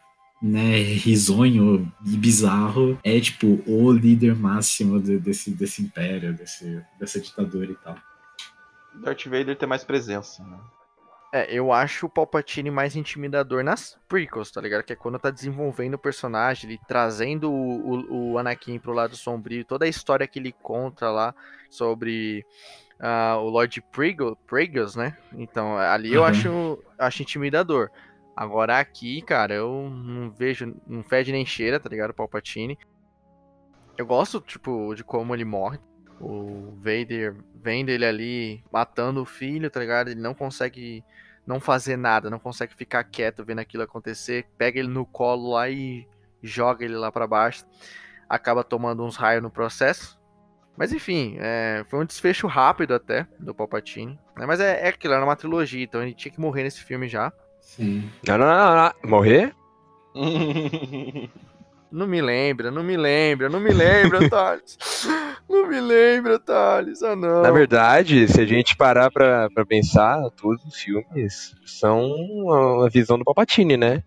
[0.40, 7.20] né, risonho e bizarro, é tipo o líder máximo de- desse, desse império, desse, dessa
[7.20, 7.96] ditadura e tal.
[9.02, 10.58] Darth Vader tem mais presença, né?
[11.34, 14.82] É, eu acho o Palpatine mais intimidador nas prequels, tá ligado?
[14.84, 19.16] Que é quando tá desenvolvendo o personagem, ele trazendo o, o, o Anakin pro lado
[19.16, 21.34] sombrio, toda a história que ele conta lá
[21.70, 22.44] sobre
[23.00, 25.16] ah, o Lord Prigel, Prigels, né?
[25.32, 26.26] Então, ali eu Uhum.
[26.28, 27.88] acho, acho intimidador.
[28.36, 32.10] Agora aqui, cara, eu não vejo, não fede nem cheira, tá ligado?
[32.10, 32.78] O Palpatine.
[33.96, 35.78] Eu gosto, tipo, de como ele morre.
[36.22, 40.08] O Vader vendo ele ali matando o filho, tá ligado?
[40.08, 41.04] Ele não consegue
[41.46, 44.46] não fazer nada, não consegue ficar quieto vendo aquilo acontecer.
[44.56, 46.06] Pega ele no colo lá e
[46.42, 47.64] joga ele lá pra baixo.
[48.28, 50.20] Acaba tomando uns raios no processo.
[50.76, 54.18] Mas enfim, é, foi um desfecho rápido até do Palpatine.
[54.36, 54.46] né?
[54.46, 57.32] Mas é, é aquilo, era uma trilogia, então ele tinha que morrer nesse filme já.
[57.60, 58.08] Sim.
[58.26, 59.10] Não, não, não, não.
[59.10, 59.54] Morrer?
[61.92, 64.78] Não me lembra, não me lembra, não me lembra, Thales.
[65.48, 67.02] Não me lembra, Thales.
[67.02, 67.42] Ah, não.
[67.42, 73.18] Na verdade, se a gente parar pra, pra pensar, todos os filmes são a visão
[73.18, 74.02] do Palpatine, né?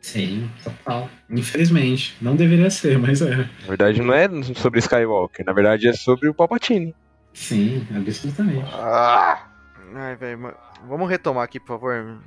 [0.00, 1.08] Sim, total.
[1.28, 2.16] Infelizmente.
[2.20, 3.36] Não deveria ser, mas é.
[3.36, 6.94] Na verdade, não é sobre Skywalker, na verdade é sobre o Palpatine.
[7.32, 8.68] Sim, absolutamente.
[8.74, 9.48] Ah!
[9.94, 10.54] Ai, velho,
[10.88, 12.18] vamos retomar aqui, por favor.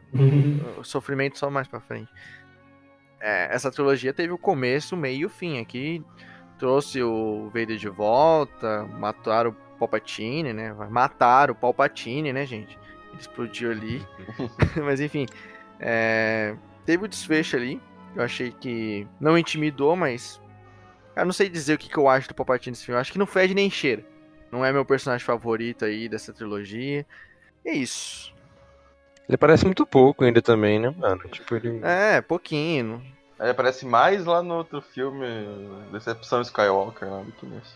[0.77, 2.09] O sofrimento só mais pra frente.
[3.19, 5.59] É, essa trilogia teve o começo, meio e o fim.
[5.59, 6.03] Aqui
[6.57, 10.73] trouxe o Vader de volta, mataram o Palpatine, né?
[10.89, 12.77] Mataram o Palpatine, né, gente?
[13.09, 14.05] Ele explodiu ali.
[14.83, 15.25] Mas enfim,
[15.79, 16.55] é,
[16.85, 17.81] teve o desfecho ali.
[18.15, 20.41] Eu achei que não intimidou, mas.
[21.17, 22.95] Eu não sei dizer o que, que eu acho do Palpatine nesse filme.
[22.95, 24.05] Eu acho que não fede nem cheira.
[24.49, 27.05] Não é meu personagem favorito aí dessa trilogia.
[27.65, 28.33] E é isso.
[29.27, 31.23] Ele parece muito pouco ainda também, né, mano?
[31.29, 31.79] Tipo, ele.
[31.83, 33.01] É, pouquinho.
[33.39, 35.25] Ele aparece mais lá no outro filme,
[35.91, 37.73] Decepção Skywalker, lá do que nesse.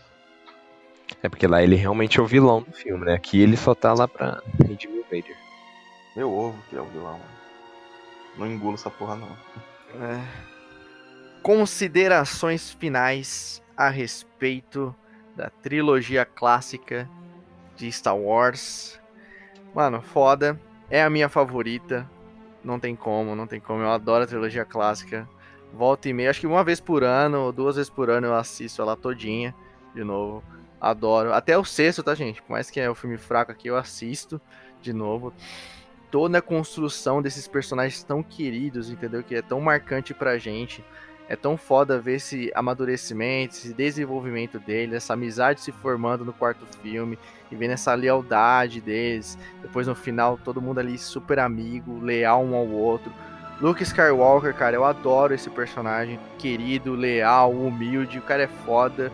[1.22, 3.14] É porque lá ele realmente é o vilão do filme, né?
[3.14, 5.36] Aqui ele só tá lá pra redimir o Vader.
[6.16, 7.20] Meu ovo que é o vilão.
[8.38, 9.36] Não engulo essa porra, não.
[10.00, 10.20] É.
[11.42, 14.94] Considerações finais a respeito
[15.34, 17.08] da trilogia clássica
[17.76, 19.00] de Star Wars.
[19.74, 20.58] Mano, foda.
[20.90, 22.10] É a minha favorita.
[22.64, 23.82] Não tem como, não tem como.
[23.82, 25.28] Eu adoro a trilogia clássica.
[25.72, 28.34] Volta e meia, acho que uma vez por ano, ou duas vezes por ano eu
[28.34, 29.54] assisto ela todinha
[29.94, 30.42] de novo.
[30.80, 31.32] Adoro.
[31.32, 32.42] Até o sexto, tá, gente?
[32.42, 34.40] Por mais que é um filme fraco aqui, eu assisto
[34.82, 35.32] de novo.
[36.10, 39.22] Toda a construção desses personagens tão queridos, entendeu?
[39.22, 40.84] Que é tão marcante pra gente.
[41.28, 46.66] É tão foda ver esse amadurecimento, esse desenvolvimento deles, essa amizade se formando no quarto
[46.82, 47.16] filme
[47.50, 49.38] e vendo essa lealdade deles.
[49.60, 53.12] Depois no final, todo mundo ali super amigo, leal um ao outro.
[53.60, 56.18] Luke Skywalker, cara, eu adoro esse personagem.
[56.38, 59.12] Querido, leal, humilde, o cara é foda.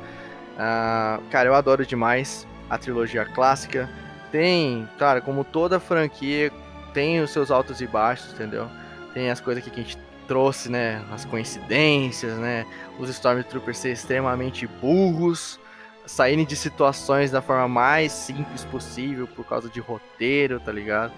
[0.54, 3.90] Uh, cara, eu adoro demais a trilogia clássica.
[4.30, 6.52] Tem, cara, como toda franquia,
[6.94, 8.68] tem os seus altos e baixos, entendeu?
[9.12, 9.98] Tem as coisas que a gente
[10.28, 11.02] trouxe, né?
[11.12, 12.64] As coincidências, né?
[12.98, 15.58] Os Stormtroopers ser extremamente burros,
[16.06, 21.12] saírem de situações da forma mais simples possível por causa de roteiro, tá ligado?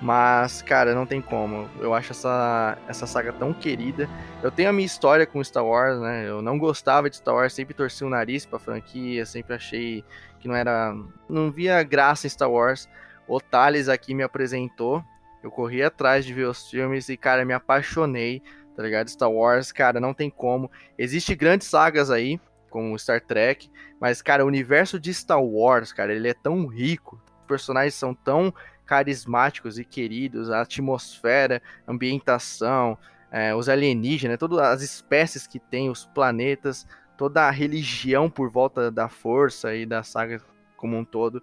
[0.00, 1.68] Mas, cara, não tem como.
[1.80, 4.08] Eu acho essa, essa saga tão querida.
[4.42, 6.28] Eu tenho a minha história com Star Wars, né?
[6.28, 10.04] Eu não gostava de Star Wars, sempre torci o nariz pra franquia, sempre achei
[10.38, 10.94] que não era.
[11.28, 12.88] Não via graça em Star Wars.
[13.26, 15.04] O Thales aqui me apresentou
[15.42, 18.42] eu corri atrás de ver os filmes e, cara, me apaixonei,
[18.76, 19.08] tá ligado?
[19.08, 20.70] Star Wars, cara, não tem como.
[20.96, 23.70] Existem grandes sagas aí, como Star Trek,
[24.00, 28.14] mas, cara, o universo de Star Wars, cara, ele é tão rico, os personagens são
[28.14, 28.52] tão
[28.86, 32.96] carismáticos e queridos, a atmosfera, ambientação,
[33.30, 36.86] é, os alienígenas, todas as espécies que tem, os planetas,
[37.16, 40.40] toda a religião por volta da força e da saga
[40.76, 41.42] como um todo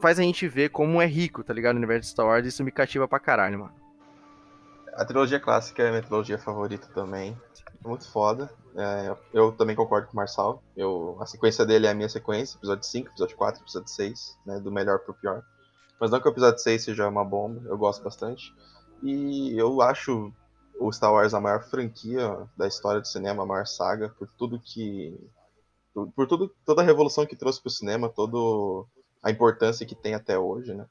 [0.00, 1.74] faz a gente ver como é rico, tá ligado?
[1.74, 3.74] O universo de Star Wars, isso me cativa pra caralho, mano.
[4.94, 7.36] A trilogia clássica é a minha trilogia favorita também.
[7.84, 8.50] Muito foda.
[8.76, 10.62] É, eu também concordo com o Marçal.
[10.76, 14.60] Eu, a sequência dele é a minha sequência, episódio 5, episódio 4, episódio 6, né?
[14.60, 15.42] Do melhor pro pior.
[15.98, 18.54] Mas não que o episódio 6 seja uma bomba, eu gosto bastante.
[19.02, 20.30] E eu acho
[20.78, 24.60] o Star Wars a maior franquia da história do cinema, a maior saga, por tudo
[24.60, 25.18] que.
[26.14, 28.86] Por, tudo, toda a revolução que trouxe pro cinema, todo
[29.22, 30.86] a importância que tem até hoje, né?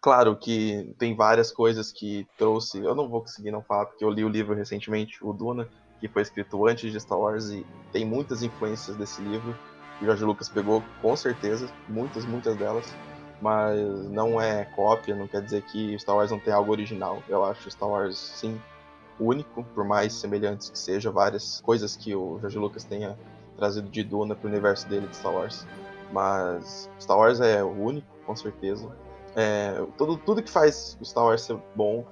[0.00, 2.78] Claro que tem várias coisas que trouxe.
[2.78, 5.68] Eu não vou conseguir não falar, porque eu li o livro recentemente, o Duna,
[6.00, 9.56] que foi escrito antes de Star Wars, e tem muitas influências desse livro.
[10.00, 12.94] O George Lucas pegou, com certeza, muitas, muitas delas.
[13.40, 13.78] Mas
[14.08, 17.22] não é cópia, não quer dizer que Star Wars não tem algo original.
[17.28, 18.60] Eu acho Star Wars, sim,
[19.20, 23.16] único, por mais semelhantes que sejam várias coisas que o George Lucas tenha
[23.56, 25.66] trazido de Duna para o universo dele de Star Wars.
[26.12, 28.88] Mas Star Wars é o único, com certeza.
[29.34, 32.06] É, tudo, tudo que faz o Star Wars ser bom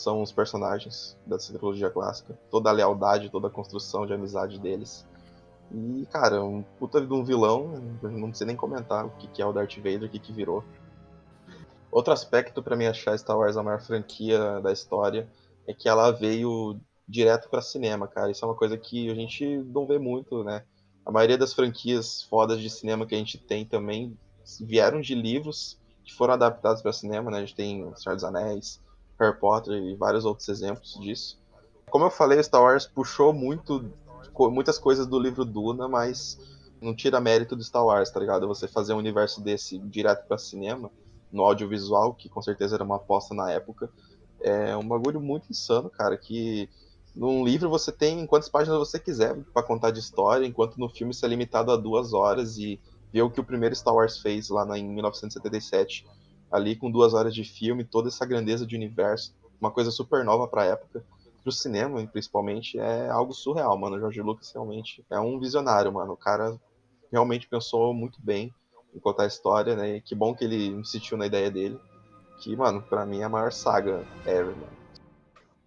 [0.00, 2.38] são os personagens dessa trilogia clássica.
[2.50, 5.06] Toda a lealdade, toda a construção de amizade deles.
[5.72, 9.46] E, cara, um puta de um vilão, não sei nem comentar o que, que é
[9.46, 10.64] o Darth Vader, o que, que virou.
[11.92, 15.28] Outro aspecto para mim achar Star Wars a maior franquia da história
[15.66, 18.30] é que ela veio direto para cinema, cara.
[18.30, 20.64] Isso é uma coisa que a gente não vê muito, né?
[21.04, 24.16] A maioria das franquias fodas de cinema que a gente tem também
[24.60, 27.38] vieram de livros que foram adaptados para cinema, né?
[27.38, 28.80] A gente tem O Senhor dos Anéis,
[29.20, 31.38] Harry Potter e vários outros exemplos disso.
[31.90, 33.92] Como eu falei, Star Wars puxou muito
[34.38, 36.38] muitas coisas do livro Duna, mas
[36.80, 38.48] não tira mérito do Star Wars, tá ligado?
[38.48, 40.90] Você fazer um universo desse direto para cinema,
[41.30, 43.90] no audiovisual, que com certeza era uma aposta na época,
[44.40, 46.68] é um bagulho muito insano, cara, que
[47.14, 51.12] num livro você tem quantas páginas você quiser para contar de história, enquanto no filme
[51.12, 52.80] você é limitado a duas horas e
[53.12, 56.06] ver o que o primeiro Star Wars fez lá em 1977,
[56.50, 60.48] ali com duas horas de filme, toda essa grandeza de universo, uma coisa super nova
[60.48, 61.04] para a época,
[61.42, 63.96] pro cinema principalmente, é algo surreal, mano.
[63.96, 66.12] O George Lucas realmente é um visionário, mano.
[66.12, 66.58] O cara
[67.10, 68.52] realmente pensou muito bem
[68.94, 69.96] em contar a história, né?
[69.96, 71.78] E que bom que ele insistiu na ideia dele.
[72.40, 74.80] Que, mano, para mim é a maior saga ever, mano.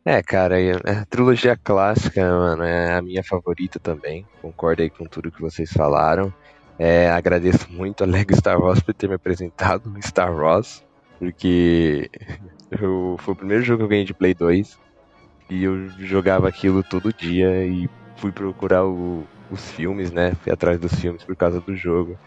[0.06, 0.56] É, cara,
[0.86, 4.28] a trilogia clássica, mano, é a minha favorita também.
[4.42, 6.34] Concordo aí com tudo que vocês falaram.
[6.78, 10.84] É, agradeço muito a Lego Star Wars por ter me apresentado Star Wars,
[11.20, 12.10] porque
[12.72, 14.80] eu, foi o primeiro jogo que eu ganhei de Play 2
[15.50, 20.34] e eu jogava aquilo todo dia e fui procurar o, os filmes, né?
[20.42, 22.18] Fui atrás dos filmes por causa do jogo.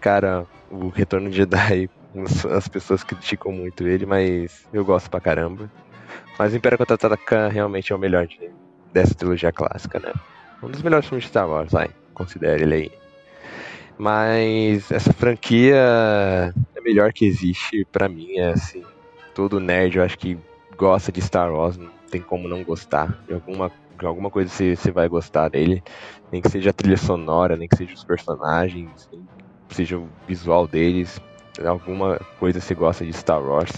[0.00, 1.90] Cara, o Retorno de Jedi,
[2.54, 5.70] as pessoas criticam muito ele, mas eu gosto pra caramba.
[6.38, 8.50] Mas o Império Contra-Ataca realmente é o melhor de,
[8.92, 10.12] dessa trilogia clássica, né?
[10.62, 11.90] Um dos melhores filmes de Star Wars, vai.
[12.14, 13.01] Considere ele aí.
[13.98, 18.82] Mas essa franquia é a melhor que existe para mim, é assim.
[19.34, 20.38] Todo nerd, eu acho que
[20.76, 23.22] gosta de Star Wars, não tem como não gostar.
[23.26, 25.82] De alguma, de alguma coisa você, vai gostar dele.
[26.30, 29.26] Nem que seja a trilha sonora, nem que seja os personagens, nem
[29.68, 31.20] que seja o visual deles.
[31.64, 33.72] alguma coisa você gosta de Star Wars.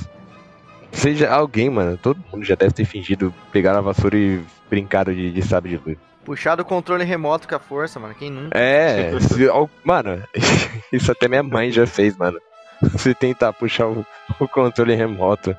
[0.93, 5.31] Seja alguém, mano, todo mundo já deve ter fingido pegar a vassoura e brincado de,
[5.31, 5.99] de sabre de luz.
[6.25, 8.15] Puxar o controle remoto com a força, mano.
[8.15, 8.59] Quem nunca?
[8.59, 9.49] É, se,
[9.85, 10.23] mano,
[10.93, 12.41] isso até minha mãe já fez, mano.
[12.99, 14.05] Se tentar puxar o,
[14.39, 15.57] o controle remoto.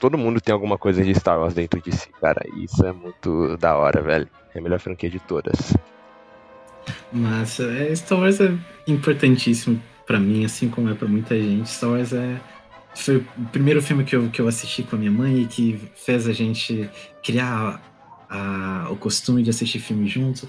[0.00, 2.40] Todo mundo tem alguma coisa de Star Wars dentro de si, cara.
[2.56, 4.28] Isso é muito da hora, velho.
[4.54, 5.76] É a melhor franquia de todas.
[7.12, 8.52] Mas é, Star Wars é
[8.86, 11.68] importantíssimo pra mim, assim como é pra muita gente.
[11.68, 12.36] Star Wars é
[12.94, 15.80] foi o primeiro filme que eu, que eu assisti com a minha mãe e que
[15.94, 16.90] fez a gente
[17.22, 17.80] criar
[18.28, 20.48] a- o costume de assistir filme junto.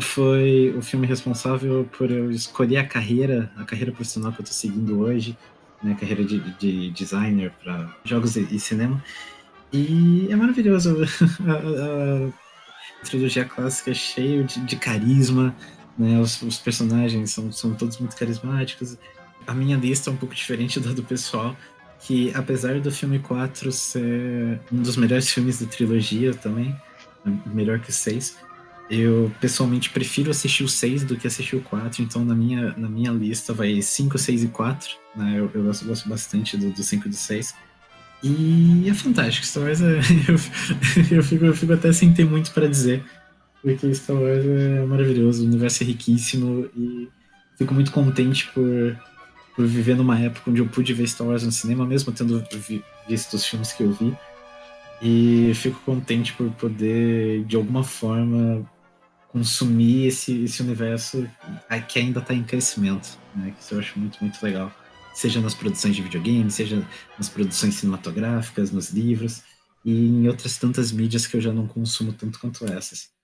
[0.00, 4.52] Foi o filme responsável por eu escolher a carreira, a carreira profissional que eu tô
[4.52, 5.36] seguindo hoje,
[5.82, 9.02] né, carreira de, de designer para jogos e, e cinema.
[9.72, 10.96] E é maravilhoso.
[11.46, 12.32] a, a-
[13.04, 15.54] trilogia clássica é cheio de, de carisma,
[15.98, 16.18] né?
[16.20, 18.96] Os, os personagens são, são todos muito carismáticos.
[19.46, 21.56] A minha lista é um pouco diferente da do pessoal,
[22.00, 26.74] que apesar do filme 4 ser um dos melhores filmes da trilogia também,
[27.46, 28.36] melhor que o 6,
[28.88, 32.88] eu pessoalmente prefiro assistir o 6 do que assistir o 4, então na minha, na
[32.88, 35.34] minha lista vai 5, 6 e 4, né?
[35.38, 37.54] Eu, eu gosto, gosto bastante do, do 5 e do 6.
[38.22, 39.98] E é fantástico, Star Wars é,
[40.28, 43.04] eu, eu, fico, eu fico até sem ter muito para dizer,
[43.62, 47.08] porque Star Wars é maravilhoso, o universo é riquíssimo e
[47.58, 48.96] fico muito contente por,
[49.54, 52.84] por viver numa época onde eu pude ver Star Wars no cinema, mesmo tendo vi-
[53.08, 54.16] visto os filmes que eu vi.
[55.02, 58.68] E fico contente por poder, de alguma forma,
[59.28, 61.28] consumir esse, esse universo
[61.88, 63.54] que ainda está em crescimento, né?
[63.58, 64.72] Que eu acho muito, muito legal.
[65.14, 66.86] Seja nas produções de videogame, seja
[67.18, 69.42] nas produções cinematográficas, nos livros
[69.84, 73.15] e em outras tantas mídias que eu já não consumo tanto quanto essas.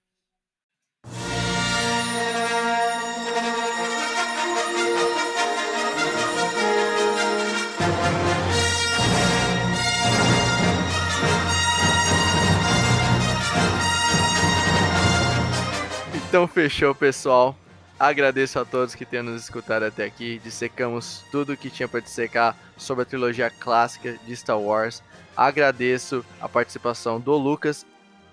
[16.32, 17.54] Então fechou, pessoal.
[18.00, 20.40] Agradeço a todos que tenham nos escutado até aqui.
[20.42, 25.02] Dissecamos tudo que tinha para dissecar sobre a trilogia clássica de Star Wars.
[25.36, 27.84] Agradeço a participação do Lucas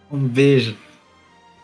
[0.09, 0.77] Um beijo.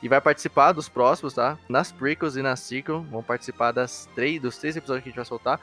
[0.03, 1.57] e vai participar dos próximos, tá?
[1.69, 5.15] Nas prequels e na sequel, vão participar das três, dos três episódios que a gente
[5.15, 5.61] vai soltar.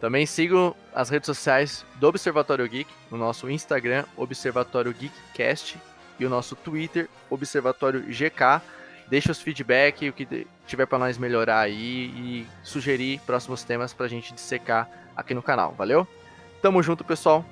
[0.00, 5.78] Também sigam as redes sociais do Observatório Geek, o nosso Instagram, Observatório Geekcast,
[6.18, 8.62] e o nosso Twitter, Observatório GK.
[9.10, 14.06] Deixa os feedback, o que tiver para nós melhorar aí e sugerir próximos temas pra
[14.06, 16.06] gente dissecar aqui no canal, valeu?
[16.62, 17.44] Tamo junto, pessoal.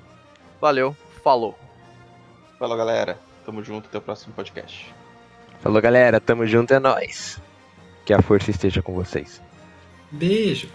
[0.61, 1.59] Valeu, falou.
[2.57, 3.19] Falou, galera.
[3.45, 4.93] Tamo junto, até o próximo podcast.
[5.59, 6.21] Falou, galera.
[6.21, 7.41] Tamo junto, é nóis.
[8.05, 9.41] Que a força esteja com vocês.
[10.09, 10.69] Beijo.